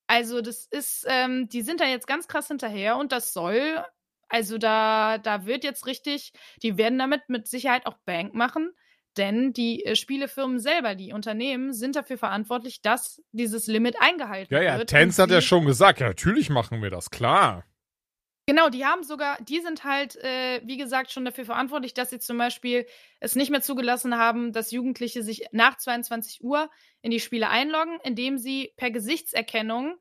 [0.07, 3.83] Also das ist, ähm, die sind da jetzt ganz krass hinterher und das soll,
[4.29, 8.71] also da, da wird jetzt richtig, die werden damit mit Sicherheit auch Bank machen,
[9.17, 14.61] denn die äh, Spielefirmen selber, die Unternehmen, sind dafür verantwortlich, dass dieses Limit eingehalten Ja,
[14.61, 14.89] ja, wird.
[14.89, 17.65] Tenz und hat ja schon gesagt, ja, natürlich machen wir das, klar.
[18.49, 22.19] Genau, die haben sogar, die sind halt, äh, wie gesagt, schon dafür verantwortlich, dass sie
[22.19, 22.85] zum Beispiel
[23.19, 26.69] es nicht mehr zugelassen haben, dass Jugendliche sich nach 22 Uhr
[27.01, 29.97] in die Spiele einloggen, indem sie per Gesichtserkennung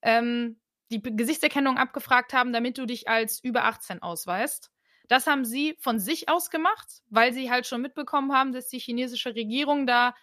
[0.00, 0.58] ähm,
[0.92, 4.70] die Gesichtserkennung abgefragt haben, damit du dich als über 18 ausweist.
[5.08, 8.78] Das haben sie von sich aus gemacht, weil sie halt schon mitbekommen haben, dass die
[8.78, 10.14] chinesische Regierung da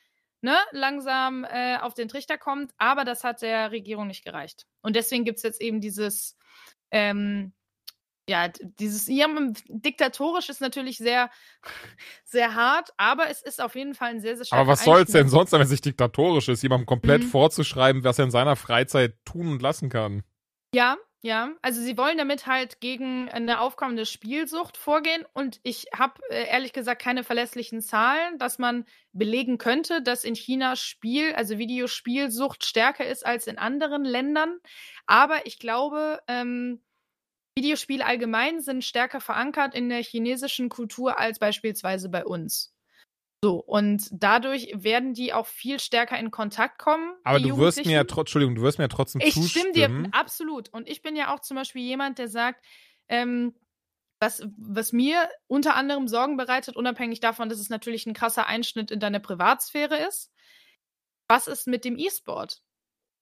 [0.42, 2.72] ne, langsam äh, auf den Trichter kommt.
[2.78, 4.66] Aber das hat der Regierung nicht gereicht.
[4.82, 6.38] Und deswegen gibt es jetzt eben dieses
[6.92, 7.54] ähm,
[8.30, 9.28] ja, dieses ja,
[9.68, 11.32] diktatorisch ist natürlich sehr,
[12.26, 15.22] sehr hart, aber es ist auf jeden Fall ein sehr, sehr Aber was soll's denn
[15.24, 15.32] Einschnitt.
[15.32, 17.28] sonst, wenn es nicht diktatorisch ist, jemandem komplett Mhm.
[17.28, 20.24] vorzuschreiben, was er in seiner Freizeit tun und lassen kann?
[20.74, 21.52] Ja, ja.
[21.62, 26.74] Also sie wollen damit halt gegen eine aufkommende Spielsucht vorgehen und ich habe äh, ehrlich
[26.74, 33.06] gesagt keine verlässlichen Zahlen, dass man belegen könnte, dass in China Spiel, also Videospielsucht stärker
[33.08, 34.60] ist als in anderen Ländern.
[35.08, 36.82] Aber ich glaube, ähm,
[37.58, 42.74] Videospiele allgemein sind stärker verankert in der chinesischen Kultur als beispielsweise bei uns.
[43.44, 47.14] So, und dadurch werden die auch viel stärker in Kontakt kommen.
[47.24, 49.88] Aber du wirst mir ja trotzdem, Entschuldigung, du wirst mir ja trotzdem Ich stimme dir
[49.88, 50.14] zustimmen.
[50.14, 50.70] absolut.
[50.70, 52.66] Und ich bin ja auch zum Beispiel jemand, der sagt,
[53.08, 53.56] ähm,
[54.20, 58.92] was, was mir unter anderem Sorgen bereitet, unabhängig davon, dass es natürlich ein krasser Einschnitt
[58.92, 60.34] in deine Privatsphäre ist.
[61.30, 62.62] Was ist mit dem E-Sport?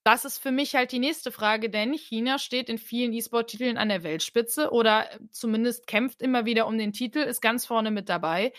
[0.08, 3.90] Das ist für mich halt die nächste Frage, denn China steht in vielen E-Sport-Titeln an
[3.90, 8.54] der Weltspitze oder zumindest kämpft immer wieder um den Titel, ist ganz vorne mit dabei.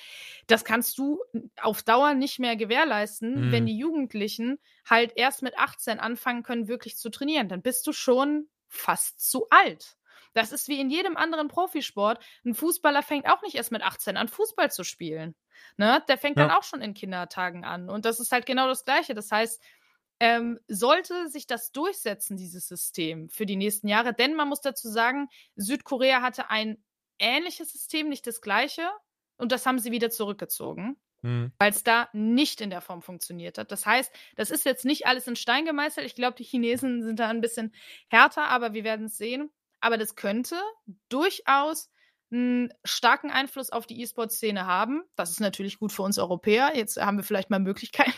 [0.46, 1.18] Das kannst du
[1.62, 3.52] auf Dauer nicht mehr gewährleisten, Mhm.
[3.52, 7.48] wenn die Jugendlichen halt erst mit 18 anfangen können, wirklich zu trainieren.
[7.48, 9.96] Dann bist du schon fast zu alt.
[10.34, 12.22] Das ist wie in jedem anderen Profisport.
[12.44, 15.34] Ein Fußballer fängt auch nicht erst mit 18 an, Fußball zu spielen.
[15.78, 16.04] Ne?
[16.08, 16.58] Der fängt dann Ja.
[16.58, 17.88] auch schon in Kindertagen an.
[17.88, 19.14] Und das ist halt genau das Gleiche.
[19.14, 19.60] Das heißt,
[20.20, 24.88] ähm, sollte sich das durchsetzen, dieses System für die nächsten Jahre, denn man muss dazu
[24.88, 26.82] sagen, Südkorea hatte ein
[27.18, 28.88] ähnliches System, nicht das gleiche,
[29.36, 31.50] und das haben sie wieder zurückgezogen Hm.
[31.58, 33.72] weil es da nicht in der Form funktioniert hat.
[33.72, 36.06] Das heißt, das ist jetzt nicht alles in Stein gemeißelt.
[36.06, 37.74] Ich glaube, die Chinesen sind da ein bisschen
[38.08, 39.50] härter, aber wir werden es sehen.
[39.80, 40.56] Aber das könnte
[41.08, 41.90] durchaus
[42.30, 45.02] einen starken Einfluss auf die E-Sport-Szene haben.
[45.16, 46.72] Das ist natürlich gut für uns Europäer.
[46.74, 48.12] Jetzt haben wir vielleicht mal Möglichkeiten,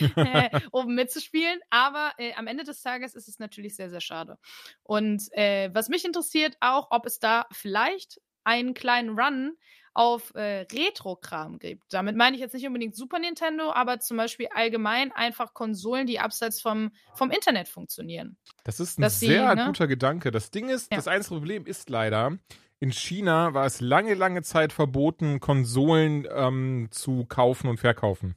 [0.16, 1.60] äh, oben mitzuspielen.
[1.70, 4.38] Aber äh, am Ende des Tages ist es natürlich sehr, sehr schade.
[4.82, 9.52] Und äh, was mich interessiert auch, ob es da vielleicht einen kleinen Run
[9.94, 11.92] auf äh, Retro-Kram gibt.
[11.92, 16.20] Damit meine ich jetzt nicht unbedingt Super Nintendo, aber zum Beispiel allgemein einfach Konsolen, die
[16.20, 18.36] abseits vom, vom Internet funktionieren.
[18.62, 19.66] Das ist ein Dass sie, sehr ne?
[19.66, 20.30] guter Gedanke.
[20.30, 20.98] Das Ding ist, Ja.
[20.98, 22.38] das einzige Problem ist leider,
[22.80, 28.36] in China war es lange, lange Zeit verboten, Konsolen ähm, zu kaufen und verkaufen.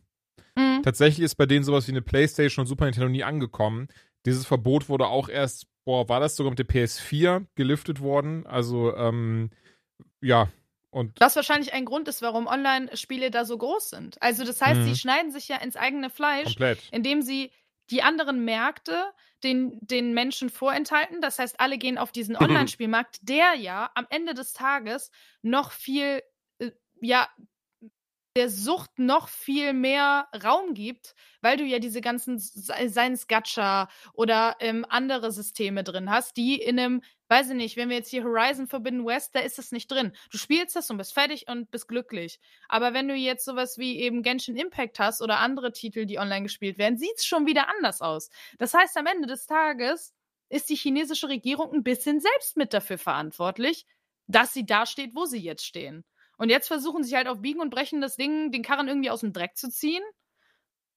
[0.55, 0.81] Mhm.
[0.83, 3.87] Tatsächlich ist bei denen sowas wie eine Playstation und Super Nintendo nie angekommen.
[4.25, 8.45] Dieses Verbot wurde auch erst, boah, war das sogar mit der PS4 geliftet worden?
[8.47, 9.49] Also, ähm,
[10.21, 10.49] ja.
[10.89, 14.21] Und Was wahrscheinlich ein Grund ist, warum Online-Spiele da so groß sind.
[14.21, 14.85] Also das heißt, Mhm.
[14.85, 16.79] sie schneiden sich ja ins eigene Fleisch, komplett.
[16.91, 17.49] indem sie
[17.91, 19.13] die anderen Märkte
[19.43, 21.21] den, den Menschen vorenthalten.
[21.21, 25.11] Das heißt, alle gehen auf diesen Online-Spielmarkt, der ja am Ende des Tages
[25.41, 26.21] noch viel,
[26.59, 27.27] äh, ja,
[28.37, 33.27] der Sucht noch viel mehr Raum gibt, weil du ja diese ganzen, sei seien es
[33.27, 37.97] Gacha oder ähm, andere Systeme drin hast, die in einem, weiß ich nicht, wenn wir
[37.97, 40.13] jetzt hier Horizon Forbidden West, da ist das nicht drin.
[40.31, 42.39] Du spielst das und bist fertig und bist glücklich.
[42.69, 46.43] Aber wenn du jetzt sowas wie eben Genshin Impact hast oder andere Titel, die online
[46.43, 48.29] gespielt werden, sieht's schon wieder anders aus.
[48.59, 50.13] Das heißt, am Ende des Tages
[50.49, 53.85] ist die chinesische Regierung ein bisschen selbst mit dafür verantwortlich,
[54.27, 56.05] dass sie da steht, wo sie jetzt stehen.
[56.41, 59.19] Und jetzt versuchen sie halt auf Biegen und Brechen das Ding, den Karren irgendwie aus
[59.19, 60.01] dem Dreck zu ziehen.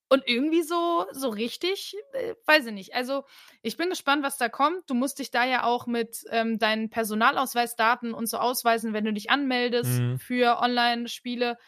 [0.08, 2.94] Und irgendwie so, so richtig, äh, weiß ich nicht.
[2.94, 3.24] Also,
[3.60, 4.88] ich bin gespannt, was da kommt.
[4.88, 9.12] Du musst dich da ja auch mit ähm, deinen Personalausweisdaten und so ausweisen, wenn du
[9.12, 10.18] dich anmeldest Mhm.
[10.18, 11.58] für Online-Spiele.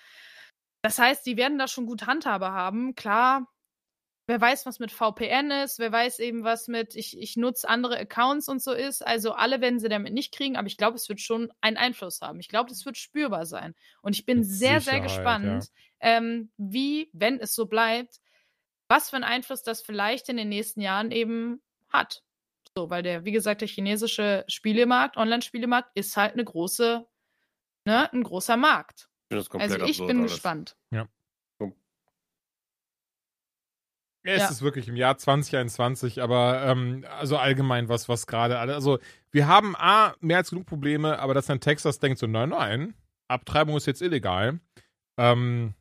[0.80, 2.94] Das heißt, die werden da schon gut Handhabe haben.
[2.94, 3.46] Klar,
[4.26, 7.98] wer weiß, was mit VPN ist, wer weiß eben, was mit ich, ich nutze andere
[7.98, 9.06] Accounts und so ist.
[9.06, 12.20] Also alle werden sie damit nicht kriegen, aber ich glaube, es wird schon einen Einfluss
[12.20, 12.40] haben.
[12.40, 13.74] Ich glaube, es wird spürbar sein.
[14.02, 15.68] Und ich bin Mit sehr, sehr Sicherheit, gespannt,
[16.00, 18.20] ähm, wie, wenn es so bleibt,
[18.88, 22.22] was für einen Einfluss das vielleicht in den nächsten Jahren eben hat.
[22.76, 27.06] So, weil der, wie gesagt, der chinesische Spielemarkt, Online-Spielemarkt, ist halt eine große,
[27.84, 29.08] ne, ein großer Markt.
[29.30, 30.32] Also ich absurd bin alles.
[30.32, 30.76] gespannt.
[34.28, 34.48] Es Ja.
[34.48, 38.74] ist wirklich im Jahr 2021, aber ähm, also allgemein was, was gerade alle.
[38.74, 38.98] Also
[39.30, 42.94] wir haben A, mehr als genug Probleme, aber dass dann Texas denkt so, nein, nein,
[43.28, 44.58] Abtreibung ist jetzt illegal.
[45.16, 45.74] Ähm,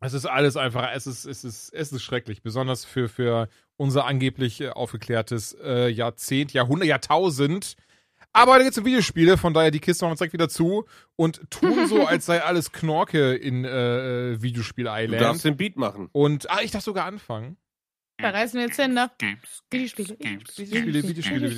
[0.00, 4.06] es ist alles einfach, es ist, es ist, es ist schrecklich, besonders für, für unser
[4.06, 7.76] angeblich äh, aufgeklärtes äh, Jahrzehnt, Jahrhundert, Jahrtausend.
[8.32, 10.84] Aber heute geht's um Videospiele, von daher die Kiste machen wir direkt wieder zu
[11.16, 15.20] und tun so, als sei alles Knorke in äh, äh, Videospiel Du Island.
[15.22, 16.08] darfst den Beat machen.
[16.12, 17.56] Und, ah, ich darf sogar anfangen.
[18.18, 19.10] Da reisen wir jetzt hin, ne?
[19.70, 21.50] Videospiele, Videospiele, Videospiele,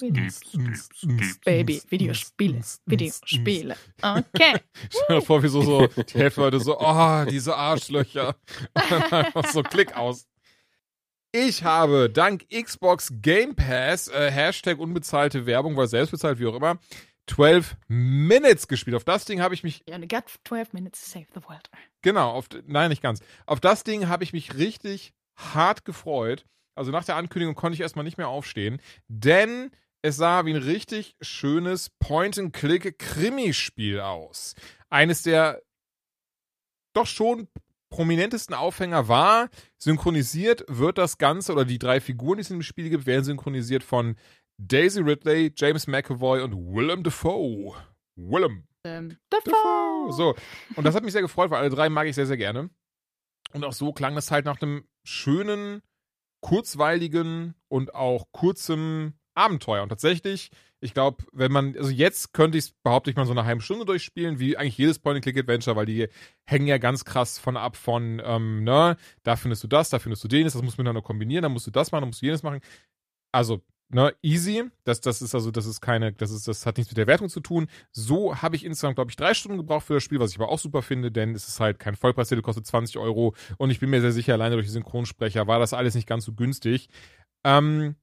[0.00, 1.34] Videospiele.
[1.44, 3.76] Baby, Videospiele, Videospiele.
[4.00, 4.54] Okay.
[4.90, 8.36] Stell dir vor, wie so, so die Hälfte Leute so, oh, diese Arschlöcher.
[8.74, 10.26] Und dann einfach so Klick aus.
[11.32, 16.54] Ich habe dank Xbox Game Pass, äh, Hashtag unbezahlte Werbung, weil selbst bezahlt, wie auch
[16.54, 16.78] immer,
[17.26, 18.96] 12 Minutes gespielt.
[18.96, 21.68] Auf das Ding habe ich mich, You only got 12 minutes to save the world.
[22.00, 23.20] genau, auf, nein, nicht ganz.
[23.44, 26.44] Auf das Ding habe ich mich richtig hart gefreut.
[26.74, 29.70] Also nach der Ankündigung konnte ich erstmal nicht mehr aufstehen, denn
[30.02, 34.54] es sah wie ein richtig schönes Point-and-Click-Krimispiel aus.
[34.90, 35.62] Eines der
[36.94, 37.48] doch schon
[37.90, 39.48] prominentesten Aufhänger war,
[39.78, 43.24] synchronisiert wird das Ganze, oder die drei Figuren, die es in dem Spiel gibt, werden
[43.24, 44.16] synchronisiert von
[44.58, 47.76] Daisy Ridley, James McAvoy und Willem Dafoe.
[48.16, 48.66] Willem.
[48.84, 50.12] Ähm, Dafoe.
[50.12, 50.34] So.
[50.76, 52.70] Und das hat mich sehr gefreut, weil alle drei mag ich sehr, sehr gerne.
[53.52, 55.82] Und auch so klang das halt nach einem schönen,
[56.40, 59.82] kurzweiligen und auch kurzem Abenteuer.
[59.82, 60.50] Und tatsächlich,
[60.80, 63.62] ich glaube, wenn man, also jetzt könnte ich es, behaupte ich mal, so eine halbe
[63.62, 66.08] Stunde durchspielen, wie eigentlich jedes Point-and-Click-Adventure, weil die
[66.44, 70.24] hängen ja ganz krass von ab von, ähm, ne, da findest du das, da findest
[70.24, 72.26] du jenes, das musst du miteinander kombinieren, dann musst du das machen, dann musst du
[72.26, 72.60] jenes machen.
[73.32, 74.64] Also, ne, easy.
[74.84, 77.28] Das, das ist also, das ist keine, das ist, das hat nichts mit der Wertung
[77.28, 77.68] zu tun.
[77.92, 80.48] So habe ich insgesamt, glaube ich, drei Stunden gebraucht für das Spiel, was ich aber
[80.48, 83.90] auch super finde, denn es ist halt kein Vollpreistitel, kostet 20 Euro und ich bin
[83.90, 86.88] mir sehr sicher, alleine durch die Synchronsprecher war das alles nicht ganz so günstig.
[87.44, 87.96] Ähm,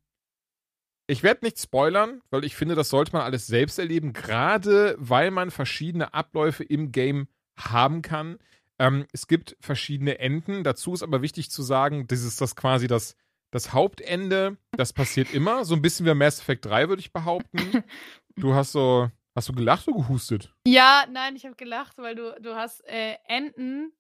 [1.08, 5.30] ich werde nicht spoilern, weil ich finde, das sollte man alles selbst erleben, gerade weil
[5.30, 8.40] man verschiedene Abläufe im Game haben kann.
[8.80, 10.64] Ähm, es gibt verschiedene Enden.
[10.64, 13.16] Dazu ist aber wichtig zu sagen, das ist das quasi das,
[13.56, 14.58] das Hauptende.
[14.76, 15.64] Das passiert immer.
[15.66, 17.84] So ein bisschen wie Mass Effect 3, würde ich behaupten.
[18.38, 20.54] Du hast so, hast du gelacht oder gehustet?
[20.68, 23.94] Ja, nein, ich habe gelacht, weil du, du hast äh, Enten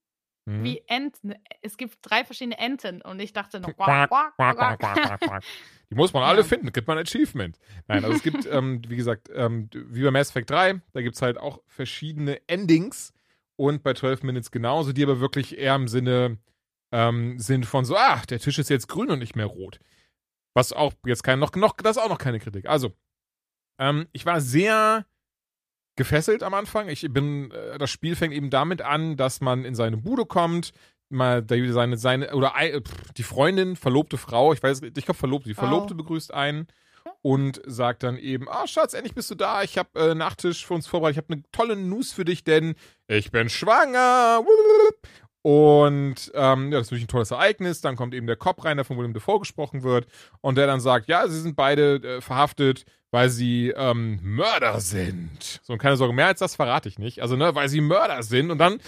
[0.48, 0.64] Mhm.
[0.64, 1.34] wie Enten.
[1.62, 5.02] Es gibt drei verschiedene Enten und ich dachte noch, Quack, quack, quack, quack, quack, quack.
[5.04, 5.44] quack, quack.
[5.90, 6.44] Die muss man alle Ja.
[6.44, 7.58] finden, gibt man ein Achievement.
[7.88, 11.16] Nein, also es gibt, ähm, wie gesagt, ähm, wie bei Mass Effect 3, da gibt
[11.16, 13.14] es halt auch verschiedene Endings
[13.56, 16.38] und bei 12 Minutes genauso, die aber wirklich eher im Sinne
[16.96, 19.80] ähm, sind von so, ah, der Tisch ist jetzt grün und nicht mehr rot.
[20.54, 22.68] Was auch jetzt kein, noch, noch, das ist auch noch keine Kritik.
[22.68, 22.94] Also,
[23.78, 25.06] ähm, ich war sehr
[25.98, 26.88] gefesselt am Anfang.
[26.88, 30.72] Ich bin, äh, das Spiel fängt eben damit an, dass man in seine Bude kommt,
[31.10, 32.54] mal seine, seine, oder
[33.18, 35.98] die Freundin, verlobte Frau, ich weiß, ich glaube Verlobte, die Verlobte oh.
[35.98, 36.68] begrüßt einen
[37.22, 40.74] und sagt dann eben, ah Schatz, endlich bist du da, ich habe äh, Nachtisch für
[40.74, 42.76] uns vorbereitet, ich habe eine tolle News für dich, denn
[43.08, 44.46] ich bin schwanger.
[45.46, 47.80] Und ähm, ja, das ist natürlich ein tolles Ereignis.
[47.80, 50.08] Dann kommt eben der Cop rein, der von William Defoe gesprochen wird.
[50.42, 55.60] Und der dann sagt, ja, sie sind beide äh, verhaftet, weil sie ähm, Mörder sind.
[55.62, 57.22] So, und keine Sorge, mehr als das verrate ich nicht.
[57.22, 58.50] Also, ne, weil sie Mörder sind.
[58.50, 58.80] Und dann,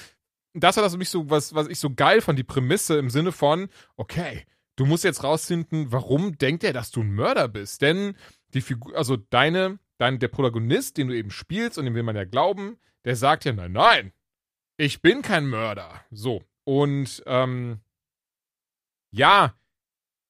[0.56, 3.12] das war das für mich so, was, was ich so geil fand, die Prämisse im
[3.12, 4.44] Sinne von, okay,
[4.78, 7.84] du musst jetzt rausfinden, warum denkt er, dass du ein Mörder bist?
[7.84, 8.16] Denn
[8.56, 12.16] die Figur, also deine, dein, der Protagonist, den du eben spielst und dem will man
[12.16, 14.12] ja glauben, der sagt ja, nein, nein,
[14.78, 16.02] ich bin kein Mörder.
[16.12, 16.44] So.
[16.64, 17.80] Und ähm,
[19.12, 19.54] ja,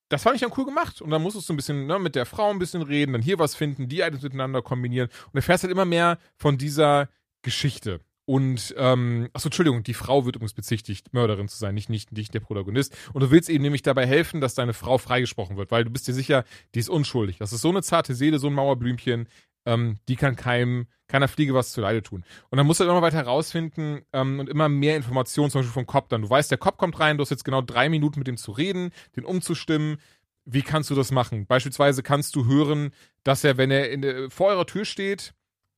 [0.09, 1.01] das fand ich dann cool gemacht.
[1.01, 3.39] Und dann musstest du ein bisschen ne, mit der Frau ein bisschen reden, dann hier
[3.39, 5.09] was finden, die Items miteinander kombinieren.
[5.25, 7.09] Und du erfährst halt immer mehr von dieser
[7.41, 7.99] Geschichte.
[8.29, 12.33] Und, ähm, achso, Entschuldigung, die Frau wird übrigens bezichtigt, Mörderin zu sein, nicht, nicht, nicht
[12.33, 12.93] der Protagonist.
[13.13, 16.09] Und du willst eben nämlich dabei helfen, dass deine Frau freigesprochen wird, weil du bist
[16.09, 16.43] dir sicher,
[16.75, 17.37] die ist unschuldig.
[17.37, 19.29] Das ist so eine zarte Seele, so ein Mauerblümchen,
[19.67, 22.23] ähm, die kann keinem, keiner Fliege was zu Leide tun.
[22.49, 25.73] Und dann musst du halt immer weiter herausfinden ähm, und immer mehr Informationen, zum Beispiel
[25.73, 26.21] vom Cop dann.
[26.23, 28.51] Du weißt, der Cop kommt rein, du hast jetzt genau drei Minuten mit dem zu
[28.51, 29.97] reden, den umzustimmen.
[30.45, 31.45] Wie kannst du das machen?
[31.45, 32.91] Beispielsweise kannst du hören,
[33.23, 35.33] dass er, wenn er in, vor eurer Tür steht,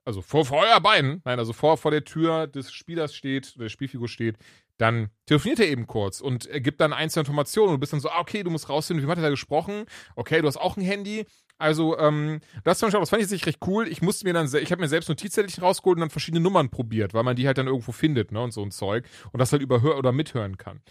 [0.06, 3.70] also vor, vor euer Bein, nein, also vor, vor der Tür des Spielers steht, der
[3.70, 4.38] Spielfigur steht,
[4.78, 8.00] dann telefoniert er eben kurz und er gibt dann einzelne Informationen und du bist dann
[8.00, 9.86] so, ah, okay, du musst rausfinden, wie hat er da gesprochen?
[10.16, 11.26] Okay, du hast auch ein Handy.
[11.60, 13.88] Also, ähm, das, zum Beispiel, das fand ich recht cool.
[13.90, 17.14] Ich musste mir dann, ich habe mir selbst Notizzettelchen rausgeholt und dann verschiedene Nummern probiert,
[17.14, 19.62] weil man die halt dann irgendwo findet, ne, und so ein Zeug und das halt
[19.62, 20.82] überhör oder mithören kann.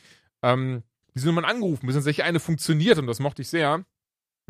[0.42, 0.82] Ähm,
[1.14, 3.84] diese Nummern angerufen, bis tatsächlich eine funktioniert und das mochte ich sehr.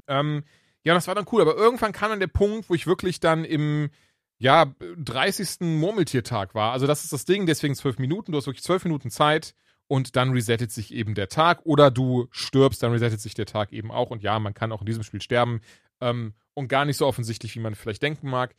[0.08, 0.42] Ähm,
[0.82, 3.44] ja, das war dann cool, aber irgendwann kam dann der Punkt, wo ich wirklich dann
[3.44, 3.90] im,
[4.38, 5.60] ja, 30.
[5.60, 6.72] Murmeltiertag war.
[6.72, 8.32] Also das ist das Ding, deswegen zwölf Minuten.
[8.32, 9.54] Du hast wirklich zwölf Minuten Zeit
[9.88, 11.60] und dann resettet sich eben der Tag.
[11.64, 14.10] Oder du stirbst, dann resettet sich der Tag eben auch.
[14.10, 15.60] Und ja, man kann auch in diesem Spiel sterben.
[16.00, 18.54] Ähm, und gar nicht so offensichtlich, wie man vielleicht denken mag.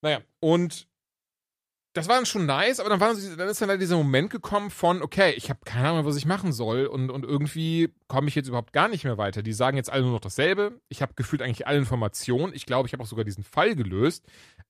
[0.00, 0.88] Naja, und
[1.92, 4.70] das war dann schon nice, aber dann, war, dann ist dann halt dieser Moment gekommen
[4.70, 8.36] von, okay, ich habe keine Ahnung, was ich machen soll und, und irgendwie komme ich
[8.36, 9.42] jetzt überhaupt gar nicht mehr weiter.
[9.42, 10.80] Die sagen jetzt alle nur noch dasselbe.
[10.88, 12.54] Ich habe gefühlt eigentlich alle Informationen.
[12.54, 14.24] Ich glaube, ich habe auch sogar diesen Fall gelöst.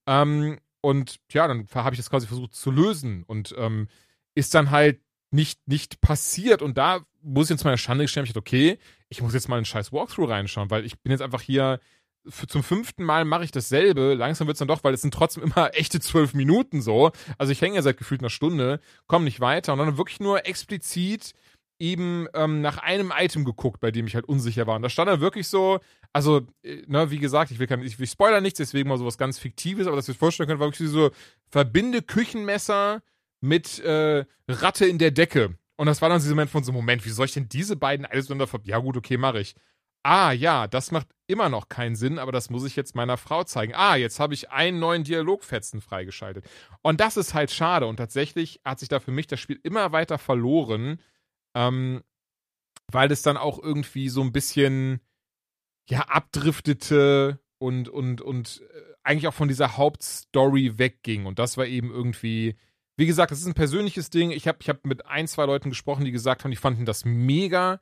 [0.07, 3.89] Ähm, und ja, dann habe ich das quasi versucht zu lösen und ähm,
[4.35, 6.63] ist dann halt nicht, nicht passiert.
[6.63, 8.79] Und da muss ich jetzt mal Schande gestehen, ich dachte, okay,
[9.09, 11.81] ich muss jetzt mal einen scheiß Walkthrough reinschauen, weil ich bin jetzt einfach hier
[12.29, 14.15] für, zum fünften Mal mache ich dasselbe.
[14.15, 17.13] Langsam wird es dann doch, weil es sind trotzdem immer echte zwölf Minuten so.
[17.39, 20.47] Also ich hänge ja seit gefühlt einer Stunde, komme nicht weiter und dann wirklich nur
[20.47, 21.33] explizit
[21.79, 24.77] eben ähm, nach einem Item geguckt, bei dem ich halt unsicher war.
[24.77, 25.81] Und da stand dann wirklich so,
[26.13, 29.17] also, äh, ne, wie gesagt, ich will, kein, ich will spoilern nichts, deswegen mal sowas
[29.17, 31.11] ganz Fiktives, aber dass ihr euch vorstellen könnt, war wirklich so,
[31.51, 33.01] verbinde Küchenmesser
[33.41, 35.57] mit äh, Ratte in der Decke.
[35.77, 38.05] Und das war dann dieser Moment von so, Moment, wie soll ich denn diese beiden
[38.05, 38.71] alles miteinander verbinden?
[38.71, 39.55] Ja gut, okay, mache ich.
[40.03, 43.45] Ah, ja, das macht immer noch keinen Sinn, aber das muss ich jetzt meiner Frau
[43.45, 43.75] zeigen.
[43.75, 46.45] Ah, jetzt habe ich einen neuen Dialogfetzen freigeschaltet.
[46.83, 47.87] Und das ist halt schade.
[47.87, 51.01] Und tatsächlich hat sich da für mich das Spiel immer weiter verloren,
[51.55, 52.03] ähm,
[52.91, 55.01] weil es dann auch irgendwie so ein bisschen,
[55.89, 61.27] ja, abdriftete und, und, und äh, eigentlich auch von dieser Hauptstory wegging.
[61.27, 62.57] Und das war eben irgendwie,
[63.01, 64.31] wie gesagt, das ist ein persönliches Ding.
[64.31, 67.07] Ich habe ich hab mit ein, zwei Leuten gesprochen, die gesagt haben, die fanden das
[67.07, 67.81] mega.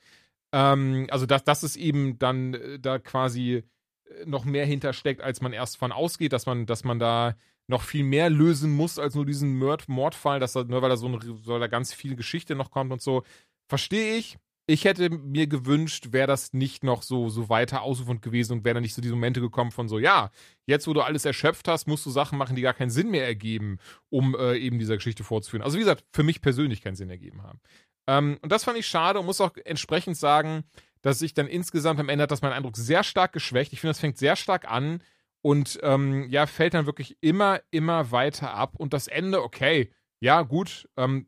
[0.53, 3.65] Ähm, also, dass, dass es eben dann äh, da quasi
[4.05, 7.35] äh, noch mehr hintersteckt, als man erst von ausgeht, dass man, dass man da
[7.67, 10.97] noch viel mehr lösen muss als nur diesen Mord Mordfall, dass da, nur weil da
[10.97, 13.25] so eine, weil da ganz viel Geschichte noch kommt und so.
[13.69, 14.39] Verstehe ich.
[14.71, 18.75] Ich hätte mir gewünscht, wäre das nicht noch so, so weiter ausufernd gewesen und wäre
[18.75, 20.31] da nicht so diese Momente gekommen von so, ja,
[20.67, 23.25] jetzt wo du alles erschöpft hast, musst du Sachen machen, die gar keinen Sinn mehr
[23.25, 23.79] ergeben,
[24.11, 25.63] um äh, eben dieser Geschichte fortzuführen.
[25.63, 27.61] Also wie gesagt, für mich persönlich keinen Sinn ergeben haben.
[28.07, 30.65] Ähm, und das fand ich schade und muss auch entsprechend sagen,
[31.01, 33.73] dass sich dann insgesamt am Ende hat das mein Eindruck sehr stark geschwächt.
[33.73, 35.03] Ich finde, das fängt sehr stark an
[35.41, 38.75] und ähm, ja, fällt dann wirklich immer, immer weiter ab.
[38.77, 39.91] Und das Ende, okay,
[40.21, 41.27] ja, gut, ähm,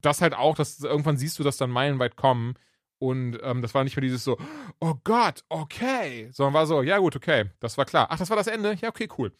[0.00, 2.54] das halt auch, dass irgendwann siehst du das dann meilenweit kommen.
[3.00, 4.36] Und ähm, das war nicht mehr dieses so,
[4.78, 8.06] oh Gott, okay, sondern war so, ja gut, okay, das war klar.
[8.10, 8.76] Ach, das war das Ende?
[8.80, 9.32] Ja, okay, cool.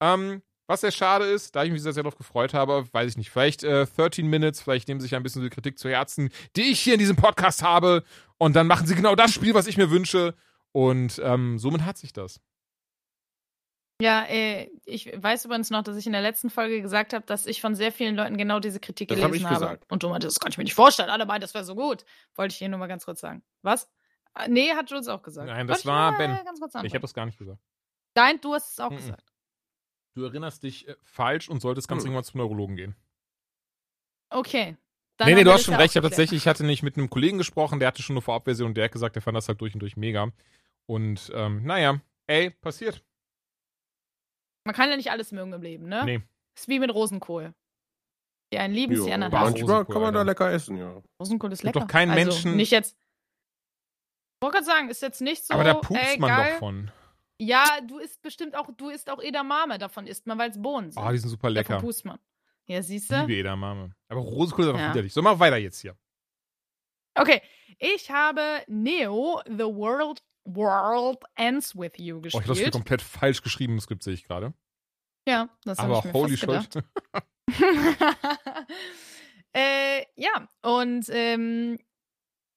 [0.00, 3.16] Ähm, was sehr schade ist, da ich mich sehr, sehr darauf gefreut habe, weiß ich
[3.16, 6.30] nicht, vielleicht äh, 13 Minutes, vielleicht nehmen sie sich ein bisschen die Kritik zu Herzen,
[6.54, 8.04] die ich hier in diesem Podcast habe.
[8.36, 10.34] Und dann machen sie genau das Spiel, was ich mir wünsche.
[10.70, 12.40] Und ähm, somit hat sich das.
[14.00, 17.46] Ja, äh, ich weiß übrigens noch, dass ich in der letzten Folge gesagt habe, dass
[17.46, 19.54] ich von sehr vielen Leuten genau diese Kritik das gelesen hab ich habe.
[19.54, 19.90] Gesagt.
[19.90, 21.10] Und du meintest, das kann ich mir nicht vorstellen.
[21.10, 22.04] Alle meinen, das wäre so gut.
[22.36, 23.42] Wollte ich hier nur mal ganz kurz sagen.
[23.62, 23.90] Was?
[24.36, 25.48] Äh, nee, hat Jules auch gesagt.
[25.48, 26.38] Nein, das Wollte war Ben.
[26.84, 27.60] Ich habe das gar nicht gesagt.
[28.14, 28.96] Nein, du hast es auch -mm.
[28.96, 29.32] gesagt.
[30.14, 32.08] Du erinnerst dich äh, falsch und solltest ganz Hm.
[32.08, 32.96] irgendwann zum Neurologen gehen.
[34.30, 34.72] Okay.
[34.72, 34.76] nee,
[35.16, 35.92] Dann nee, haben du hast das schon recht.
[35.92, 38.68] Ich habe tatsächlich, ich hatte nicht mit einem Kollegen gesprochen, der hatte schon eine Vorabversion
[38.68, 40.30] und der hat gesagt, der fand das halt durch und durch mega.
[40.86, 43.04] Und ähm, naja, ey, passiert.
[44.68, 46.04] Man kann ja nicht alles mögen im Leben, ne?
[46.04, 46.20] Nee.
[46.54, 47.54] Ist wie mit Rosenkohl.
[48.52, 49.52] Die einen lieben es, die Ja, anderen hassen.
[49.52, 51.02] manchmal Rosenkohl, kann man da lecker essen, ja.
[51.18, 51.86] Rosenkohl ist Gibt lecker.
[51.86, 52.94] doch keinen also, Menschen- Nicht jetzt.
[52.98, 55.54] Ich wollte gerade sagen, ist jetzt nicht so.
[55.54, 56.52] Aber da pupst ey, man geil.
[56.52, 56.90] doch von.
[57.40, 60.90] Ja, du isst bestimmt auch, du isst auch Edamame, davon isst man, weil es Bohnen
[60.90, 61.02] sind.
[61.02, 61.80] Oh, die sind super Davon lecker.
[61.80, 62.18] pust man.
[62.66, 63.20] Ja, siehst Ich du?
[63.22, 63.94] liebe Edamame.
[64.10, 64.90] Aber Rosenkohl ist einfach Ja.
[64.92, 65.14] widerlich.
[65.14, 65.96] So, mach weiter jetzt hier.
[67.14, 67.40] Okay,
[67.78, 70.22] ich habe Neo, The World,
[70.54, 72.72] World Ends With You Oh, ich habe das gespielt.
[72.72, 74.54] komplett falsch geschrieben im Skript, sehe ich gerade.
[75.28, 76.84] ja, das habe ich mir holy fast shit.
[79.52, 81.78] äh, ja, und ähm,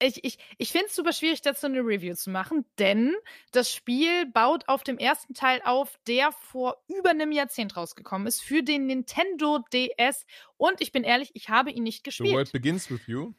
[0.01, 3.13] ich, ich, ich finde es super schwierig, dazu eine Review zu machen, denn
[3.51, 8.41] das Spiel baut auf dem ersten Teil auf, der vor über einem Jahrzehnt rausgekommen ist,
[8.41, 10.25] für den Nintendo DS.
[10.57, 12.51] Und ich bin ehrlich, ich habe ihn nicht The world gespielt.
[12.51, 13.33] begins with you.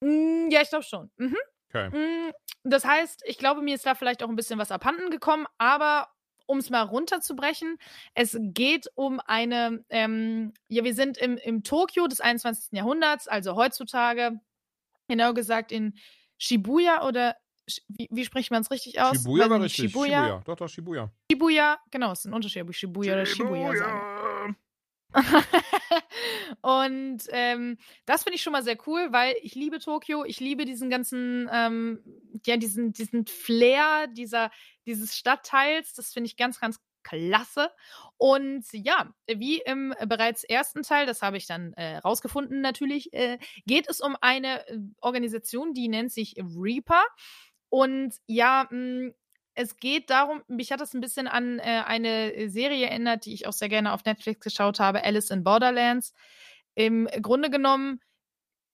[0.00, 1.10] Mm, ja, ich glaube schon.
[1.16, 1.36] Mhm.
[1.68, 1.90] Okay.
[1.90, 2.32] Mm,
[2.64, 6.08] Das heißt, ich glaube, mir ist da vielleicht auch ein bisschen was abhanden gekommen, aber
[6.46, 7.76] um es mal runterzubrechen,
[8.14, 12.72] es geht um eine, ähm, ja, wir sind im, im Tokio des 21.
[12.72, 14.40] Jahrhunderts, also heutzutage,
[15.08, 15.94] genau gesagt in
[16.38, 17.36] Shibuya oder
[17.88, 19.18] wie, wie spricht man es richtig aus?
[19.18, 19.90] Shibuya war richtig.
[19.90, 20.22] Shibuya.
[20.24, 20.42] Shibuya.
[20.46, 21.10] Doch, doch, Shibuya.
[21.30, 24.17] Shibuya, genau, es ist ein Unterschied, ob ich Shibuya oder Shibuya sage.
[26.60, 30.64] und ähm, das finde ich schon mal sehr cool, weil ich liebe Tokio, ich liebe
[30.64, 32.02] diesen ganzen, ähm,
[32.44, 34.50] ja, diesen, diesen Flair dieser,
[34.86, 35.94] dieses Stadtteils.
[35.94, 37.70] Das finde ich ganz, ganz klasse.
[38.18, 43.38] Und ja, wie im bereits ersten Teil, das habe ich dann äh, rausgefunden natürlich, äh,
[43.66, 47.02] geht es um eine äh, Organisation, die nennt sich Reaper.
[47.70, 49.12] Und ja, mh,
[49.58, 53.48] es geht darum, mich hat das ein bisschen an äh, eine Serie erinnert, die ich
[53.48, 56.14] auch sehr gerne auf Netflix geschaut habe, Alice in Borderlands.
[56.76, 57.98] Im Grunde genommen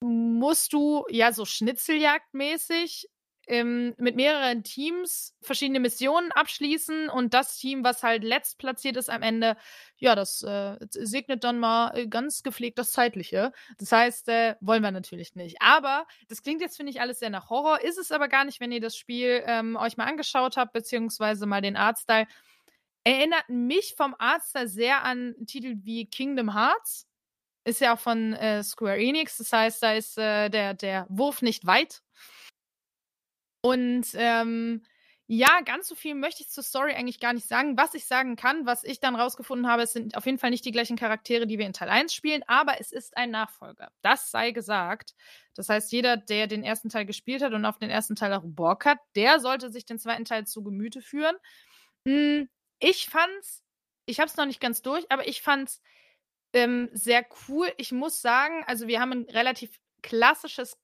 [0.01, 3.09] musst du ja so Schnitzeljagdmäßig
[3.46, 9.10] ähm, mit mehreren Teams verschiedene Missionen abschließen und das Team, was halt letzt platziert ist
[9.10, 9.56] am Ende,
[9.96, 13.52] ja, das äh, segnet dann mal äh, ganz gepflegt das Zeitliche.
[13.78, 15.56] Das heißt, äh, wollen wir natürlich nicht.
[15.60, 18.60] Aber das klingt jetzt, finde ich, alles sehr nach Horror, ist es aber gar nicht,
[18.60, 22.26] wenn ihr das Spiel ähm, euch mal angeschaut habt, beziehungsweise mal den Artstyle.
[23.04, 27.06] Erinnert mich vom Artstyle sehr an Titel wie Kingdom Hearts.
[27.64, 31.40] Ist ja auch von äh, Square Enix, das heißt, da ist äh, der, der Wurf
[31.40, 32.03] nicht weit.
[33.64, 34.82] Und ähm,
[35.26, 37.78] ja, ganz so viel möchte ich zur Story eigentlich gar nicht sagen.
[37.78, 40.66] Was ich sagen kann, was ich dann rausgefunden habe, es sind auf jeden Fall nicht
[40.66, 43.90] die gleichen Charaktere, die wir in Teil 1 spielen, aber es ist ein Nachfolger.
[44.02, 45.14] Das sei gesagt.
[45.54, 48.42] Das heißt, jeder, der den ersten Teil gespielt hat und auf den ersten Teil auch
[48.44, 51.36] Bock hat, der sollte sich den zweiten Teil zu Gemüte führen.
[52.06, 52.48] Hm,
[52.80, 53.62] Ich fand's,
[54.06, 55.80] ich hab's noch nicht ganz durch, aber ich fand's
[56.52, 57.72] ähm, sehr cool.
[57.78, 60.78] Ich muss sagen, also wir haben ein relativ klassisches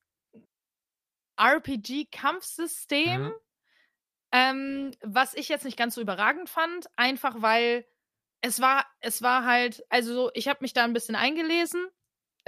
[1.40, 3.34] RPG-Kampfsystem, Mhm.
[4.32, 7.86] ähm, was ich jetzt nicht ganz so überragend fand, einfach weil
[8.42, 11.86] es war, es war halt, also ich habe mich da ein bisschen eingelesen,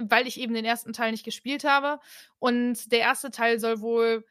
[0.01, 2.01] weil ich eben den ersten Teil nicht gespielt habe.
[2.39, 4.27] Und der erste Teil soll wohl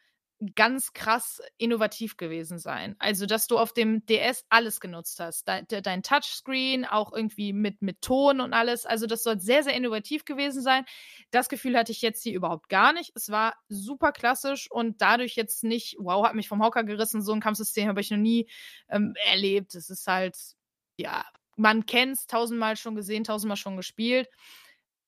[0.56, 2.96] ganz krass innovativ gewesen sein.
[3.00, 5.48] Also, dass du auf dem DS alles genutzt hast.
[5.48, 8.86] Dein, de- dein Touchscreen, auch irgendwie mit, mit Ton und alles.
[8.86, 10.84] Also, das soll sehr, sehr innovativ gewesen sein.
[11.32, 13.12] Das Gefühl hatte ich jetzt hier überhaupt gar nicht.
[13.16, 17.22] Es war super klassisch und dadurch jetzt nicht, wow, hat mich vom Hocker gerissen.
[17.22, 18.50] So ein Kampfsystem habe ich noch nie
[18.90, 19.76] ähm, erlebt.
[19.76, 20.36] Es ist halt,
[20.98, 21.24] ja,
[21.58, 24.28] man kennt es tausendmal schon gesehen, tausendmal schon gespielt.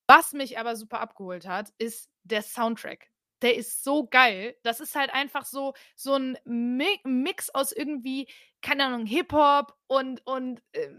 [0.08, 3.13] Was mich aber super abgeholt hat, ist der Soundtrack.
[3.44, 4.56] Der ist so geil.
[4.64, 8.28] Das ist halt einfach so, so ein Mi Mix aus irgendwie,
[8.62, 10.90] keine Ahnung, Hip-Hop und, und äh,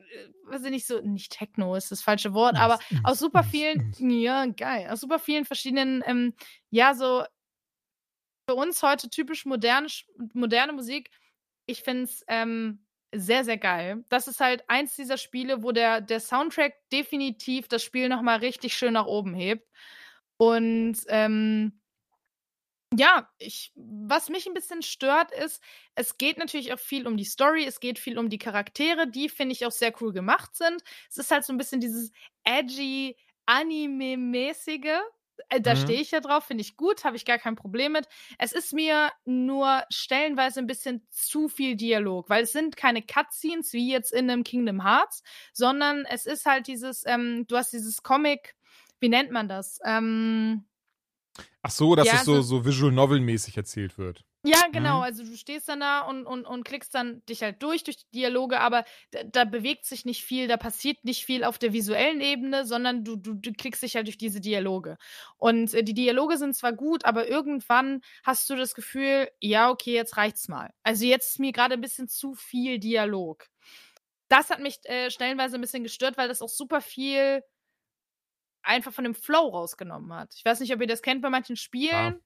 [0.44, 4.46] weiß ich nicht so, nicht Techno ist das falsche Wort, aber aus super vielen, ja,
[4.46, 6.34] geil, aus super vielen verschiedenen, ähm,
[6.70, 7.24] ja, so
[8.46, 9.88] für uns heute typisch moderne,
[10.34, 11.10] moderne Musik.
[11.66, 12.84] Ich finde es ähm,
[13.14, 14.04] sehr, sehr geil.
[14.10, 18.76] Das ist halt eins dieser Spiele, wo der, der Soundtrack definitiv das Spiel nochmal richtig
[18.76, 19.66] schön nach oben hebt.
[20.36, 21.80] Und ähm,
[22.98, 25.62] ja, ich, was mich ein bisschen stört, ist,
[25.94, 29.28] es geht natürlich auch viel um die Story, es geht viel um die Charaktere, die
[29.28, 30.82] finde ich auch sehr cool gemacht sind.
[31.10, 32.10] Es ist halt so ein bisschen dieses
[32.44, 33.16] edgy,
[33.46, 35.00] Anime-mäßige.
[35.48, 35.76] Äh, Da Mhm.
[35.76, 38.06] stehe ich ja drauf, finde ich gut, habe ich gar kein Problem mit.
[38.38, 43.72] Es ist mir nur stellenweise ein bisschen zu viel Dialog, weil es sind keine Cutscenes
[43.72, 45.22] wie jetzt in einem Kingdom Hearts,
[45.52, 48.54] sondern es ist halt dieses, ähm, du hast dieses Comic,
[49.00, 49.78] wie nennt man das?
[49.84, 50.64] Ähm,
[51.62, 54.24] Ach so, dass Ja, es so, so- so Visual Novel-mäßig erzählt wird.
[54.47, 54.98] Ja, genau.
[54.98, 55.02] Mhm.
[55.05, 58.11] Also du stehst dann da und, und, und klickst dann dich halt durch, durch die
[58.12, 62.20] Dialoge, aber da, da bewegt sich nicht viel, da passiert nicht viel auf der visuellen
[62.20, 64.98] Ebene, sondern du, du, du klickst dich halt durch diese Dialoge.
[65.39, 69.94] Und äh, die Dialoge sind zwar gut, aber irgendwann hast du das Gefühl, ja, okay,
[69.94, 70.74] jetzt reicht's mal.
[70.82, 73.47] Also jetzt ist mir gerade ein bisschen zu viel Dialog.
[74.28, 77.43] Das hat mich äh, stellenweise ein bisschen gestört, weil das auch super viel
[78.65, 80.35] einfach von dem Flow rausgenommen hat.
[80.35, 82.20] Ich weiß nicht, ob ihr das kennt bei manchen Spielen.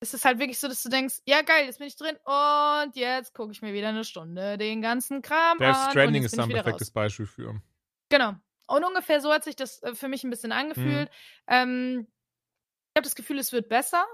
[0.00, 2.96] Es ist halt wirklich so, dass du denkst, ja geil, jetzt bin ich drin und
[2.96, 5.84] jetzt gucke ich mir wieder eine Stunde den ganzen Kram Death an.
[5.84, 6.92] und Stranding ist da ein perfektes raus.
[6.92, 7.62] Beispiel für.
[8.08, 8.34] Genau.
[8.66, 11.10] Und ungefähr so hat sich das äh, für mich ein bisschen angefühlt.
[11.46, 14.04] Ähm, ich habe das Gefühl, es wird besser.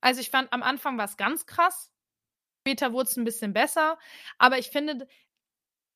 [0.00, 1.90] Also ich fand, am Anfang war es ganz krass.
[2.60, 3.98] Später wurde es ein bisschen besser.
[4.38, 5.06] Aber ich finde,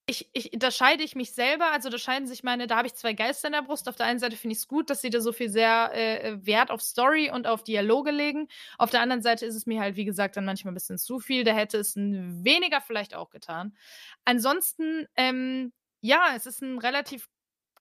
[0.06, 2.94] ich, ich, da scheide ich mich selber, also da scheiden sich meine, da habe ich
[2.94, 3.88] zwei Geister in der Brust.
[3.88, 6.44] Auf der einen Seite finde ich es gut, dass sie da so viel sehr äh,
[6.44, 8.48] Wert auf Story und auf Dialoge legen.
[8.78, 11.20] Auf der anderen Seite ist es mir halt, wie gesagt, dann manchmal ein bisschen zu
[11.20, 11.44] viel.
[11.44, 13.76] Da hätte es ein weniger vielleicht auch getan.
[14.24, 17.28] Ansonsten, ähm, ja, es ist ein relativ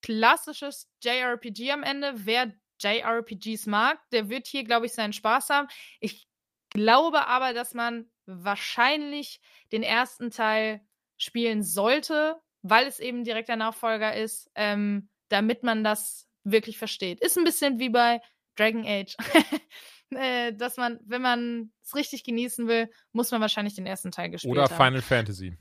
[0.03, 2.13] klassisches JRPG am Ende.
[2.17, 5.67] Wer JRPGs mag, der wird hier, glaube ich, seinen Spaß haben.
[5.99, 6.27] Ich
[6.69, 9.41] glaube aber, dass man wahrscheinlich
[9.71, 10.81] den ersten Teil
[11.21, 17.21] spielen sollte, weil es eben direkt der Nachfolger ist, ähm, damit man das wirklich versteht.
[17.21, 18.21] Ist ein bisschen wie bei
[18.55, 19.15] Dragon Age.
[20.11, 24.29] äh, dass man, wenn man es richtig genießen will, muss man wahrscheinlich den ersten Teil
[24.29, 24.75] gespielt Oder haben.
[24.75, 25.57] Final Fantasy.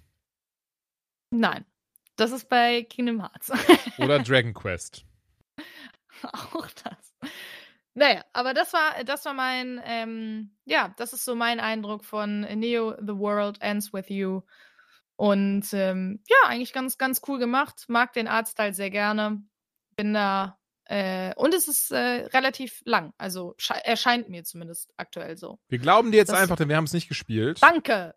[1.30, 1.64] Nein.
[2.16, 3.50] Das ist bei Kingdom Hearts.
[3.98, 5.04] Oder Dragon Quest.
[6.22, 7.14] Auch das.
[7.94, 12.40] Naja, aber das war, das war mein, ähm, ja, das ist so mein Eindruck von
[12.40, 14.42] Neo, The World Ends With You.
[15.20, 17.84] Und ähm, ja, eigentlich ganz, ganz cool gemacht.
[17.88, 19.42] Mag den Artstyle sehr gerne.
[19.94, 20.58] Bin da.
[20.86, 23.12] Äh, und es ist äh, relativ lang.
[23.18, 25.60] Also sche- erscheint mir zumindest aktuell so.
[25.68, 27.62] Wir glauben dir jetzt Das- einfach, denn wir haben es nicht gespielt.
[27.62, 28.14] Danke!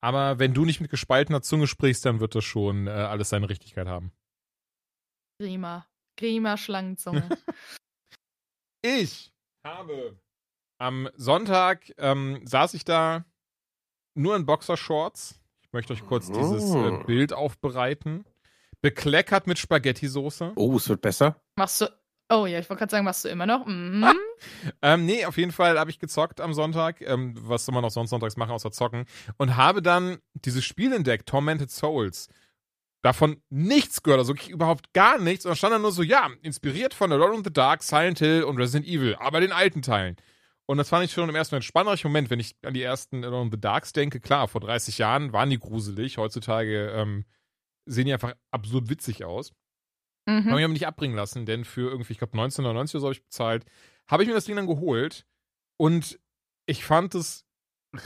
[0.00, 3.48] Aber wenn du nicht mit gespaltener Zunge sprichst, dann wird das schon äh, alles seine
[3.48, 4.12] Richtigkeit haben.
[5.40, 5.86] Grima.
[6.18, 7.28] Grima Schlangenzunge.
[8.84, 9.32] Ich
[9.64, 10.18] habe
[10.78, 13.24] am Sonntag ähm, saß ich da
[14.14, 15.40] nur in Boxershorts.
[15.72, 17.02] Ich möchte euch kurz dieses äh, Oh.
[17.04, 18.26] Bild aufbereiten.
[18.82, 20.52] Bekleckert mit Spaghetti-Soße.
[20.56, 21.40] Oh, es wird besser.
[21.56, 21.86] Machst du.
[22.28, 23.64] Oh ja, ich wollte gerade sagen, machst du immer noch?
[23.64, 24.06] Mhm.
[24.82, 27.00] Ähm, nee, auf jeden Fall habe ich gezockt am Sonntag.
[27.00, 29.06] Ähm, was soll man auch sonst sonntags machen, außer zocken?
[29.38, 32.28] Und habe dann dieses Spiel entdeckt, Tormented Souls.
[33.00, 35.46] Davon nichts gehört, also wirklich überhaupt gar nichts.
[35.46, 38.42] Und da stand dann nur so, ja, inspiriert von Alone in the Dark, Silent Hill
[38.44, 40.16] und Resident Evil, aber den alten Teilen.
[40.72, 42.02] Und das fand ich schon im ersten Moment spannend.
[42.02, 44.20] Moment, wenn ich an die ersten Alone in the Darks denke.
[44.20, 46.16] Klar, vor 30 Jahren waren die gruselig.
[46.16, 47.26] Heutzutage ähm,
[47.84, 49.52] sehen die einfach absurd witzig aus.
[50.26, 50.54] Habe Mhm.
[50.54, 53.22] mich aber nicht abbringen lassen, denn für irgendwie, ich glaube, 1999 oder so habe ich
[53.22, 53.66] bezahlt.
[54.08, 55.26] Habe ich mir das Ding dann geholt
[55.78, 56.18] und
[56.64, 57.44] ich fand es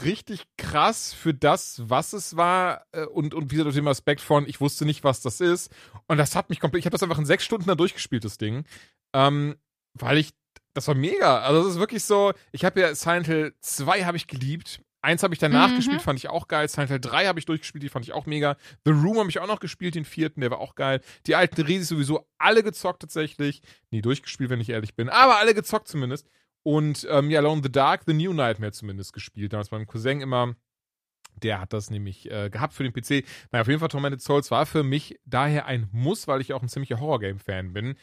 [0.02, 4.48] richtig krass für das, was es war äh, und, und wieder durch den Aspekt von,
[4.48, 5.72] ich wusste nicht, was das ist.
[6.08, 8.38] Und das hat mich komplett, ich habe das einfach in sechs Stunden da durchgespielt, das
[8.38, 8.64] Ding.
[9.14, 9.56] Ähm,
[9.94, 10.32] weil ich,
[10.76, 11.40] das war mega.
[11.40, 14.80] Also das ist wirklich so, ich habe ja Silent Hill 2 habe ich geliebt.
[15.02, 15.76] Eins habe ich danach Mhm.
[15.76, 16.68] gespielt, fand ich auch geil.
[16.68, 18.56] Silent Hill 3 habe ich durchgespielt, die fand ich auch mega.
[18.84, 21.00] The Room habe ich auch noch gespielt, den vierten, der war auch geil.
[21.26, 23.62] Die alten Risis sowieso alle gezockt tatsächlich.
[23.90, 26.26] Nie durchgespielt, wenn ich ehrlich bin, aber alle gezockt zumindest.
[26.64, 29.52] Und ähm, ja, Alone in the Dark, The New Nightmare zumindest gespielt.
[29.52, 30.54] Damals meinem Cousin immer.
[31.42, 33.24] Der hat das nämlich äh, gehabt für den PC.
[33.52, 36.62] Naja, auf jeden Fall Tormented Souls war für mich daher ein Muss, weil ich auch
[36.62, 37.94] ein ziemlicher Horror-Game-Fan bin.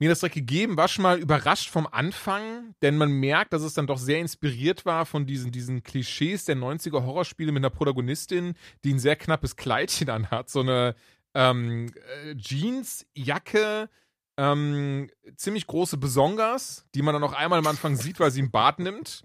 [0.00, 3.74] Mir das direkt gegeben, war schon mal überrascht vom Anfang, denn man merkt, dass es
[3.74, 8.54] dann doch sehr inspiriert war von diesen, diesen Klischees der 90er Horrorspiele mit einer Protagonistin,
[8.82, 10.48] die ein sehr knappes Kleidchen anhat.
[10.48, 10.94] So eine
[11.34, 11.92] ähm,
[12.24, 13.90] äh, Jeans, Jacke,
[14.38, 18.50] ähm, ziemlich große Besongas, die man dann auch einmal am Anfang sieht, weil sie einen
[18.50, 19.22] Bart nimmt.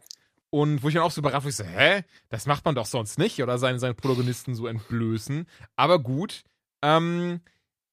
[0.50, 2.04] Und wo ich dann auch so überrascht war, ich so, hä?
[2.28, 5.48] Das macht man doch sonst nicht, oder seine, seine Protagonisten so entblößen.
[5.78, 6.44] Aber gut.
[6.82, 7.40] Ähm,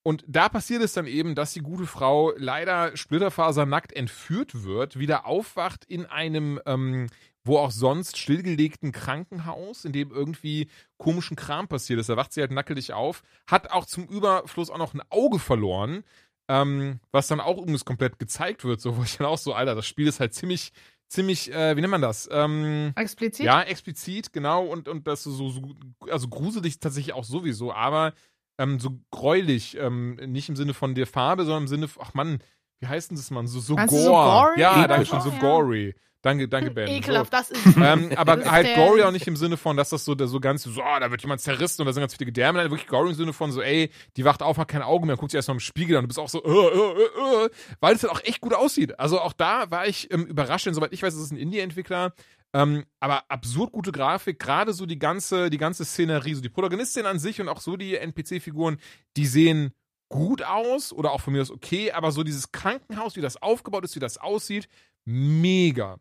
[0.03, 5.27] und da passiert es dann eben, dass die gute Frau leider splitterfasernackt entführt wird, wieder
[5.27, 7.09] aufwacht in einem, ähm,
[7.45, 12.09] wo auch sonst stillgelegten Krankenhaus, in dem irgendwie komischen Kram passiert ist.
[12.09, 16.03] Da wacht sie halt nackelig auf, hat auch zum Überfluss auch noch ein Auge verloren,
[16.49, 18.81] ähm, was dann auch übrigens komplett gezeigt wird.
[18.81, 20.73] So, wo ich dann auch so, Alter, das Spiel ist halt ziemlich,
[21.07, 22.29] ziemlich, äh, wie nennt man das?
[22.33, 23.47] Ähm, Explizit?
[23.47, 24.65] ja, explizit, genau.
[24.65, 25.75] Und, und das so, so,
[26.11, 28.15] also gruselig tatsächlich auch sowieso, aber
[28.63, 32.15] ähm, so gräulich, ähm, nicht im Sinne von der Farbe, sondern im Sinne, von, ach
[32.15, 32.39] Mann,
[32.81, 33.47] wie heißt denn das, Mann?
[33.47, 33.89] So, so gore.
[33.89, 35.31] so gory ja, danke schön, so?
[35.31, 35.41] so Ja.
[35.41, 35.95] gory.
[36.23, 36.87] Danke, danke, Ben.
[36.89, 36.95] So.
[36.95, 37.77] Ekelhaft, das ist.
[37.77, 40.39] Ähm, aber Das ist halt gory auch nicht im Sinne von, dass das so, so
[40.41, 43.11] ganz, so, da wird jemand zerrissen und da sind ganz viele Gedärme, nein, wirklich gory
[43.11, 45.49] im Sinne von so, ey, die wacht auf, hat kein Auge mehr, guckt sie erst
[45.49, 48.03] mal im Spiegel an und du bist auch so, äh, äh, äh, äh, weil es
[48.05, 49.01] halt auch echt gut aussieht.
[49.01, 52.13] Also auch da war ich ähm, überrascht, denn soweit ich weiß, ist es ein Indie-Entwickler.
[52.55, 57.07] Ähm, aber absurd gute Grafik, gerade so die ganze, die ganze Szenerie, so die Protagonistin
[57.07, 58.79] an sich und auch so die NPC-Figuren,
[59.17, 59.73] die sehen
[60.11, 63.85] gut aus oder auch von mir aus okay, aber so dieses Krankenhaus, wie das aufgebaut
[63.85, 64.69] ist, wie das aussieht,
[65.07, 65.99] mega.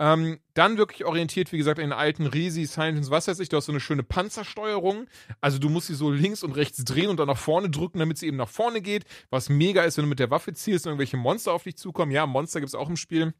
[0.00, 3.56] Ähm, dann wirklich orientiert, wie gesagt, in den alten Resi, Silence, was weiß ich, du
[3.56, 5.06] hast so eine schöne Panzersteuerung.
[5.40, 8.18] Also du musst sie so links und rechts drehen und dann nach vorne drücken, damit
[8.18, 9.04] sie eben nach vorne geht.
[9.30, 12.10] Was mega ist, wenn du mit der Waffe zielst und irgendwelche Monster auf dich zukommen.
[12.10, 13.32] Ja, Monster gibt es auch im Spiel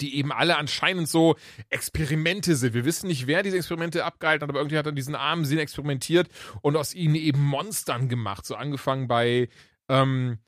[0.00, 1.36] die eben alle anscheinend so
[1.68, 2.74] Experimente sind.
[2.74, 5.58] Wir wissen nicht, wer diese Experimente abgehalten hat, aber irgendwie hat er diesen armen Sinn
[5.58, 6.28] experimentiert
[6.62, 8.46] und aus ihnen eben Monstern gemacht.
[8.46, 9.48] So angefangen bei,
[9.88, 10.38] ähm,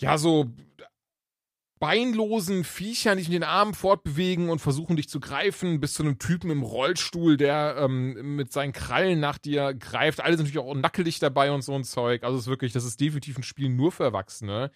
[0.00, 0.52] ja, so
[1.82, 6.04] beinlosen Viechern, die sich mit den Armen fortbewegen und versuchen, dich zu greifen, bis zu
[6.04, 10.20] einem Typen im Rollstuhl, der ähm, mit seinen Krallen nach dir greift.
[10.20, 12.22] Alle sind natürlich auch nackelig dabei und so ein Zeug.
[12.22, 14.70] Also es ist wirklich, das ist definitiv ein Spiel nur für Erwachsene.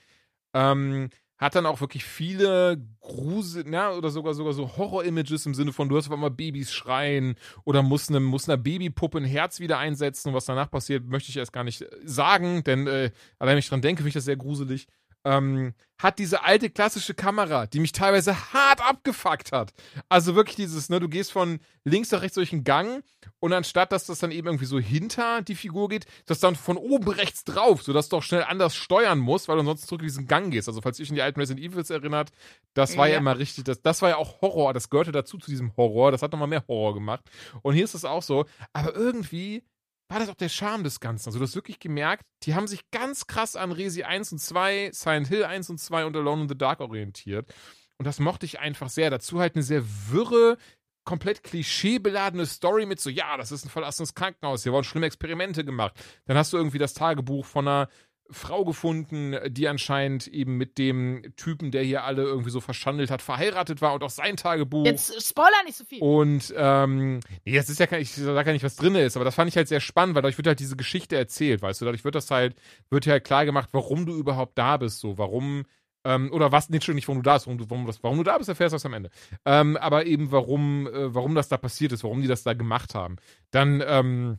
[0.53, 5.73] Ähm, hat dann auch wirklich viele Grusel, ja, oder sogar sogar so Horror-Images im Sinne
[5.73, 9.61] von, du hörst auf einmal Babys schreien oder muss, ne, muss einer Babypuppe ein Herz
[9.61, 13.53] wieder einsetzen und was danach passiert, möchte ich erst gar nicht sagen, denn äh, allein
[13.53, 14.87] wenn ich dran denke, finde ich das sehr gruselig
[15.27, 19.73] ähm, hat diese alte klassische Kamera, die mich teilweise hart abgefuckt hat.
[20.09, 23.03] Also wirklich dieses, ne, du gehst von links nach rechts durch einen Gang
[23.41, 26.77] und anstatt, dass das dann eben irgendwie so hinter die Figur geht, das dann von
[26.77, 30.09] oben rechts drauf, sodass du auch schnell anders steuern musst, weil du sonst zurück in
[30.09, 30.69] diesen Gang gehst.
[30.69, 32.31] Also falls ihr euch an die alten Resident Evils erinnert,
[32.75, 35.39] das war ja, ja immer richtig, das, das war ja auch Horror, das gehörte dazu
[35.39, 37.25] zu diesem Horror, das hat nochmal mehr Horror gemacht.
[37.63, 39.65] Und hier ist es auch so, aber irgendwie
[40.09, 41.29] war das auch der Charme des Ganzen.
[41.29, 44.91] Also du hast wirklich gemerkt, die haben sich ganz krass an Resi 1 und 2,
[44.93, 47.53] Silent Hill 1 und 2 und Alone in the Dark orientiert.
[47.99, 49.11] Und das mochte ich einfach sehr.
[49.11, 50.59] Dazu halt eine sehr wirre,
[51.05, 55.65] komplett klischeebeladene Story mit so, ja, das ist ein verlassenes Krankenhaus, hier wurden schlimme Experimente
[55.65, 55.95] gemacht.
[56.27, 57.89] Dann hast du irgendwie das Tagebuch von einer
[58.31, 63.23] Frau gefunden, die anscheinend eben mit dem Typen, der hier alle irgendwie so verschandelt hat,
[63.23, 64.85] verheiratet war und auch sein Tagebuch.
[64.85, 66.01] Jetzt Spoiler nicht so viel.
[66.01, 69.35] Und ähm, nee, das ist ja ich sage ja nicht, was drin ist, aber das
[69.35, 72.05] fand ich halt sehr spannend, weil dadurch wird halt diese Geschichte erzählt, weißt du, dadurch
[72.05, 72.57] wird das halt,
[72.91, 75.65] wird ja halt klar gemacht, warum du überhaupt da bist, so, warum,
[76.05, 78.19] ähm, oder was, nicht schon nicht, warum du da bist, warum du, warum, das, warum
[78.19, 79.11] du da bist, erfährst du das am Ende.
[79.45, 82.95] Ähm, aber eben, warum, äh, warum das da passiert ist, warum die das da gemacht
[82.95, 83.17] haben.
[83.51, 84.39] Dann, ähm,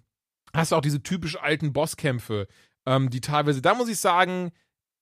[0.54, 2.48] hast du auch diese typisch alten Bosskämpfe,
[2.88, 4.52] ähm, die teilweise, da muss ich sagen,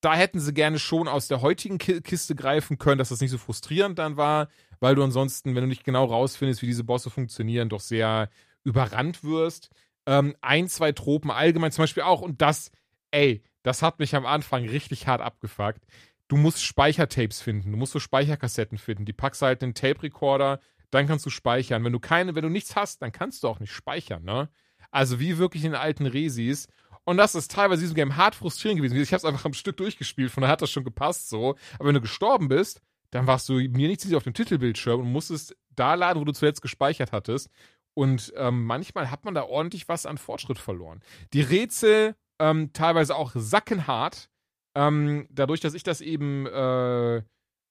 [0.02, 3.38] da hätten sie gerne schon aus der heutigen Kiste greifen können, dass das nicht so
[3.38, 4.50] frustrierend dann war,
[4.80, 8.30] weil du ansonsten, wenn du nicht genau rausfindest, wie diese Bosse funktionieren, doch sehr
[8.64, 9.70] überrannt wirst.
[10.08, 12.72] Ähm, ein, zwei Tropen allgemein zum Beispiel auch und das,
[13.12, 15.86] ey, das hat mich am Anfang richtig hart abgefuckt.
[16.28, 20.60] Du musst Speichertapes finden, du musst so Speicherkassetten finden, die packst halt in den Tape-Recorder,
[20.90, 21.84] dann kannst du speichern.
[21.84, 24.50] Wenn du keine, wenn du nichts hast, dann kannst du auch nicht speichern, ne?
[24.92, 26.68] Also wie wirklich in alten Resis.
[27.06, 28.98] Und das ist teilweise diesem Game hart frustrierend gewesen.
[28.98, 31.56] Ich habe es einfach am Stück durchgespielt, von daher hat das schon gepasst so.
[31.76, 35.56] Aber wenn du gestorben bist, dann warst du mir nicht auf dem Titelbildschirm und musstest
[35.70, 37.50] da laden, wo du zuletzt gespeichert hattest.
[37.94, 41.02] Und ähm, manchmal hat man da ordentlich was an Fortschritt verloren.
[41.32, 44.30] Die Rätsel ähm, teilweise auch sackenhart.
[44.76, 47.22] Ähm, dadurch, dass ich das eben äh,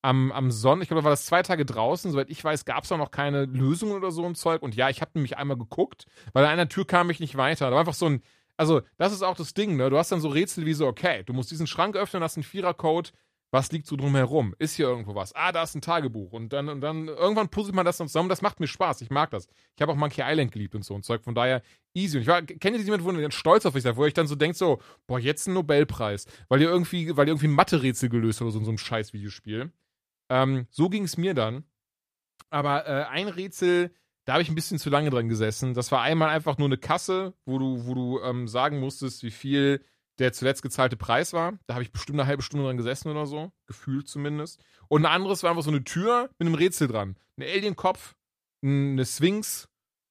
[0.00, 2.84] am, am Sonn, ich glaube, da war das zwei Tage draußen, soweit ich weiß, gab
[2.84, 4.62] es auch noch keine Lösungen oder so ein Zeug.
[4.62, 7.66] Und ja, ich habe nämlich einmal geguckt, weil an einer Tür kam ich nicht weiter.
[7.66, 8.22] Da war einfach so ein,
[8.56, 9.90] also, das ist auch das Ding, ne?
[9.90, 12.44] Du hast dann so Rätsel wie so, okay, du musst diesen Schrank öffnen, hast einen
[12.44, 13.12] Vierercode,
[13.54, 14.52] was liegt so drumherum?
[14.58, 15.32] Ist hier irgendwo was?
[15.36, 16.32] Ah, da ist ein Tagebuch.
[16.32, 18.28] Und dann, und dann irgendwann puzzelt man das dann zusammen.
[18.28, 19.00] Das macht mir Spaß.
[19.00, 19.46] Ich mag das.
[19.76, 21.22] Ich habe auch Monkey Island geliebt und so ein Zeug.
[21.22, 21.62] Von daher
[21.94, 22.16] easy.
[22.16, 24.26] Und ich war, kennt ihr jemanden, wo ihr stolz auf euch seid, wo euch dann
[24.26, 26.26] so denkt, so, boah, jetzt ein Nobelpreis.
[26.48, 29.70] Weil ihr irgendwie, weil ihr irgendwie Mathe-Rätsel gelöst habt oder so, so ein scheiß Videospiel.
[30.30, 31.62] Ähm, so ging es mir dann.
[32.50, 33.94] Aber äh, ein Rätsel,
[34.24, 35.74] da habe ich ein bisschen zu lange dran gesessen.
[35.74, 39.30] Das war einmal einfach nur eine Kasse, wo du, wo du ähm, sagen musstest, wie
[39.30, 39.84] viel
[40.18, 41.58] der zuletzt gezahlte Preis war.
[41.66, 43.52] Da habe ich bestimmt eine halbe Stunde dran gesessen oder so.
[43.66, 44.62] Gefühlt zumindest.
[44.88, 47.16] Und ein anderes war einfach so eine Tür mit einem Rätsel dran.
[47.36, 48.14] Ein Alienkopf,
[48.62, 49.68] eine Sphinx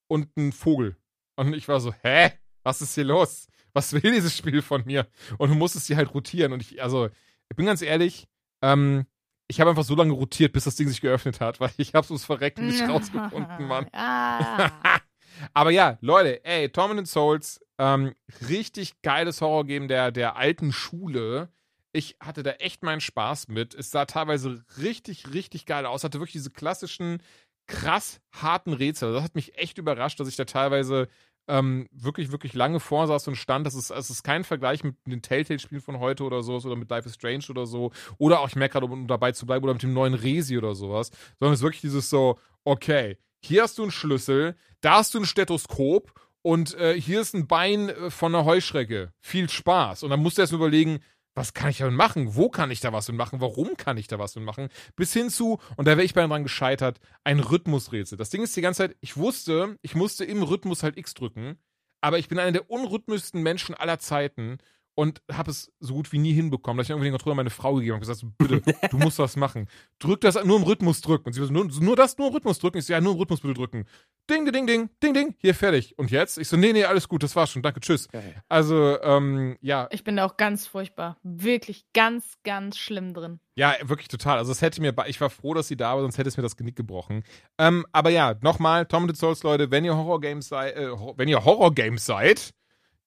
[0.07, 0.97] und ein Vogel.
[1.35, 2.33] Und ich war so, hä?
[2.63, 3.47] Was ist hier los?
[3.73, 5.07] Was will dieses Spiel von mir?
[5.37, 6.53] Und du musstest sie halt rotieren.
[6.53, 7.09] Und ich, also,
[7.49, 8.27] ich bin ganz ehrlich,
[8.61, 9.05] ähm,
[9.47, 12.13] ich habe einfach so lange rotiert, bis das Ding sich geöffnet hat, weil ich habe
[12.13, 13.87] es verreckt nicht rausgefunden, Mann.
[15.53, 18.13] Aber ja, Leute, ey, Torment Souls, ähm,
[18.47, 21.49] richtig geiles Horror-Game der, der alten Schule.
[21.91, 23.73] Ich hatte da echt meinen Spaß mit.
[23.73, 26.03] Es sah teilweise richtig, richtig geil aus.
[26.03, 27.21] Hatte wirklich diese klassischen,
[27.67, 29.13] krass harten Rätsel.
[29.13, 31.07] Das hat mich echt überrascht, dass ich da teilweise
[31.47, 33.65] ähm, wirklich, wirklich lange vorsaß und stand.
[33.65, 36.89] Das ist, es ist kein Vergleich mit den Telltale-Spielen von heute oder sowas oder mit
[36.89, 37.91] Life is Strange oder so.
[38.17, 40.75] Oder auch, ich merke gerade, um dabei zu bleiben, oder mit dem neuen Resi oder
[40.75, 41.11] sowas.
[41.39, 45.19] Sondern es ist wirklich dieses so, okay, hier hast du einen Schlüssel, da hast du
[45.19, 49.13] ein Stethoskop und äh, hier ist ein Bein äh, von einer Heuschrecke.
[49.19, 50.03] Viel Spaß.
[50.03, 50.99] Und dann musst du erst überlegen,
[51.35, 52.35] was kann ich damit machen?
[52.35, 53.41] Wo kann ich da was mit machen?
[53.41, 54.69] Warum kann ich da was mit machen?
[54.95, 58.17] Bis hin zu, und da wäre ich bei dran gescheitert, ein Rhythmusrätsel.
[58.17, 61.57] Das Ding ist die ganze Zeit, ich wusste, ich musste im Rhythmus halt X drücken,
[62.01, 64.57] aber ich bin einer der unrhythmischsten Menschen aller Zeiten
[64.95, 67.73] und habe es so gut wie nie hinbekommen, dass ich irgendwie den Controller meine Frau
[67.75, 68.61] gegeben habe und gesagt, so, bitte,
[68.91, 69.67] du musst was machen.
[69.99, 71.27] Drück das nur im Rhythmus drücken.
[71.27, 72.77] Und sie so, nur, nur das, nur im Rhythmus drücken.
[72.77, 73.85] Ich so, ja, nur im Rhythmus bitte drücken.
[74.29, 75.97] Ding, ding, ding, ding, ding, hier, fertig.
[75.97, 76.37] Und jetzt?
[76.37, 78.07] Ich so, nee, nee, alles gut, das war's schon, danke, tschüss.
[78.07, 78.41] Geil.
[78.49, 81.17] Also, ähm, ja, Ich bin da auch ganz furchtbar.
[81.23, 83.39] Wirklich ganz, ganz schlimm drin.
[83.55, 84.37] ja, wirklich total.
[84.37, 86.43] Also, es hätte mir, ich war froh, dass sie da war, sonst hätte es mir
[86.43, 87.23] das Genick gebrochen.
[87.57, 91.43] Ähm, aber ja, nochmal, Tom the Souls, Leute, wenn ihr Horror-Games seid, äh, wenn ihr
[91.43, 92.53] Horror-Games seid,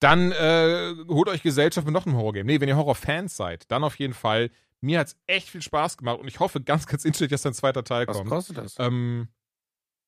[0.01, 2.47] dann äh, holt euch Gesellschaft mit noch einem Horror-Game.
[2.47, 4.51] Nee, wenn ihr Horror-Fans seid, dann auf jeden Fall.
[4.83, 7.83] Mir hat's echt viel Spaß gemacht und ich hoffe ganz, ganz inständig, dass ein zweiter
[7.83, 8.29] Teil Was kommt.
[8.29, 8.79] kostet das?
[8.79, 9.29] Ähm,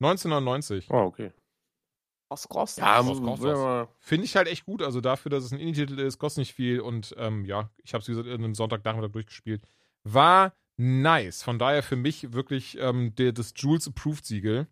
[0.00, 0.88] 1999.
[0.90, 1.32] Oh, okay.
[2.28, 3.88] Was kostet Ja, was das?
[3.98, 4.82] Finde ich halt echt gut.
[4.82, 6.80] Also dafür, dass es ein Indie-Titel ist, kostet nicht viel.
[6.80, 9.62] Und ähm, ja, ich habe es, wie gesagt, in einem Sonntagnachmittag durchgespielt.
[10.04, 11.42] War nice.
[11.42, 14.66] Von daher für mich wirklich ähm, der, das Jules Approved Siegel.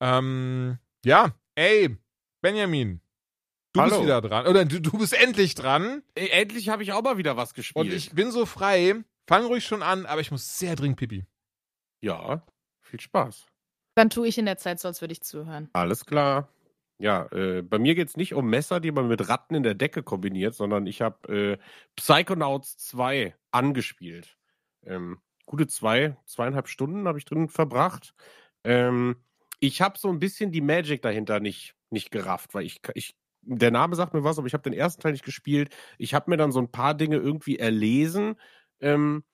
[0.00, 1.96] Ähm, ja, ey,
[2.42, 3.00] Benjamin.
[3.72, 4.02] Du bist Hallo.
[4.04, 4.46] wieder dran.
[4.46, 6.02] Oder du, du bist endlich dran.
[6.14, 7.86] Endlich habe ich auch mal wieder was gespielt.
[7.86, 8.94] Und ich bin so frei.
[9.28, 11.24] Fang ruhig schon an, aber ich muss sehr dringend pipi.
[12.00, 12.44] ja,
[12.80, 13.46] viel Spaß.
[13.94, 15.68] Dann tue ich in der Zeit so, als würde ich zuhören.
[15.72, 16.48] Alles klar.
[16.98, 19.74] Ja, äh, bei mir geht es nicht um Messer, die man mit Ratten in der
[19.74, 21.58] Decke kombiniert, sondern ich habe äh,
[21.96, 24.36] Psychonauts 2 angespielt.
[24.84, 28.14] Ähm, gute zwei, zweieinhalb Stunden habe ich drin verbracht.
[28.64, 29.16] Ähm,
[29.60, 33.70] ich habe so ein bisschen die Magic dahinter nicht, nicht gerafft, weil ich, ich, der
[33.70, 35.74] Name sagt mir was, aber ich habe den ersten Teil nicht gespielt.
[35.98, 38.36] Ich habe mir dann so ein paar Dinge irgendwie erlesen.
[38.80, 39.24] Ähm,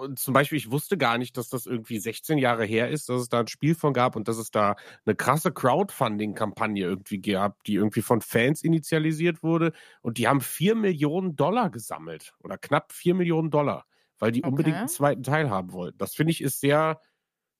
[0.00, 3.22] und zum Beispiel, ich wusste gar nicht, dass das irgendwie 16 Jahre her ist, dass
[3.22, 7.64] es da ein Spiel von gab und dass es da eine krasse Crowdfunding-Kampagne irgendwie gab,
[7.64, 9.72] die irgendwie von Fans initialisiert wurde.
[10.02, 13.84] Und die haben 4 Millionen Dollar gesammelt oder knapp 4 Millionen Dollar,
[14.18, 14.44] weil die Okay.
[14.44, 15.98] unbedingt einen zweiten Teil haben wollten.
[15.98, 17.00] Das finde ich ist sehr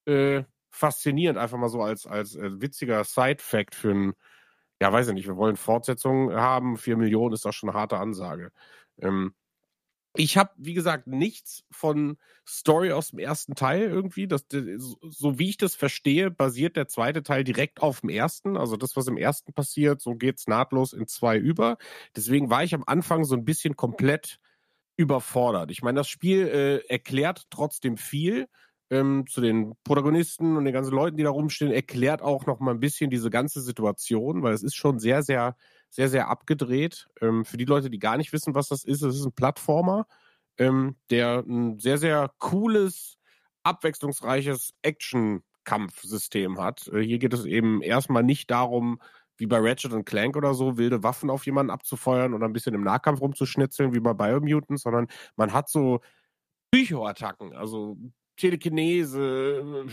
[0.06, 4.12] äh, faszinierend, einfach mal so als, als äh, witziger Side-Fact für ein,
[4.80, 7.98] ja, weiß ich nicht, wir wollen Fortsetzungen haben, 4 Millionen ist doch schon eine harte
[7.98, 8.52] Ansage.
[9.01, 9.34] Ähm,
[10.16, 14.28] ich habe, wie gesagt, nichts von Story aus dem ersten Teil irgendwie.
[14.28, 18.56] Das, so, wie ich das verstehe, basiert der zweite Teil direkt auf dem ersten.
[18.56, 21.78] Also das, was im ersten passiert, so geht's nahtlos in zwei über.
[22.14, 24.38] Deswegen war ich am Anfang so ein bisschen komplett
[24.96, 25.72] überfordert.
[25.72, 28.48] Ich meine, das Spiel äh, erklärt trotzdem viel
[28.94, 32.70] ähm, zu den Protagonisten und den ganzen Leuten, die da rumstehen, erklärt auch noch mal
[32.70, 35.56] ein bisschen diese ganze Situation, weil es ist schon sehr, sehr,
[35.90, 37.08] sehr, sehr abgedreht.
[37.20, 40.06] Ähm, für die Leute, die gar nicht wissen, was das ist, es ist ein Plattformer,
[40.58, 43.18] ähm, der ein sehr, sehr cooles,
[43.64, 46.86] abwechslungsreiches Action-Kampfsystem hat.
[46.88, 49.00] Äh, hier geht es eben erstmal nicht darum,
[49.38, 52.74] wie bei Ratchet und Clank oder so, wilde Waffen auf jemanden abzufeuern oder ein bisschen
[52.74, 56.00] im Nahkampf rumzuschnitzeln, wie bei Biomutant, sondern man hat so
[56.70, 57.96] Psychoattacken, also
[58.36, 59.86] Telekinese,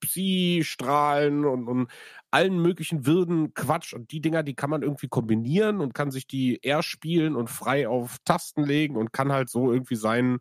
[0.00, 1.90] Psi-Strahlen und, und
[2.30, 3.92] allen möglichen wilden Quatsch.
[3.92, 7.88] Und die Dinger, die kann man irgendwie kombinieren und kann sich die erspielen und frei
[7.88, 10.40] auf Tasten legen und kann halt so irgendwie seinen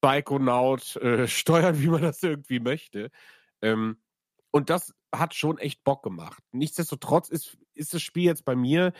[0.00, 3.10] Psychonaut äh, steuern, wie man das irgendwie möchte.
[3.62, 3.98] Ähm,
[4.50, 6.42] und das hat schon echt Bock gemacht.
[6.52, 8.92] Nichtsdestotrotz ist, ist das Spiel jetzt bei mir,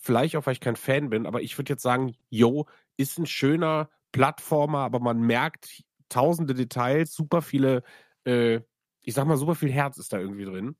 [0.00, 2.66] vielleicht auch, weil ich kein Fan bin, aber ich würde jetzt sagen, yo,
[2.96, 7.84] ist ein schöner Plattformer, aber man merkt tausende Details, super viele,
[8.26, 8.60] äh,
[9.02, 10.76] ich sag mal, super viel Herz ist da irgendwie drin.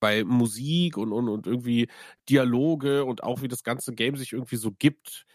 [0.00, 1.88] Bei Musik und, und, und irgendwie
[2.28, 5.26] Dialoge und auch wie das ganze Game sich irgendwie so gibt.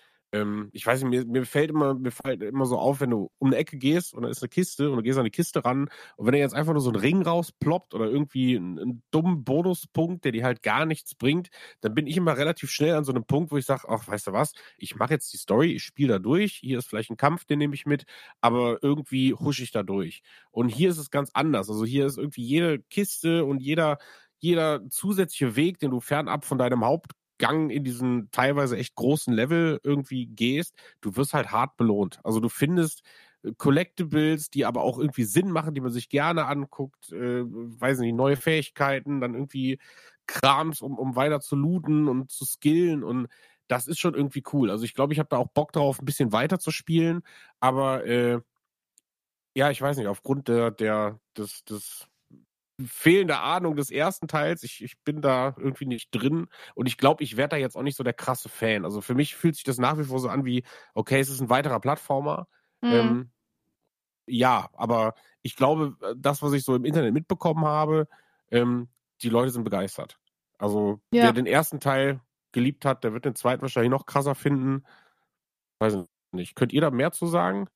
[0.42, 3.32] Ähm, ich weiß nicht, mir, mir fällt immer, mir fällt immer so auf, wenn du
[3.40, 5.64] um eine Ecke gehst und da ist eine Kiste und du gehst an die Kiste
[5.66, 9.44] ran und wenn er jetzt einfach nur so einen Ring rausploppt oder irgendwie einen, dummen
[9.44, 11.50] Bonuspunkt, der dir halt gar nichts bringt,
[11.82, 14.28] dann bin ich immer relativ schnell an so einem Punkt, wo ich sage, ach, weißt
[14.28, 17.18] du was, ich mache jetzt die Story, ich spiele da durch, hier ist vielleicht ein
[17.18, 18.06] Kampf, den nehme ich mit,
[18.42, 20.22] aber irgendwie husche ich da durch.
[20.52, 21.70] Und hier ist es ganz anders.
[21.70, 23.98] Also hier ist irgendwie jede Kiste und jeder,
[24.40, 26.84] jeder zusätzliche Weg, den du fernab von deinem
[27.38, 32.20] Hauptgang in diesen teilweise echt großen Level irgendwie gehst, du wirst halt hart belohnt.
[32.24, 33.04] Also du findest
[33.44, 38.00] äh, Collectibles, die aber auch irgendwie Sinn machen, die man sich gerne anguckt, äh, weiß
[38.00, 39.80] nicht, neue Fähigkeiten, dann irgendwie
[40.28, 43.28] Krams, um, um weiter zu looten und zu skillen und
[43.68, 44.72] das ist schon irgendwie cool.
[44.72, 47.22] Also ich glaube, ich habe da auch Bock drauf, ein bisschen weiter zu spielen,
[47.60, 48.40] aber äh,
[49.56, 52.08] ja, ich weiß nicht, aufgrund der, der, des, des
[52.86, 57.24] fehlender Ahnung des ersten Teils, ich, ich bin da irgendwie nicht drin und ich glaube,
[57.24, 58.86] ich werde da jetzt auch nicht so der krasse Fan.
[58.86, 60.64] Also für mich fühlt sich das nach wie vor so an wie,
[60.94, 62.48] okay, es ist ein weiterer Plattformer,
[62.82, 62.92] Mhm.
[62.92, 63.32] ähm,
[64.28, 68.08] ja, aber ich glaube, äh, das, was ich so im Internet mitbekommen habe,
[68.52, 68.90] ähm,
[69.22, 70.20] die Leute sind begeistert.
[70.60, 71.24] Also Ja.
[71.24, 72.20] wer den ersten Teil
[72.52, 74.84] geliebt hat, der wird den zweiten wahrscheinlich noch krasser finden.
[75.80, 75.98] Weiß
[76.34, 76.56] nicht.
[76.56, 77.68] Könnt ihr da mehr zu sagen?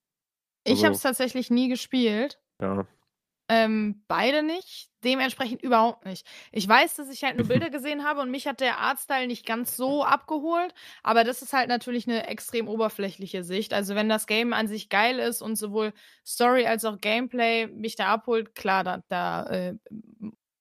[0.64, 2.38] Ich Also- habe es tatsächlich nie gespielt.
[2.60, 2.86] Ja.
[3.48, 6.26] Ähm, beide nicht, dementsprechend überhaupt nicht.
[6.52, 9.44] Ich weiß, dass ich halt nur Bilder gesehen habe und mich hat der Artstyle nicht
[9.44, 13.74] ganz so abgeholt, aber das ist halt natürlich eine extrem oberflächliche Sicht.
[13.74, 15.92] Also wenn das Game an sich geil ist und sowohl
[16.24, 19.74] Story als auch Gameplay mich da abholt, klar, da, da äh,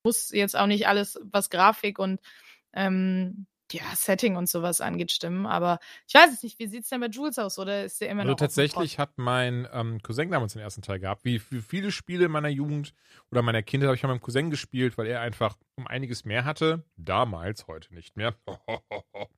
[0.03, 2.19] muss jetzt auch nicht alles, was Grafik und
[2.73, 5.45] ähm, ja, Setting und sowas angeht, stimmen.
[5.45, 7.60] Aber ich weiß es nicht, wie sieht's denn bei Jules aus?
[7.60, 10.81] Oder ist der immer Also noch dem tatsächlich hat mein ähm, Cousin damals den ersten
[10.81, 11.26] Teil gehabt.
[11.26, 12.93] Wie, wie viele Spiele meiner Jugend
[13.31, 16.45] oder meiner Kindheit habe ich mit meinem Cousin gespielt, weil er einfach um einiges mehr
[16.45, 16.84] hatte.
[16.98, 18.35] Damals, heute nicht mehr.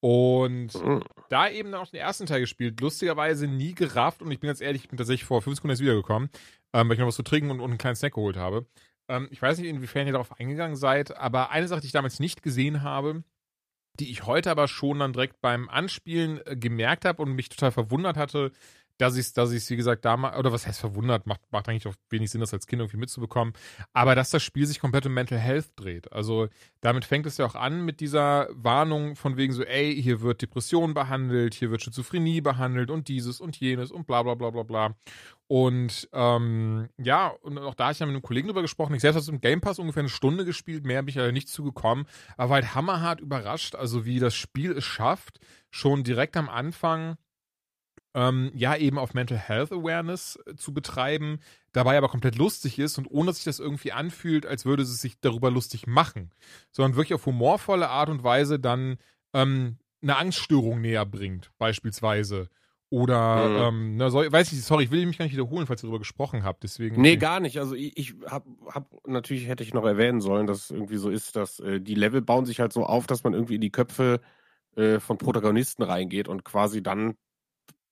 [0.00, 1.02] Und Mhm.
[1.28, 2.80] da eben dann auch den ersten Teil gespielt.
[2.80, 5.82] Lustigerweise nie gerafft und ich bin ganz ehrlich, ich bin tatsächlich vor fünf Sekunden erst
[5.82, 6.30] wiedergekommen,
[6.72, 8.66] ähm, weil ich noch was zu trinken und, und einen kleinen Snack geholt habe.
[9.08, 12.20] Ähm, ich weiß nicht, inwiefern ihr darauf eingegangen seid, aber eine Sache, die ich damals
[12.20, 13.24] nicht gesehen habe,
[13.98, 17.72] die ich heute aber schon dann direkt beim Anspielen äh, gemerkt habe und mich total
[17.72, 18.52] verwundert hatte,
[18.98, 21.86] dass ich es, dass ich wie gesagt, damals, oder was heißt verwundert, macht, macht eigentlich
[21.86, 23.54] auch wenig Sinn, das als Kind irgendwie mitzubekommen,
[23.92, 26.12] aber dass das Spiel sich komplett um Mental Health dreht.
[26.12, 26.48] Also
[26.80, 30.42] damit fängt es ja auch an mit dieser Warnung von wegen so, ey, hier wird
[30.42, 34.62] Depression behandelt, hier wird Schizophrenie behandelt und dieses und jenes und bla bla bla bla
[34.64, 34.94] bla.
[35.46, 38.94] Und ähm, ja, und auch da habe ich ja mit einem Kollegen drüber gesprochen.
[38.94, 41.32] Ich selbst habe es im Game Pass ungefähr eine Stunde gespielt, mehr bin ich ja
[41.32, 42.06] nicht zugekommen,
[42.36, 47.16] aber halt hammerhart überrascht, also wie das Spiel es schafft, schon direkt am Anfang
[48.18, 51.38] ähm, ja eben auf Mental Health Awareness äh, zu betreiben,
[51.72, 55.00] dabei aber komplett lustig ist und ohne dass sich das irgendwie anfühlt, als würde es
[55.00, 56.32] sich darüber lustig machen,
[56.72, 58.96] sondern wirklich auf humorvolle Art und Weise dann
[59.34, 62.48] ähm, eine Angststörung näher bringt, beispielsweise.
[62.90, 63.76] Oder, Mhm.
[63.76, 65.98] ähm, na, soll, weiß ich, sorry, ich will mich gar nicht wiederholen, falls ihr darüber
[65.98, 66.62] gesprochen habt.
[66.64, 67.00] Deswegen.
[67.00, 67.58] Nee, gar nicht.
[67.60, 71.10] Also ich, ich hab, hab, natürlich hätte ich noch erwähnen sollen, dass es irgendwie so
[71.10, 73.70] ist, dass äh, die Level bauen sich halt so auf, dass man irgendwie in die
[73.70, 74.20] Köpfe
[74.74, 77.14] äh, von Protagonisten reingeht und quasi dann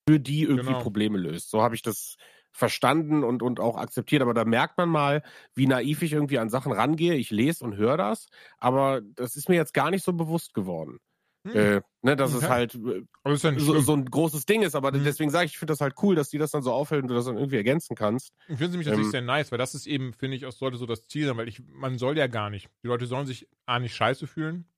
[0.08, 0.82] für die irgendwie Genau.
[0.82, 1.50] Probleme löst.
[1.50, 2.16] So habe ich das
[2.52, 4.22] verstanden und, und auch akzeptiert.
[4.22, 5.22] Aber da merkt man mal,
[5.54, 7.14] wie naiv ich irgendwie an Sachen rangehe.
[7.14, 8.28] Ich lese und höre das,
[8.58, 10.98] aber das ist mir jetzt gar nicht so bewusst geworden.
[11.44, 11.52] Hm.
[11.54, 14.46] Äh, ne, dass es halt äh, aber das ist ja nicht so, so ein großes
[14.46, 14.74] Ding ist.
[14.74, 15.02] Aber Mhm.
[15.04, 17.08] deswegen sage ich, ich finde das halt cool, dass die das dann so aufhält und
[17.08, 18.32] du das dann irgendwie ergänzen kannst.
[18.48, 20.52] Ich finde es nämlich natürlich Ähm, sehr nice, weil das ist eben, finde ich, auch
[20.52, 22.68] sollte so das Ziel sein, weil ich, man soll ja gar nicht.
[22.84, 24.68] Die Leute sollen sich A nicht scheiße fühlen.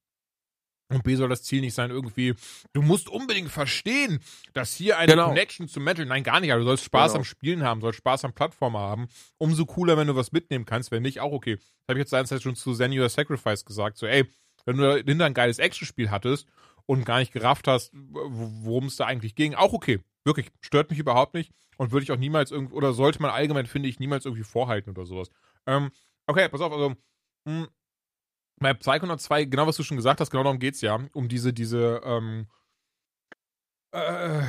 [0.90, 2.34] Und B soll das Ziel nicht sein, irgendwie,
[2.72, 4.20] du musst unbedingt verstehen,
[4.54, 5.28] dass hier eine Genau.
[5.28, 6.06] Connection zu Metal.
[6.06, 6.50] Nein, gar nicht.
[6.50, 7.18] Also du sollst Spaß Genau.
[7.20, 9.08] am Spielen haben, sollst Spaß am Plattformer haben.
[9.36, 10.90] Umso cooler, wenn du was mitnehmen kannst.
[10.90, 11.56] Wenn nicht, auch okay.
[11.56, 13.98] Das habe ich jetzt seinerzeit schon zu Senua Sacrifice gesagt.
[13.98, 14.24] So, ey,
[14.64, 16.46] wenn du dahinter ein geiles Actionspiel hattest
[16.86, 20.00] und gar nicht gerafft hast, worum es da eigentlich ging, auch okay.
[20.24, 23.66] Wirklich, stört mich überhaupt nicht und würde ich auch niemals irgendwie, oder sollte man allgemein,
[23.66, 25.28] finde ich, niemals irgendwie vorhalten oder sowas.
[25.66, 25.90] Ähm,
[26.26, 26.94] okay, pass auf, also,
[27.44, 27.68] mh,
[28.58, 31.52] bei Psychonaut 2, genau was du schon gesagt hast, genau darum geht's ja, um diese,
[31.52, 32.46] diese, ähm,
[33.92, 34.42] äh,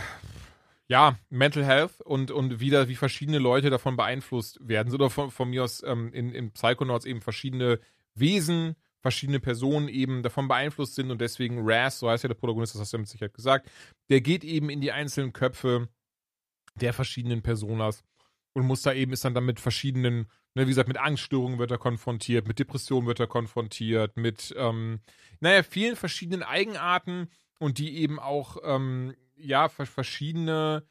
[0.88, 4.94] ja, Mental Health und, und wieder, wie verschiedene Leute davon beeinflusst werden.
[4.94, 7.80] Oder von, von mir aus ähm, in, in Psychonauts eben verschiedene
[8.16, 12.74] Wesen, verschiedene Personen eben davon beeinflusst sind und deswegen Raz, so heißt ja der Protagonist,
[12.74, 13.70] das hast du ja mit Sicherheit gesagt,
[14.10, 15.88] der geht eben in die einzelnen Köpfe
[16.76, 18.04] der verschiedenen Personas
[18.54, 21.72] und muss da eben, ist dann, dann mit verschiedenen, ne, wie gesagt, mit Angststörungen wird
[21.72, 25.00] er konfrontiert, mit Depressionen wird er konfrontiert, mit, ähm,
[25.40, 30.84] naja, vielen verschiedenen Eigenarten und die eben auch, ähm, ja, ver- verschiedene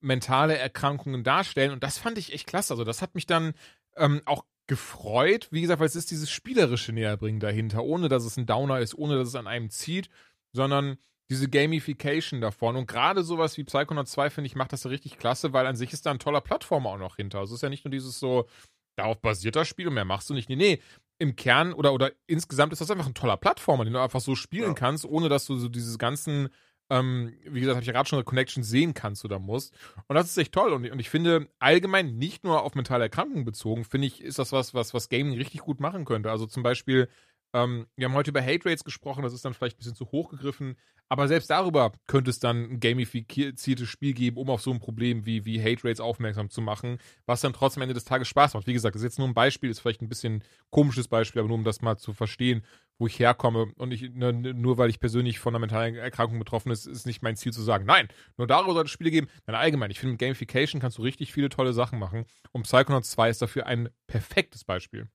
[0.00, 1.72] mentale Erkrankungen darstellen.
[1.72, 2.74] Und das fand ich echt klasse.
[2.74, 3.54] Also, das hat mich dann
[3.96, 5.48] ähm, auch gefreut.
[5.50, 8.94] Wie gesagt, weil es ist dieses spielerische Näherbringen dahinter, ohne dass es ein Downer ist,
[8.94, 10.08] ohne dass es an einem zieht,
[10.52, 10.98] sondern
[11.30, 12.76] diese Gamification davon.
[12.76, 15.76] Und gerade sowas wie Psychonaut 2, finde ich, macht das ja richtig klasse, weil an
[15.76, 17.40] sich ist da ein toller Plattformer auch noch hinter.
[17.40, 18.46] Also es ist ja nicht nur dieses so,
[18.96, 20.48] darauf basiert das Spiel und mehr machst du nicht.
[20.48, 20.80] Nee, nee.
[21.18, 24.34] Im Kern oder, oder insgesamt ist das einfach ein toller Plattformer, den du einfach so
[24.34, 24.74] spielen Ja.
[24.74, 26.50] kannst, ohne dass du so dieses ganzen,
[26.90, 29.74] ähm, wie gesagt, habe ich ja gerade schon Connection sehen kannst oder musst.
[30.08, 30.72] Und das ist echt toll.
[30.74, 34.52] Und, und ich finde, allgemein nicht nur auf mentale Erkrankungen bezogen, finde ich, ist das
[34.52, 36.30] was, was, was Gaming richtig gut machen könnte.
[36.30, 37.08] Also zum Beispiel,
[37.52, 40.10] ähm, wir haben heute über Hate Rates gesprochen, das ist dann vielleicht ein bisschen zu
[40.12, 40.76] hoch gegriffen,
[41.08, 45.24] aber selbst darüber könnte es dann ein gamifiziertes Spiel geben, um auf so ein Problem
[45.24, 48.54] wie, wie Hate Rates aufmerksam zu machen, was dann trotzdem am Ende des Tages Spaß
[48.54, 48.66] macht.
[48.66, 51.48] Wie gesagt, das ist jetzt nur ein Beispiel, ist vielleicht ein bisschen komisches Beispiel, aber
[51.48, 52.64] nur um das mal zu verstehen,
[52.98, 53.72] wo ich herkomme.
[53.76, 57.22] Und ich, ne, nur weil ich persönlich von einer mentalen Erkrankung betroffen ist, ist nicht
[57.22, 59.28] mein Ziel zu sagen, nein, nur darüber sollte es Spiele geben.
[59.46, 62.26] Nein, allgemein, ich finde, mit Gamification kannst du richtig viele tolle Sachen machen.
[62.52, 65.08] Und Psychonauts 2 ist dafür ein perfektes Beispiel.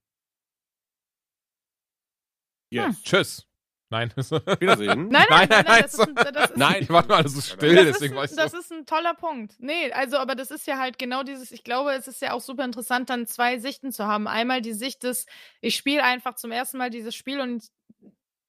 [2.71, 3.01] Yes.
[3.03, 3.47] Tschüss.
[3.89, 4.09] Nein.
[4.15, 5.09] Wiedersehen.
[5.09, 6.83] Nein, nein, nein, nein, nein, das ist, ein, das ist, Nein.
[6.83, 8.37] Ich war nur alles so still, das, ist deswegen ein, war ich so.
[8.37, 9.55] das ist ein toller Punkt.
[9.59, 12.39] Nee, also, aber das ist ja halt genau dieses, ich glaube, es ist ja auch
[12.39, 14.29] super interessant, dann zwei Sichten zu haben.
[14.29, 15.25] Einmal die Sicht des,
[15.59, 17.65] ich spiele einfach zum ersten Mal dieses Spiel und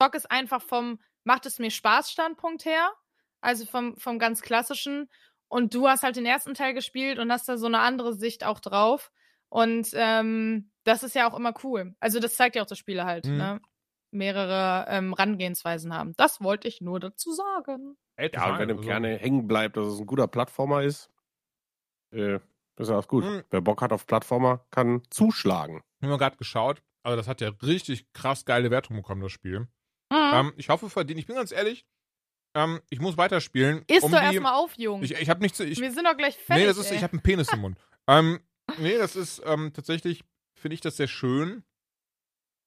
[0.01, 2.91] zock es einfach vom, macht es mir Spaß Standpunkt her.
[3.41, 5.09] also vom, vom ganz klassischen.
[5.49, 8.45] Und du hast halt den ersten Teil gespielt und hast da so eine andere Sicht
[8.45, 9.11] auch drauf.
[9.49, 11.95] Und ähm, das ist ja auch immer cool.
[11.99, 13.37] Also das zeigt ja auch, dass Spiele halt Mhm.
[13.37, 13.61] ne,
[14.13, 16.13] mehrere ähm, Rangehensweisen haben.
[16.17, 17.97] Das wollte ich nur dazu sagen.
[18.19, 21.09] Ja, und wenn im also- Kerne hängen bleibt, dass es ein guter Plattformer ist,
[22.11, 22.35] äh,
[22.77, 23.23] ist ja auch gut.
[23.23, 23.43] Mhm.
[23.49, 25.81] Wer Bock hat auf Plattformer, kann zuschlagen.
[26.01, 26.81] Ich habe gerade geschaut.
[27.03, 29.59] Also, das hat ja richtig krass geile Wertung bekommen, das Spiel.
[29.59, 29.67] Mhm.
[30.11, 31.19] Ähm, ich hoffe, verdient.
[31.19, 31.85] Ich bin ganz ehrlich,
[32.55, 33.83] ähm, ich muss weiterspielen.
[33.87, 35.03] Isst um doch die- erstmal auf, Junge.
[35.03, 35.59] Ich, ich habe nichts.
[35.59, 36.63] Ich, Wir sind doch gleich fertig.
[36.63, 36.97] nee, das ist, ey.
[36.97, 37.77] ich habe einen Penis im Mund.
[38.07, 38.39] ähm,
[38.77, 40.23] nee, das ist ähm, tatsächlich,
[40.55, 41.63] finde ich das sehr schön,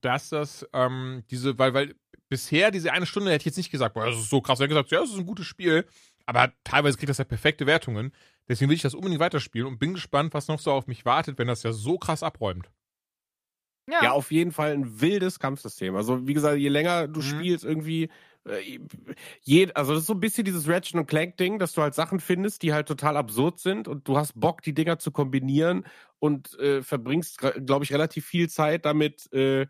[0.00, 1.94] dass das ähm, diese, weil, weil
[2.28, 4.58] bisher diese eine Stunde hätte ich jetzt nicht gesagt, boah, das ist so krass.
[4.58, 5.86] Ich hätte gesagt, ja, das ist ein gutes Spiel,
[6.26, 8.12] aber teilweise kriegt das ja perfekte Wertungen.
[8.48, 11.38] Deswegen will ich das unbedingt weiterspielen und bin gespannt, was noch so auf mich wartet,
[11.38, 12.68] wenn das ja so krass abräumt.
[13.90, 14.02] ja.
[14.04, 15.94] Ja, auf jeden Fall ein wildes Kampfsystem.
[15.96, 17.24] Also, wie gesagt, je länger du Mhm.
[17.24, 18.08] spielst, irgendwie,
[19.74, 22.62] also das ist so ein bisschen dieses Ratchet und Clank-Ding, dass du halt Sachen findest,
[22.62, 25.84] die halt total absurd sind und du hast Bock, die Dinger zu kombinieren
[26.18, 29.66] und äh, verbringst, glaube ich, relativ viel Zeit damit, äh,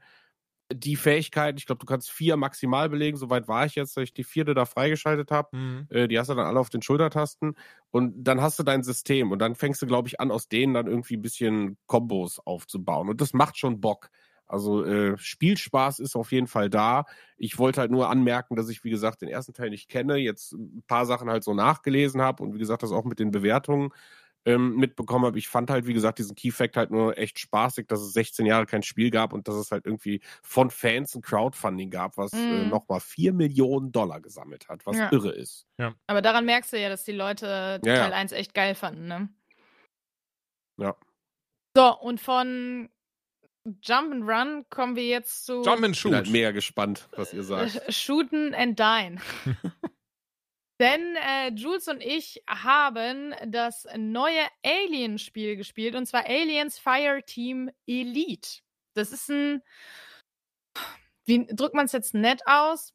[0.73, 4.15] die Fähigkeiten, ich glaube, du kannst vier maximal belegen, soweit war ich jetzt, dass ich
[4.15, 5.57] die vierte da freigeschaltet habe.
[5.57, 5.87] Mhm.
[5.91, 7.55] Äh, die hast du dann alle auf den Schultertasten
[7.91, 10.75] und dann hast du dein System und dann fängst du, glaube ich, an, aus denen
[10.75, 14.11] dann irgendwie ein bisschen Kombos aufzubauen und das macht schon Bock.
[14.47, 17.05] Also äh, Spielspaß ist auf jeden Fall da.
[17.37, 20.53] Ich wollte halt nur anmerken, dass ich, wie gesagt, den ersten Teil nicht kenne, jetzt
[20.53, 23.91] ein paar Sachen halt so nachgelesen habe und wie gesagt, das auch mit den Bewertungen
[24.45, 25.39] ähm, mitbekommen habe.
[25.39, 28.47] Ich fand halt, wie gesagt, diesen Key Fact halt nur echt spaßig, dass es 16
[28.47, 32.47] Jahre kein Spiel gab und dass es halt irgendwie von Fans ein Crowdfunding gab, was
[32.47, 32.69] äh, Mhm.
[32.69, 35.11] nochmal 4 Millionen Dollar gesammelt hat, was Ja.
[35.11, 35.67] irre ist.
[36.07, 38.01] Aber daran merkst du ja, dass die Leute Ja, ja.
[38.03, 39.29] Teil 1 echt geil fanden, ne?
[40.79, 40.97] Ja.
[41.77, 42.89] So, und von
[43.83, 46.33] Jump and Run kommen wir jetzt zu Jump and Ich bin halt Shoot.
[46.33, 47.73] mega gespannt, was ihr sagt.
[47.73, 49.21] Sh- Shooten and Dine.
[50.81, 57.71] Denn äh, Jules und ich haben das neue Alien-Spiel gespielt, und zwar Aliens Fire Team
[57.87, 58.61] Elite.
[58.95, 59.63] Das ist ein.
[61.25, 62.93] Wie drückt man es jetzt nett aus?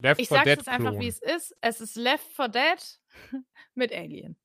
[0.00, 1.56] Left Ich 4 sag's Dead jetzt einfach, wie es ist.
[1.60, 3.00] Es ist Left 4 Dead
[3.74, 4.36] mit Alien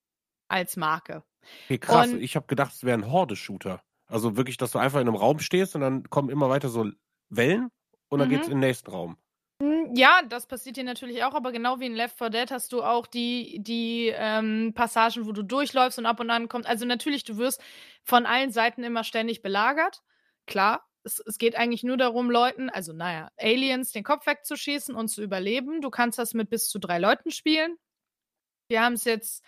[0.47, 1.23] als Marke.
[1.65, 2.09] Okay, krass.
[2.09, 3.83] Und- ich habe gedacht, es wäre ein Horde-Shooter.
[4.09, 6.89] Also wirklich, dass du einfach in einem Raum stehst und dann kommen immer weiter so
[7.29, 7.69] Wellen
[8.09, 8.29] und dann Mhm.
[8.29, 9.17] geht's in den nächsten Raum.
[9.61, 12.71] Hm, Ja, das passiert hier natürlich auch, aber genau wie in Left 4 Dead hast
[12.71, 16.65] du auch die, die ähm, Passagen, wo du durchläufst und ab und an kommt.
[16.65, 17.61] Also natürlich, du wirst
[18.03, 20.01] von allen Seiten immer ständig belagert.
[20.47, 25.09] Klar, es, es geht eigentlich nur darum, Leuten, also naja, Aliens den Kopf wegzuschießen und
[25.09, 25.81] zu überleben.
[25.81, 27.75] Du kannst das mit bis zu drei Leuten spielen.
[28.69, 29.43] Wir haben es jetzt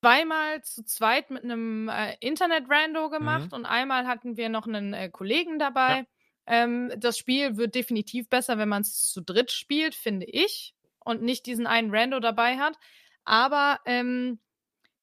[0.00, 5.08] zweimal zu zweit mit einem äh, Internet-Rando gemacht und einmal hatten wir noch einen äh,
[5.08, 6.06] Kollegen dabei.
[6.46, 10.74] Ähm, das Spiel wird definitiv besser, wenn man es zu dritt spielt, finde ich.
[11.04, 12.78] Und nicht diesen einen Rando dabei hat.
[13.24, 14.40] Aber ähm,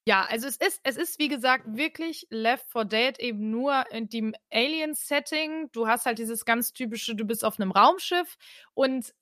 [0.08, 4.08] ja, also es ist, es ist, wie gesagt, wirklich Left 4 Dead eben nur in
[4.08, 5.72] dem Alien-Setting.
[5.72, 8.38] Du hast halt dieses ganz typische, du bist auf einem Raumschiff
[8.76, 9.14] und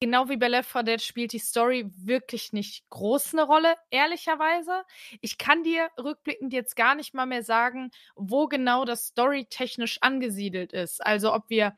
[0.00, 4.82] genau wie bei Left 4 Dead spielt die Story wirklich nicht groß eine Rolle, ehrlicherweise.
[5.20, 10.72] Ich kann dir rückblickend jetzt gar nicht mal mehr sagen, wo genau das storytechnisch angesiedelt
[10.72, 11.04] ist.
[11.04, 11.76] Also ob wir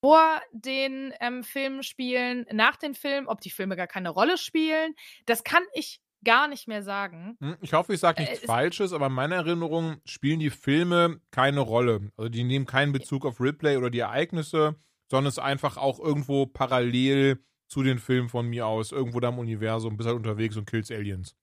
[0.00, 4.94] vor den ähm, Filmen spielen, nach den Filmen, ob die Filme gar keine Rolle spielen.
[5.26, 7.36] Das kann ich gar nicht mehr sagen.
[7.40, 10.50] Hm, Ich hoffe, ich sage nichts Äh, es- Falsches, aber in meiner Erinnerung spielen die
[10.50, 12.10] Filme keine Rolle.
[12.16, 14.76] Also die nehmen keinen Bezug auf Ripley oder die Ereignisse,
[15.10, 19.28] sondern es ist einfach auch irgendwo parallel zu den Filmen von mir aus, irgendwo da
[19.30, 21.36] im Universum, bist halt unterwegs und killst Aliens.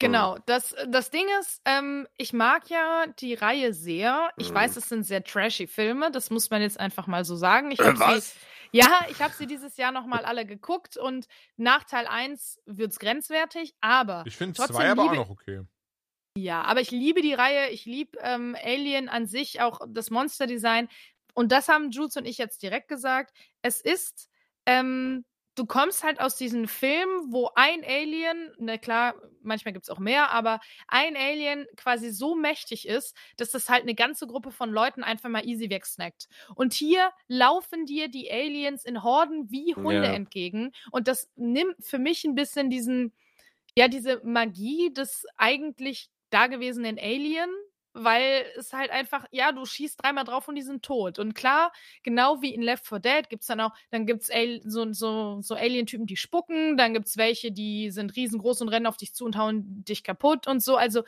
[0.00, 4.30] Genau, das, das Ding ist, ähm, ich mag ja die Reihe sehr.
[4.38, 4.54] Ich Mhm.
[4.54, 7.72] weiß, es sind sehr trashy Filme, das muss man jetzt einfach mal so sagen.
[7.72, 8.38] Ich Äh, hab sie, was?
[8.70, 11.26] ja, ich habe sie dieses Jahr nochmal alle geguckt und
[11.56, 15.64] nach Teil 1 wird's grenzwertig, aber Ich finde Trotzdem zwei aber auch noch okay.
[16.36, 17.70] Ja, aber ich liebe die Reihe.
[17.70, 20.88] Ich liebe ähm, Alien an sich, auch das Monsterdesign.
[21.38, 23.32] Und das haben Jules und ich jetzt direkt gesagt.
[23.62, 24.28] Es ist,
[24.66, 25.24] ähm,
[25.54, 30.00] du kommst halt aus diesen Filmen, wo ein Alien, na klar, manchmal gibt es auch
[30.00, 30.58] mehr, aber
[30.88, 35.28] ein Alien quasi so mächtig ist, dass das halt eine ganze Gruppe von Leuten einfach
[35.28, 36.28] mal easy wegsnackt.
[36.56, 40.12] Und hier laufen dir die Aliens in Horden wie Hunde Ja.
[40.12, 40.72] entgegen.
[40.90, 43.14] Und das nimmt für mich ein bisschen diesen,
[43.76, 47.50] ja, diese Magie des eigentlich dagewesenen Alien,
[48.04, 51.18] weil es halt einfach, ja, du schießt dreimal drauf und die sind tot.
[51.18, 51.72] Und klar,
[52.02, 54.30] genau wie in Left 4 Dead gibt es dann auch, dann gibt es
[54.64, 58.86] so, so, so Alien-Typen, die spucken, dann gibt es welche, die sind riesengroß und rennen
[58.86, 60.76] auf dich zu und hauen dich kaputt und so.
[60.76, 61.02] Also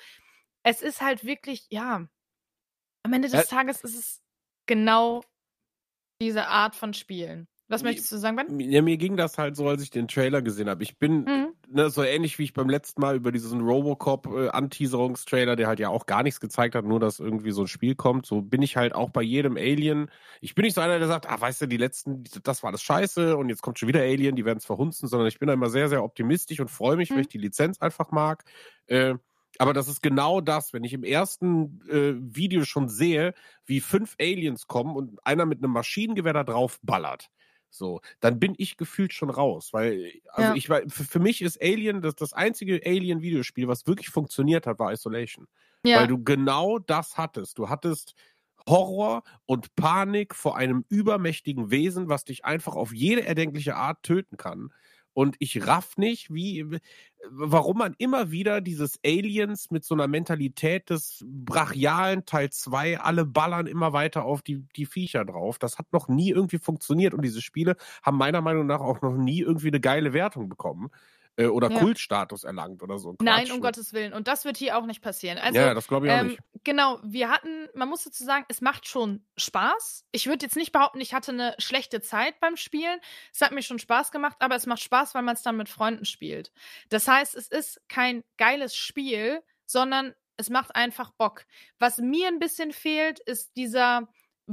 [0.62, 2.06] es ist halt wirklich, ja,
[3.02, 4.22] am Ende des Ä- Tages ist es
[4.66, 5.22] genau
[6.20, 7.48] diese Art von Spielen.
[7.68, 8.58] Was möchtest du sagen, Ben?
[8.60, 10.82] Ja, mir ging das halt so, als ich den Trailer gesehen habe.
[10.82, 11.54] Ich bin Mhm.
[11.70, 15.88] Ne, so ähnlich wie ich beim letzten Mal über diesen Robocop äh, der halt ja
[15.88, 18.76] auch gar nichts gezeigt hat, nur dass irgendwie so ein Spiel kommt, so bin ich
[18.76, 20.10] halt auch bei jedem Alien.
[20.40, 22.82] Ich bin nicht so einer, der sagt, ah, weißt du, die letzten, das war das
[22.82, 25.54] Scheiße und jetzt kommt schon wieder Alien, die werden es verhunzen, sondern ich bin da
[25.54, 27.14] immer sehr, sehr optimistisch und freue mich, mhm.
[27.14, 28.44] weil ich die Lizenz einfach mag.
[28.86, 29.14] Äh,
[29.58, 33.34] aber das ist genau das, wenn ich im ersten äh, Video schon sehe,
[33.66, 37.30] wie fünf Aliens kommen und einer mit einem Maschinengewehr da drauf ballert.
[37.70, 40.54] So, dann bin ich gefühlt schon raus, weil, also ja.
[40.56, 44.78] ich war, für, für, mich ist Alien, das, das einzige Alien-Videospiel, was wirklich funktioniert hat,
[44.78, 45.46] war Isolation.
[45.84, 46.00] Ja.
[46.00, 47.58] Weil du genau das hattest.
[47.58, 48.14] Du hattest
[48.66, 54.36] Horror und Panik vor einem übermächtigen Wesen, was dich einfach auf jede erdenkliche Art töten
[54.36, 54.70] kann.
[55.12, 56.66] Und ich raff nicht, wie,
[57.28, 63.24] warum man immer wieder dieses Aliens mit so einer Mentalität des brachialen Teil 2, alle
[63.26, 65.58] ballern immer weiter auf die, die Viecher drauf.
[65.58, 69.16] Das hat noch nie irgendwie funktioniert und diese Spiele haben meiner Meinung nach auch noch
[69.16, 70.90] nie irgendwie eine geile Wertung bekommen
[71.36, 71.78] äh, oder ja.
[71.78, 73.14] Kultstatus erlangt oder so.
[73.20, 74.12] Nein, um Gottes Willen.
[74.12, 75.38] Und das wird hier auch nicht passieren.
[75.38, 76.40] Also, ja, das glaube ich auch ähm, nicht.
[76.64, 80.04] Genau, wir hatten, man muss dazu sagen, es macht schon Spaß.
[80.12, 83.00] Ich würde jetzt nicht behaupten, ich hatte eine schlechte Zeit beim Spielen.
[83.32, 85.68] Es hat mir schon Spaß gemacht, aber es macht Spaß, weil man es dann mit
[85.68, 86.52] Freunden spielt.
[86.90, 91.44] Das heißt, es ist kein geiles Spiel, sondern es macht einfach Bock.
[91.78, 94.08] Was mir ein bisschen fehlt, ist dieser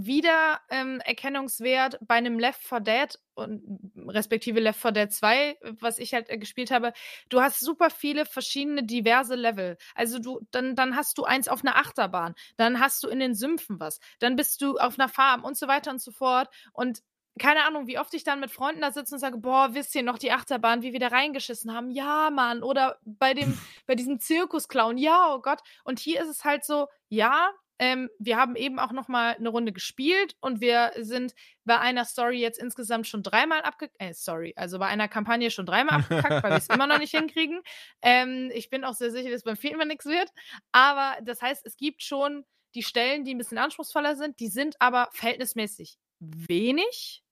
[0.05, 6.13] Wiedererkennungswert ähm, bei einem Left 4 Dead und respektive Left 4 Dead 2, was ich
[6.13, 6.93] halt äh, gespielt habe,
[7.29, 9.77] du hast super viele verschiedene diverse Level.
[9.95, 13.33] Also du, dann, dann hast du eins auf einer Achterbahn, dann hast du in den
[13.33, 16.49] Sümpfen was, dann bist du auf einer Farm und so weiter und so fort.
[16.73, 17.01] Und
[17.39, 20.03] keine Ahnung, wie oft ich dann mit Freunden da sitze und sage, boah, wisst ihr
[20.03, 21.91] noch die Achterbahn, wie wir da reingeschissen haben?
[21.91, 22.63] Ja, Mann.
[22.63, 25.59] Oder bei dem, bei diesem Zirkusclown, ja, oh Gott.
[25.83, 29.49] Und hier ist es halt so, ja, ähm, wir haben eben auch noch mal eine
[29.49, 33.95] Runde gespielt und wir sind bei einer Story jetzt insgesamt schon dreimal abgekackt.
[33.99, 37.11] Äh, sorry, also bei einer Kampagne schon dreimal abgekackt, weil wir es immer noch nicht
[37.15, 37.61] hinkriegen.
[38.01, 40.29] Ähm, ich bin auch sehr sicher, dass beim vierten Mal nichts wird.
[40.71, 44.75] Aber das heißt, es gibt schon die Stellen, die ein bisschen anspruchsvoller sind, die sind
[44.79, 47.23] aber verhältnismäßig wenig.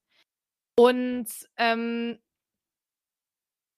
[0.77, 1.27] Und
[1.57, 2.19] ähm,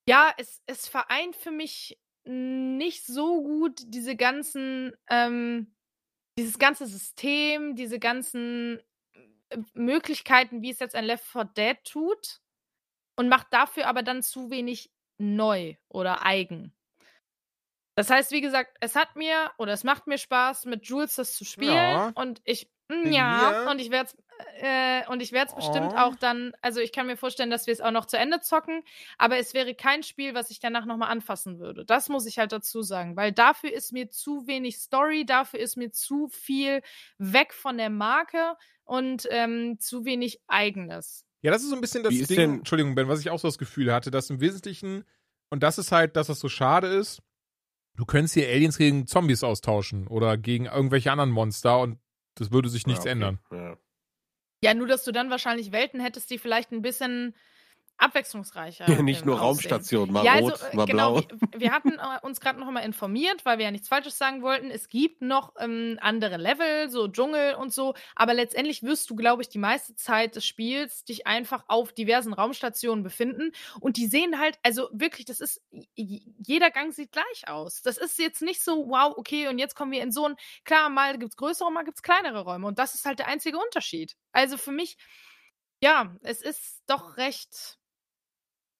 [0.07, 5.73] ja, es, es vereint für mich nicht so gut diese ganzen ähm,
[6.37, 8.79] dieses ganze System, diese ganzen
[9.49, 12.41] äh, Möglichkeiten, wie es jetzt ein Left 4 Dead tut,
[13.17, 16.73] und macht dafür aber dann zu wenig neu oder eigen.
[17.95, 21.33] Das heißt, wie gesagt, es hat mir oder es macht mir Spaß, mit Jules das
[21.33, 21.73] zu spielen.
[21.73, 22.11] Ja.
[22.13, 23.71] Und ich, ja, ja.
[23.71, 24.17] und ich werde es
[24.59, 25.57] äh, und ich werde es oh.
[25.57, 28.39] bestimmt auch dann, also ich kann mir vorstellen, dass wir es auch noch zu Ende
[28.39, 28.83] zocken,
[29.17, 31.85] aber es wäre kein Spiel, was ich danach nochmal anfassen würde.
[31.85, 35.77] Das muss ich halt dazu sagen, weil dafür ist mir zu wenig Story, dafür ist
[35.77, 36.81] mir zu viel
[37.17, 41.25] weg von der Marke und ähm, zu wenig eigenes.
[41.41, 42.53] Ja, das ist so ein bisschen das Ding, denn?
[42.55, 45.03] Entschuldigung, Ben, was ich auch so das Gefühl hatte, dass im Wesentlichen,
[45.49, 47.21] und das ist halt, dass das so schade ist,
[47.95, 51.99] du könntest hier Aliens gegen Zombies austauschen oder gegen irgendwelche anderen Monster und
[52.39, 53.23] das würde sich nichts ja, okay.
[53.23, 53.39] ändern.
[53.51, 53.77] Ja.
[54.63, 57.35] Ja, nur dass du dann wahrscheinlich Welten hättest, die vielleicht ein bisschen
[57.97, 58.89] abwechslungsreicher.
[58.89, 61.27] Ja, nicht nur Raumstation, mal ja, also, rot, mal genau, blau.
[61.51, 64.41] Wir, wir hatten äh, uns gerade noch mal informiert, weil wir ja nichts Falsches sagen
[64.41, 64.69] wollten.
[64.69, 69.41] Es gibt noch ähm, andere Level, so Dschungel und so, aber letztendlich wirst du, glaube
[69.41, 74.39] ich, die meiste Zeit des Spiels dich einfach auf diversen Raumstationen befinden und die sehen
[74.39, 75.61] halt, also wirklich, das ist,
[75.95, 77.81] jeder Gang sieht gleich aus.
[77.81, 80.89] Das ist jetzt nicht so, wow, okay, und jetzt kommen wir in so ein, klar,
[80.89, 83.57] mal gibt es größere, mal gibt es kleinere Räume und das ist halt der einzige
[83.57, 84.15] Unterschied.
[84.31, 84.97] Also für mich,
[85.81, 87.76] ja, es ist doch recht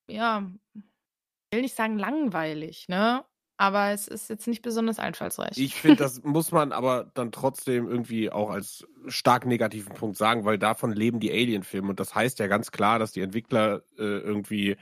[0.08, 0.50] ja,
[1.52, 3.24] will nicht sagen langweilig, ne?
[3.60, 5.58] Aber es ist jetzt nicht besonders einfallsreich.
[5.58, 10.46] Ich finde, das muss man aber dann trotzdem irgendwie auch als stark negativen Punkt sagen,
[10.46, 11.90] weil davon leben die Alien-Filme.
[11.90, 14.78] Und das heißt ja ganz klar, dass die Entwickler äh, irgendwie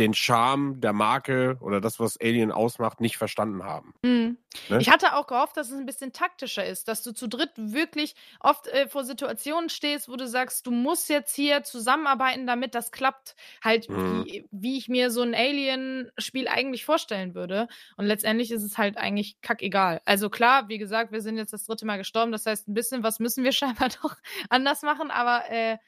[0.00, 3.94] den Charme der Marke oder das, was Alien ausmacht, nicht verstanden haben.
[4.02, 4.38] Mhm.
[4.68, 4.78] Ne?
[4.80, 8.14] Ich hatte auch gehofft, dass es ein bisschen taktischer ist, dass du zu dritt wirklich
[8.40, 12.90] oft äh, vor Situationen stehst, wo du sagst, du musst jetzt hier zusammenarbeiten, damit das
[12.90, 13.36] klappt.
[13.62, 14.24] Halt, mhm.
[14.24, 17.68] wie, wie, ich mir so ein Alien-Spiel eigentlich vorstellen würde.
[17.96, 20.00] Und letztendlich ist es halt eigentlich kackegal.
[20.04, 22.32] Also klar, wie gesagt, wir sind jetzt das dritte Mal gestorben.
[22.32, 24.16] Das heißt, ein bisschen was müssen wir scheinbar doch
[24.48, 25.10] anders machen.
[25.10, 25.78] Aber äh,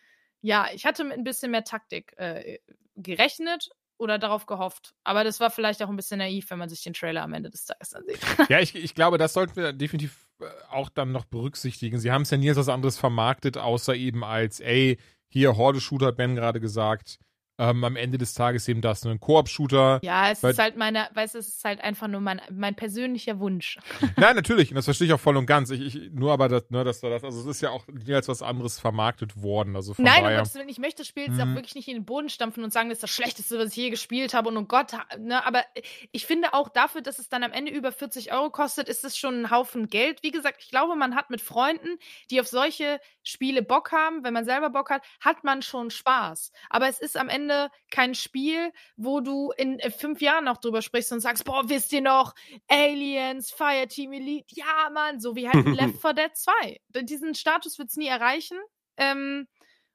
[0.42, 2.58] ja, ich hatte mit ein bisschen mehr Taktik äh,
[2.94, 4.94] gerechnet oder darauf gehofft.
[5.04, 7.50] Aber das war vielleicht auch ein bisschen naiv, wenn man sich den Trailer am Ende
[7.50, 8.18] des Tages ansieht.
[8.48, 11.98] ja, ich, ich glaube, das sollten wir definitiv äh, auch dann noch berücksichtigen.
[11.98, 14.98] Sie haben es ja nie als was anderes vermarktet, außer eben als, ey,
[15.28, 17.18] hier Horde-Shooter, Ben gerade gesagt,
[17.58, 20.00] ähm, am Ende des Tages eben das, nur ein Koop-Shooter.
[20.02, 23.38] Ja, es ist halt meine, weißt du, es ist halt einfach nur mein, mein persönlicher
[23.40, 23.78] Wunsch.
[24.16, 25.70] Nein, natürlich, und das verstehe ich auch voll und ganz.
[25.70, 28.14] Ich, ich, nur aber, das, ne, dass da das, also es ist ja auch nie
[28.14, 29.74] als was anderes vermarktet worden.
[29.76, 30.54] Also von Nein, um daher.
[30.54, 31.40] Willen, ich möchte das Spiel jetzt Mhm.
[31.42, 33.76] auch wirklich nicht in den Boden stampfen und sagen, das ist das Schlechteste, was ich
[33.76, 35.64] je gespielt habe und oh Gott, ne, aber
[36.12, 39.16] ich finde auch dafür, dass es dann am Ende über 40 Euro kostet, ist es
[39.16, 40.22] schon ein Haufen Geld.
[40.22, 41.98] Wie gesagt, ich glaube, man hat mit Freunden,
[42.30, 46.52] die auf solche Spiele Bock haben, wenn man selber Bock hat, hat man schon Spaß.
[46.70, 47.45] Aber es ist am Ende
[47.90, 51.92] kein Spiel, wo du in äh, fünf Jahren noch drüber sprichst und sagst, boah, wisst
[51.92, 52.34] ihr noch,
[52.68, 55.54] Aliens, Fireteam Elite, ja, Mann, so wie halt
[55.94, 56.52] Left 4 Dead 2.
[56.88, 58.58] D- Diesen Status wird es nie erreichen.
[58.96, 59.46] Ähm,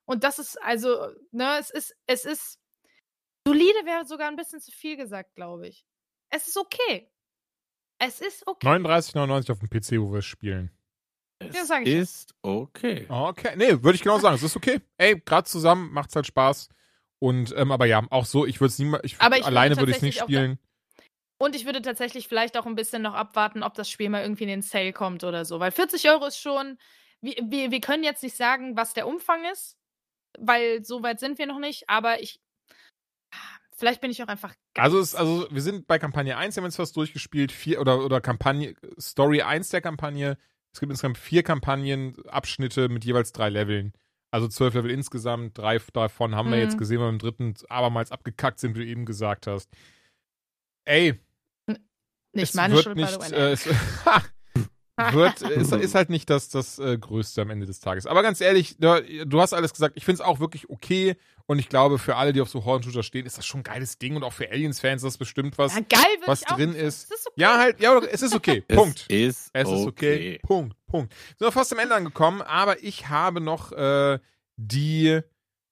[0.06, 2.60] und das ist also, ne, es ist, es ist,
[3.48, 5.86] solide wäre sogar ein bisschen zu viel gesagt, glaube ich.
[6.30, 7.10] Es ist okay.
[8.00, 8.68] Es ist okay.
[8.68, 10.72] 39,99 auf dem PC, wo wir es spielen.
[11.40, 13.06] Es Ja, ist okay.
[13.10, 14.36] Okay, nee, würde ich genau sagen.
[14.36, 14.80] Es ist okay.
[14.98, 16.70] Ey, gerade zusammen macht's halt Spaß.
[17.22, 20.20] Und, ähm, aber ja, auch so, ich würde es niemals, alleine würde ich es nicht
[20.20, 20.58] spielen.
[21.40, 24.44] Und ich würde tatsächlich vielleicht auch ein bisschen noch abwarten, ob das Spiel mal irgendwie
[24.44, 25.60] in den Sale kommt oder so.
[25.60, 26.78] Weil 40 Euro ist schon.
[27.22, 29.78] Wir, wir, wir können jetzt nicht sagen, was der Umfang ist,
[30.40, 31.90] weil so weit sind wir noch nicht.
[31.90, 32.40] Aber ich.
[33.76, 34.54] Vielleicht bin ich auch einfach.
[34.78, 38.22] Also, es, also wir sind bei Kampagne 1, haben jetzt fast durchgespielt, vier, oder, oder
[38.22, 40.38] Kampagne, Story 1 der Kampagne.
[40.74, 43.94] Es gibt insgesamt vier Kampagnenabschnitte mit jeweils drei Leveln.
[44.34, 46.62] Also zwölf Level insgesamt, drei davon haben wir Mhm.
[46.64, 49.70] jetzt gesehen, weil wir im dritten abermals abgekackt sind, wie du eben gesagt hast.
[50.86, 51.20] Ey,
[51.68, 51.80] Nicht
[52.50, 53.40] es meine wird Schuld, nicht, by the way.
[53.40, 53.66] äh, es,
[55.14, 58.06] wird, ist, ist halt nicht das, das äh, Größte am Ende des Tages.
[58.06, 61.16] Aber ganz ehrlich, du, hast alles gesagt, ich finde es auch wirklich okay
[61.46, 63.98] und ich glaube, für alle, die auf so Horn-Shooter stehen, ist das schon ein geiles
[63.98, 65.76] Ding und auch für Aliens-Fans ist das bestimmt was.
[65.76, 67.12] ja, geil was drin ist.
[67.12, 67.42] Ist okay.
[67.42, 68.62] Ja, halt, ja, es ist okay.
[68.68, 69.06] Punkt.
[69.10, 70.40] Es ist Es ist okay.
[70.44, 70.76] Punkt.
[70.88, 71.14] Punkt.
[71.38, 74.20] Sind wir fast am Ende angekommen, aber ich habe noch äh,
[74.58, 75.22] die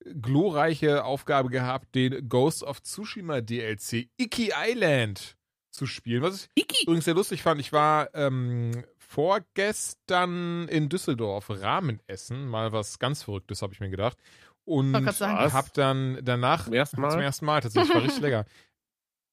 [0.04, 5.38] glorreiche Aufgabe gehabt, den Ghost of Tsushima DLC Iki Island
[5.72, 6.22] zu spielen.
[6.22, 12.72] Was ich übrigens sehr lustig fand, ich war ähm, vorgestern in Düsseldorf Ramen essen, mal
[12.72, 14.18] was ganz Verrücktes, habe ich mir gedacht.
[14.66, 15.38] Und Wollte grad sagen.
[15.40, 15.54] Was?
[15.54, 17.10] hab dann danach Zum ersten Mal?
[17.12, 18.46] zum ersten Mal tatsächlich, war richtig lecker.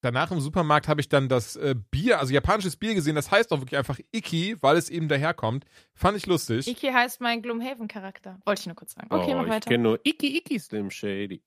[0.01, 3.53] Danach im Supermarkt habe ich dann das äh, Bier, also japanisches Bier gesehen, das heißt
[3.53, 5.67] auch wirklich einfach Iki, weil es eben daherkommt.
[5.95, 6.67] Fand ich lustig.
[6.69, 8.39] Iki heißt mein Gloomhaven-Charakter.
[8.47, 9.09] Wollte ich nur kurz sagen.
[9.11, 9.69] Okay, oh, mach ich weiter.
[9.69, 11.43] kenne nur Iki Iki Slim Shady.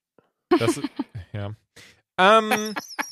[0.50, 0.80] Das,
[1.34, 1.56] ja.
[2.18, 2.76] Ähm,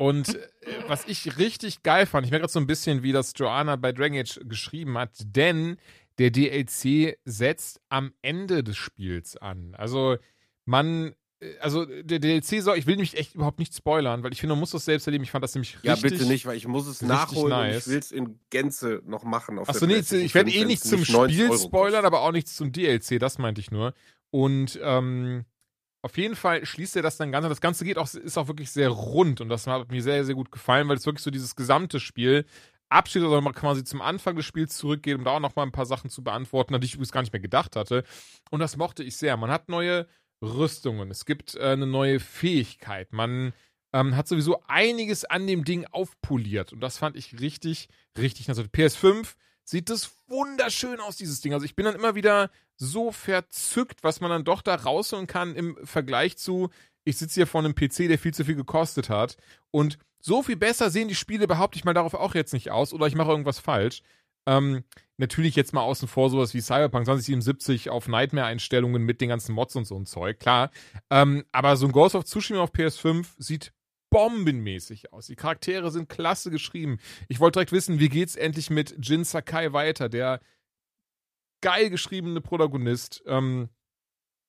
[0.00, 0.48] und äh,
[0.86, 3.92] was ich richtig geil fand, ich merke gerade so ein bisschen, wie das Joanna bei
[3.92, 5.76] Dragon Age geschrieben hat, denn
[6.16, 9.74] der DLC setzt am Ende des Spiels an.
[9.74, 10.16] Also
[10.64, 14.40] man, äh, also der DLC soll, ich will nämlich echt überhaupt nicht spoilern, weil ich
[14.40, 15.24] finde, man muss das selbst erleben.
[15.24, 15.88] Ich fand das nämlich richtig.
[15.90, 17.86] Ja, bitte nicht, weil ich muss es nachholen nice.
[17.86, 19.58] ich will es in Gänze noch machen.
[19.58, 22.56] Achso, nee, ich werde 5, eh nichts zum nicht 90 Spiel spoilern, aber auch nichts
[22.56, 23.92] zum DLC, das meinte ich nur.
[24.30, 25.44] Und ähm,
[26.02, 27.46] auf jeden Fall schließt er das dann ganz.
[27.46, 30.34] Das Ganze geht auch, ist auch wirklich sehr rund und das hat mir sehr, sehr
[30.34, 32.46] gut gefallen, weil es wirklich so dieses gesamte Spiel
[32.88, 35.86] abschließt, also man quasi zum Anfang des Spiels zurückgeht, um da auch nochmal ein paar
[35.86, 38.04] Sachen zu beantworten, an die ich übrigens gar nicht mehr gedacht hatte.
[38.50, 39.36] Und das mochte ich sehr.
[39.36, 40.08] Man hat neue
[40.42, 43.52] Rüstungen, es gibt äh, eine neue Fähigkeit, man
[43.92, 48.48] ähm, hat sowieso einiges an dem Ding aufpoliert und das fand ich richtig, richtig.
[48.48, 51.52] Also PS5 sieht das wunderschön aus, dieses Ding.
[51.52, 55.54] Also ich bin dann immer wieder so verzückt, was man dann doch da rausholen kann
[55.54, 56.70] im Vergleich zu,
[57.04, 59.36] ich sitze hier vor einem PC, der viel zu viel gekostet hat.
[59.70, 62.92] Und so viel besser sehen die Spiele, behaupte ich mal darauf auch jetzt nicht aus,
[62.92, 64.02] oder ich mache irgendwas falsch.
[64.46, 64.84] Ähm,
[65.18, 69.76] natürlich jetzt mal außen vor sowas wie Cyberpunk 2077 auf Nightmare-Einstellungen mit den ganzen Mods
[69.76, 70.70] und so ein Zeug, klar.
[71.10, 73.72] Ähm, aber so ein Ghost of Tsushima auf PS5 sieht
[74.08, 75.26] bombenmäßig aus.
[75.26, 76.98] Die Charaktere sind klasse geschrieben.
[77.28, 80.40] Ich wollte direkt wissen, wie geht's endlich mit Jin Sakai weiter, der
[81.60, 83.22] geil geschriebene Protagonist.
[83.26, 83.68] Ähm,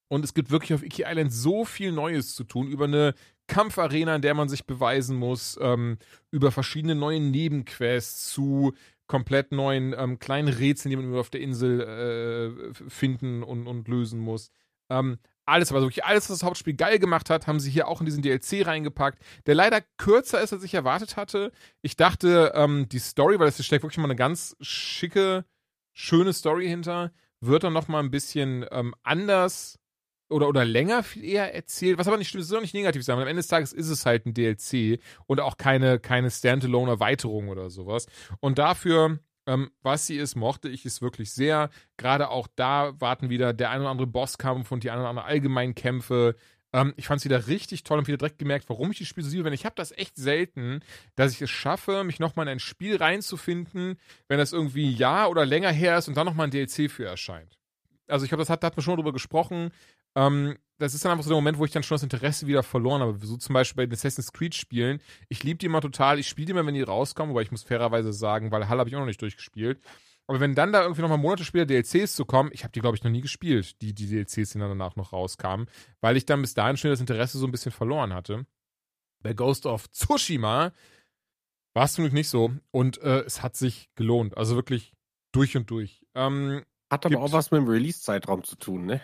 [0.10, 3.14] und es gibt wirklich auf Iki Island so viel Neues zu tun über eine
[3.48, 5.98] Kampfarena, in der man sich beweisen muss, ähm,
[6.32, 8.74] über verschiedene neue Nebenquests zu
[9.08, 14.20] komplett neuen ähm, kleinen Rätseln, die man auf der Insel äh, finden und, und lösen
[14.20, 14.52] muss.
[14.90, 18.00] Ähm, alles, aber wirklich alles, was das Hauptspiel geil gemacht hat, haben sie hier auch
[18.00, 21.52] in diesen DLC reingepackt, der leider kürzer ist, als ich erwartet hatte.
[21.82, 25.46] Ich dachte, ähm, die Story, weil es steckt wirklich mal eine ganz schicke,
[25.94, 29.80] schöne Story hinter, wird dann noch mal ein bisschen ähm, anders
[30.30, 33.18] oder, oder länger viel eher erzählt, was aber nicht stimmt, es soll nicht negativ sein,
[33.18, 37.70] am Ende des Tages ist es halt ein DLC und auch keine, keine Standalone-Erweiterung oder
[37.70, 38.08] sowas.
[38.40, 41.70] Und dafür, ähm, was sie ist, mochte ich es wirklich sehr.
[41.98, 45.26] Gerade auch da warten wieder der ein oder andere Bosskampf und die ein oder andere
[45.26, 46.36] Allgemeinkämpfe.
[46.74, 49.26] Ähm, ich fand es wieder richtig toll und wieder direkt gemerkt, warum ich die Spiele
[49.26, 49.44] so liebe.
[49.44, 50.82] Denn ich habe das echt selten,
[51.16, 55.30] dass ich es schaffe, mich nochmal in ein Spiel reinzufinden, wenn das irgendwie ein Jahr
[55.30, 57.58] oder länger her ist und dann nochmal ein DLC für erscheint.
[58.08, 59.72] Also ich glaube, das hat, da hat man schon drüber gesprochen.
[60.16, 62.64] Ähm, das ist dann einfach so der Moment, wo ich dann schon das Interesse wieder
[62.64, 63.18] verloren habe.
[63.26, 65.00] So zum Beispiel bei den Assassin's Creed Spielen.
[65.30, 66.20] Ich liebe die immer total.
[66.20, 68.90] Ich spiele die immer, wenn die rauskommen, aber ich muss fairerweise sagen, weil Hall habe
[68.90, 69.80] ich auch noch nicht durchgespielt.
[70.32, 72.96] Aber wenn dann da irgendwie nochmal Monate später DLCs zu kommen, ich habe die, glaube
[72.96, 75.68] ich, noch nie gespielt, die, die DLCs, die dann danach noch rauskamen,
[76.00, 78.46] weil ich dann bis dahin schon das Interesse so ein bisschen verloren hatte.
[79.22, 80.72] Bei Ghost of Tsushima
[81.74, 82.54] war es zum Glück nicht so.
[82.72, 84.38] Und äh, es hat sich gelohnt.
[84.38, 84.94] Also wirklich
[85.34, 86.06] durch und durch.
[86.16, 89.02] Ähm, Hat aber auch was mit dem Release-Zeitraum zu tun, ne?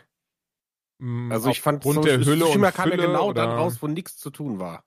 [1.00, 3.46] mh, Also ich fand, aufgrund so, der Hülle Tsushima und kam ja genau oder?
[3.48, 4.86] dann raus, wo nichts zu tun war.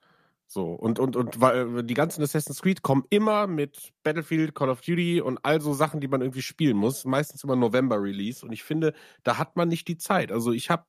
[0.52, 4.80] So, und, und, und weil die ganzen Assassin's Creed kommen immer mit Battlefield, Call of
[4.80, 7.04] Duty und all so Sachen, die man irgendwie spielen muss.
[7.04, 8.44] Meistens immer November-Release.
[8.44, 10.32] Und ich finde, da hat man nicht die Zeit.
[10.32, 10.86] Also ich habe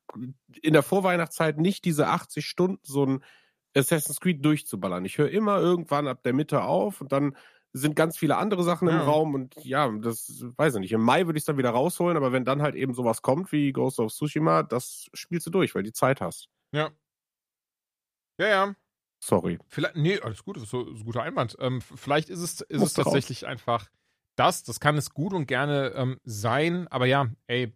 [0.64, 3.24] in der Vorweihnachtszeit nicht diese 80 Stunden so ein
[3.78, 5.06] Assassin's Creed durchzuballern.
[5.06, 7.38] Ich höre immer irgendwann ab der Mitte auf und dann
[7.72, 9.04] sind ganz viele andere Sachen im Ja.
[9.04, 10.92] Raum und ja, das weiß ich nicht.
[10.92, 13.52] Im Mai würde ich es dann wieder rausholen, aber wenn dann halt eben sowas kommt
[13.52, 16.50] wie Ghost of Tsushima, das spielst du durch, weil die Zeit hast.
[16.72, 16.90] Ja.
[18.40, 18.76] Ja, ja.
[19.24, 19.60] Sorry.
[19.68, 21.56] Vielleicht, nee, alles gut, das ist so, ein guter Einwand.
[21.60, 22.94] Ähm, vielleicht ist es, ist es raus.
[22.94, 23.90] tatsächlich einfach
[24.36, 27.74] das, das kann es gut und gerne ähm, sein, aber ja, ey,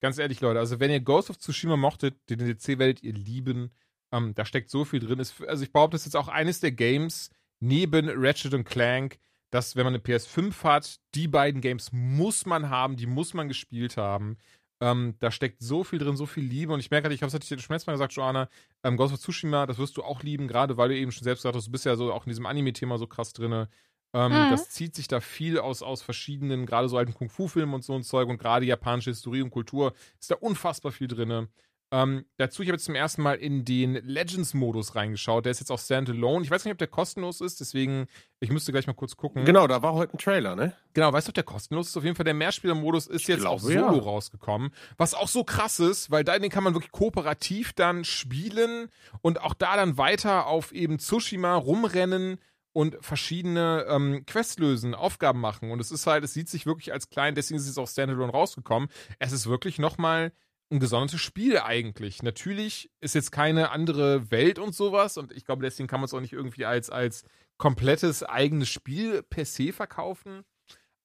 [0.00, 3.70] ganz ehrlich, Leute, also wenn ihr Ghost of Tsushima mochtet, den DLC werdet ihr lieben.
[4.12, 5.20] Ähm, da steckt so viel drin.
[5.20, 9.18] Ist, also ich behaupte, das ist jetzt auch eines der Games neben Ratchet und Clank,
[9.50, 13.48] dass, wenn man eine PS5 hat, die beiden Games muss man haben, die muss man
[13.48, 14.38] gespielt haben.
[14.80, 16.72] Ähm, da steckt so viel drin, so viel Liebe.
[16.72, 18.48] Und ich merke halt, ich habe es dir schon letztes Mal gesagt, Joanna,
[18.82, 21.42] ähm, Ghost of Tsushima, das wirst du auch lieben, gerade weil du eben schon selbst
[21.42, 23.52] gesagt hast, du bist ja so auch in diesem Anime-Thema so krass drin.
[23.52, 23.66] Ähm,
[24.12, 24.50] Mhm.
[24.50, 28.02] Das zieht sich da viel aus, aus verschiedenen, gerade so alten Kung-Fu-Filmen und so ein
[28.02, 31.48] Zeug und gerade japanische Historie und Kultur ist da unfassbar viel drin.
[31.92, 35.44] Ähm, dazu, ich habe jetzt zum ersten Mal in den Legends-Modus reingeschaut.
[35.44, 36.44] Der ist jetzt auch Standalone.
[36.44, 38.06] Ich weiß nicht, ob der kostenlos ist, deswegen,
[38.38, 39.44] ich müsste gleich mal kurz gucken.
[39.44, 40.72] Genau, da war heute ein Trailer, ne?
[40.92, 41.96] Genau, weißt du, ob der kostenlos ist?
[41.96, 44.02] Auf jeden Fall, der Mehrspieler-Modus ist Ich jetzt glaube, auch solo ja.
[44.02, 44.70] rausgekommen.
[44.98, 48.88] Was auch so krass ist, weil da den kann man wirklich kooperativ dann spielen
[49.20, 52.38] und auch da dann weiter auf eben Tsushima rumrennen
[52.72, 55.72] und verschiedene ähm, Quests lösen, Aufgaben machen.
[55.72, 58.30] Und es ist halt, es sieht sich wirklich als klein, deswegen ist es auch Standalone
[58.30, 58.88] rausgekommen.
[59.18, 60.32] Es ist wirklich nochmal
[60.70, 62.22] ein gesondertes Spiel eigentlich.
[62.22, 66.14] Natürlich ist jetzt keine andere Welt und sowas und ich glaube, deswegen kann man es
[66.14, 67.24] auch nicht irgendwie als, als
[67.58, 70.44] komplettes eigenes Spiel per se verkaufen.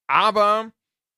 [0.07, 0.71] Aber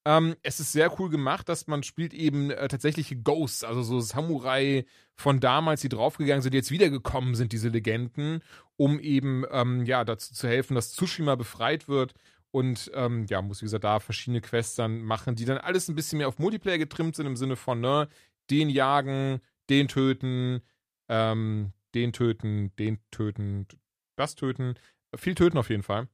[0.07, 3.99] ähm, es ist sehr cool gemacht, dass man spielt eben äh, tatsächliche Ghosts, also so
[3.99, 8.41] Samurai von damals, die draufgegangen sind, die jetzt wiedergekommen sind, diese Legenden,
[8.77, 12.13] um eben ähm, ja dazu zu helfen, dass Tsushima befreit wird.
[12.51, 15.95] Und ähm, ja, muss wie gesagt da verschiedene Quests dann machen, die dann alles ein
[15.95, 18.07] bisschen mehr auf Multiplayer getrimmt sind, im Sinne von, ne,
[18.49, 20.61] den jagen, den töten,
[21.09, 23.67] ähm, den töten, den töten,
[24.15, 24.75] das töten.
[25.15, 26.07] Viel töten auf jeden Fall.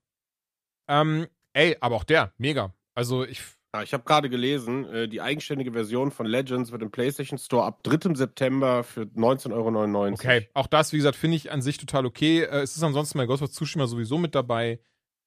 [0.88, 2.73] Ähm, ey, aber auch der, mega.
[2.95, 3.41] Also ich,
[3.73, 7.65] Ja, ich habe gerade gelesen, äh, die eigenständige Version von Legends wird im PlayStation Store
[7.65, 8.14] ab 3.
[8.15, 10.14] September für 19,99 Euro.
[10.14, 12.41] okay, auch das, wie gesagt, finde ich an sich total okay.
[12.43, 14.80] Äh, es ist ansonsten bei Ghost of Tsushima sowieso mit dabei.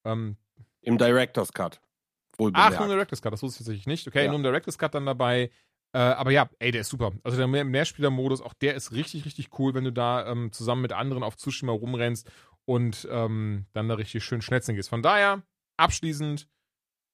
[0.05, 0.37] Ähm,
[0.81, 1.81] Im Director's Cut.
[2.53, 4.07] ach, nur im Director's Cut, das wusste ich tatsächlich nicht.
[4.07, 4.27] Okay, Ja.
[4.29, 5.49] nur im Director's Cut dann dabei.
[5.93, 7.13] Äh, aber ja, ey, der ist super.
[7.23, 10.81] Also der Mehr- Mehrspieler-Modus, auch der ist richtig, richtig cool, wenn du da ähm, zusammen
[10.81, 12.29] mit anderen auf Tsushima rumrennst
[12.65, 14.89] und ähm, dann da richtig schön schnetzeln gehst.
[14.89, 15.43] Von daher,
[15.77, 16.47] abschließend,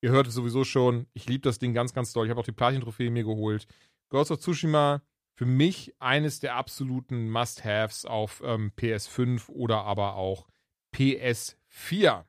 [0.02, 2.26] ihr hört es sowieso schon, ich liebe das Ding ganz, ganz doll.
[2.26, 3.68] Ich habe auch die Platin-Trophäe mir geholt.
[4.10, 5.02] Ghost of Tsushima,
[5.36, 10.48] für mich eines der absoluten Must-Haves auf ähm, PS5 oder aber auch
[10.95, 12.26] PS4.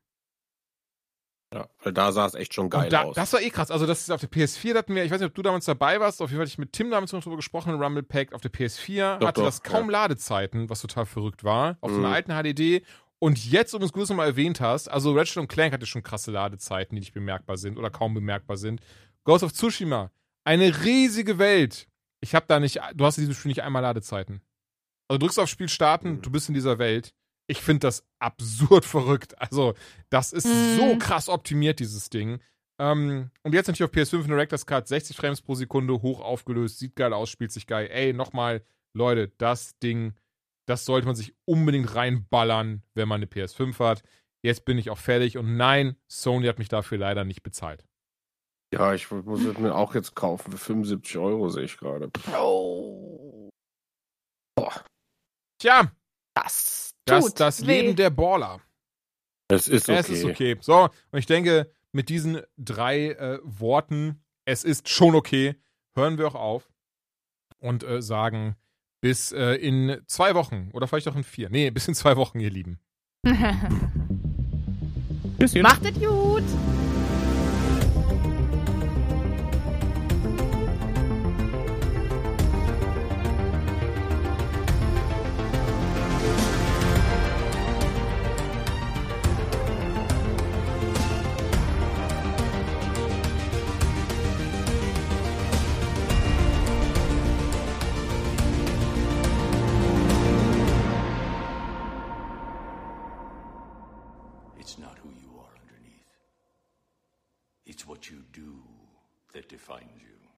[1.54, 3.14] Ja, weil da sah es echt schon geil da, aus.
[3.14, 3.70] das war eh krass.
[3.70, 5.64] Also, das ist auf der PS4, da hatten wir, ich weiß nicht, ob du damals
[5.66, 8.32] dabei warst, auf jeden Fall hatte ich mit Tim damals noch drüber gesprochen, Rumble Pack.
[8.32, 11.78] Auf der PS4 Doch, hatte doch, das kaum Ladezeiten, was total verrückt war.
[11.80, 12.14] Auf so einer Mhm.
[12.14, 12.82] alten HDD.
[13.20, 16.30] Und jetzt, um es gut nochmal erwähnt hast, also Ratchet und Clank hatte schon krasse
[16.32, 18.80] Ladezeiten, die nicht bemerkbar sind oder kaum bemerkbar sind.
[19.22, 20.10] Ghost of Tsushima,
[20.44, 21.86] eine riesige Welt.
[22.20, 24.42] Ich habe da nicht, du hast in diesem Spiel nicht einmal Ladezeiten.
[25.08, 26.22] Also du drückst auf Spiel starten, Mhm.
[26.22, 27.14] du bist in dieser Welt.
[27.46, 29.38] Ich finde das absurd verrückt.
[29.40, 29.74] Also,
[30.10, 30.76] das ist Mhm.
[30.76, 32.40] so krass optimiert, dieses Ding.
[32.80, 36.78] Ähm, und jetzt natürlich auf PS5 in Director's Cut, 60 Frames pro Sekunde, hoch aufgelöst,
[36.78, 37.88] sieht geil aus, spielt sich geil.
[37.90, 38.64] Ey, nochmal,
[38.96, 40.14] Leute, das Ding,
[40.66, 44.02] das sollte man sich unbedingt reinballern, wenn man eine PS5 hat.
[44.42, 47.86] Jetzt bin ich auch fertig und nein, Sony hat mich dafür leider nicht bezahlt.
[48.74, 52.10] ja, ich muss es mir auch jetzt kaufen für 75 Euro, sehe ich gerade.
[52.36, 53.48] Oh,
[55.60, 55.92] Tja,
[56.36, 57.80] das das, das weh.
[57.80, 58.60] Leben der Baller.
[59.48, 59.98] Es ist okay.
[59.98, 60.56] Es ist okay.
[60.60, 65.54] So, und ich denke, mit diesen drei äh, Worten, es ist schon okay,
[65.94, 66.72] hören wir auch auf
[67.58, 68.56] und äh, sagen
[69.00, 71.50] bis äh, in zwei Wochen oder vielleicht auch in vier.
[71.50, 72.80] Nee, bis in zwei Wochen, ihr Lieben.
[75.62, 76.42] Macht es gut.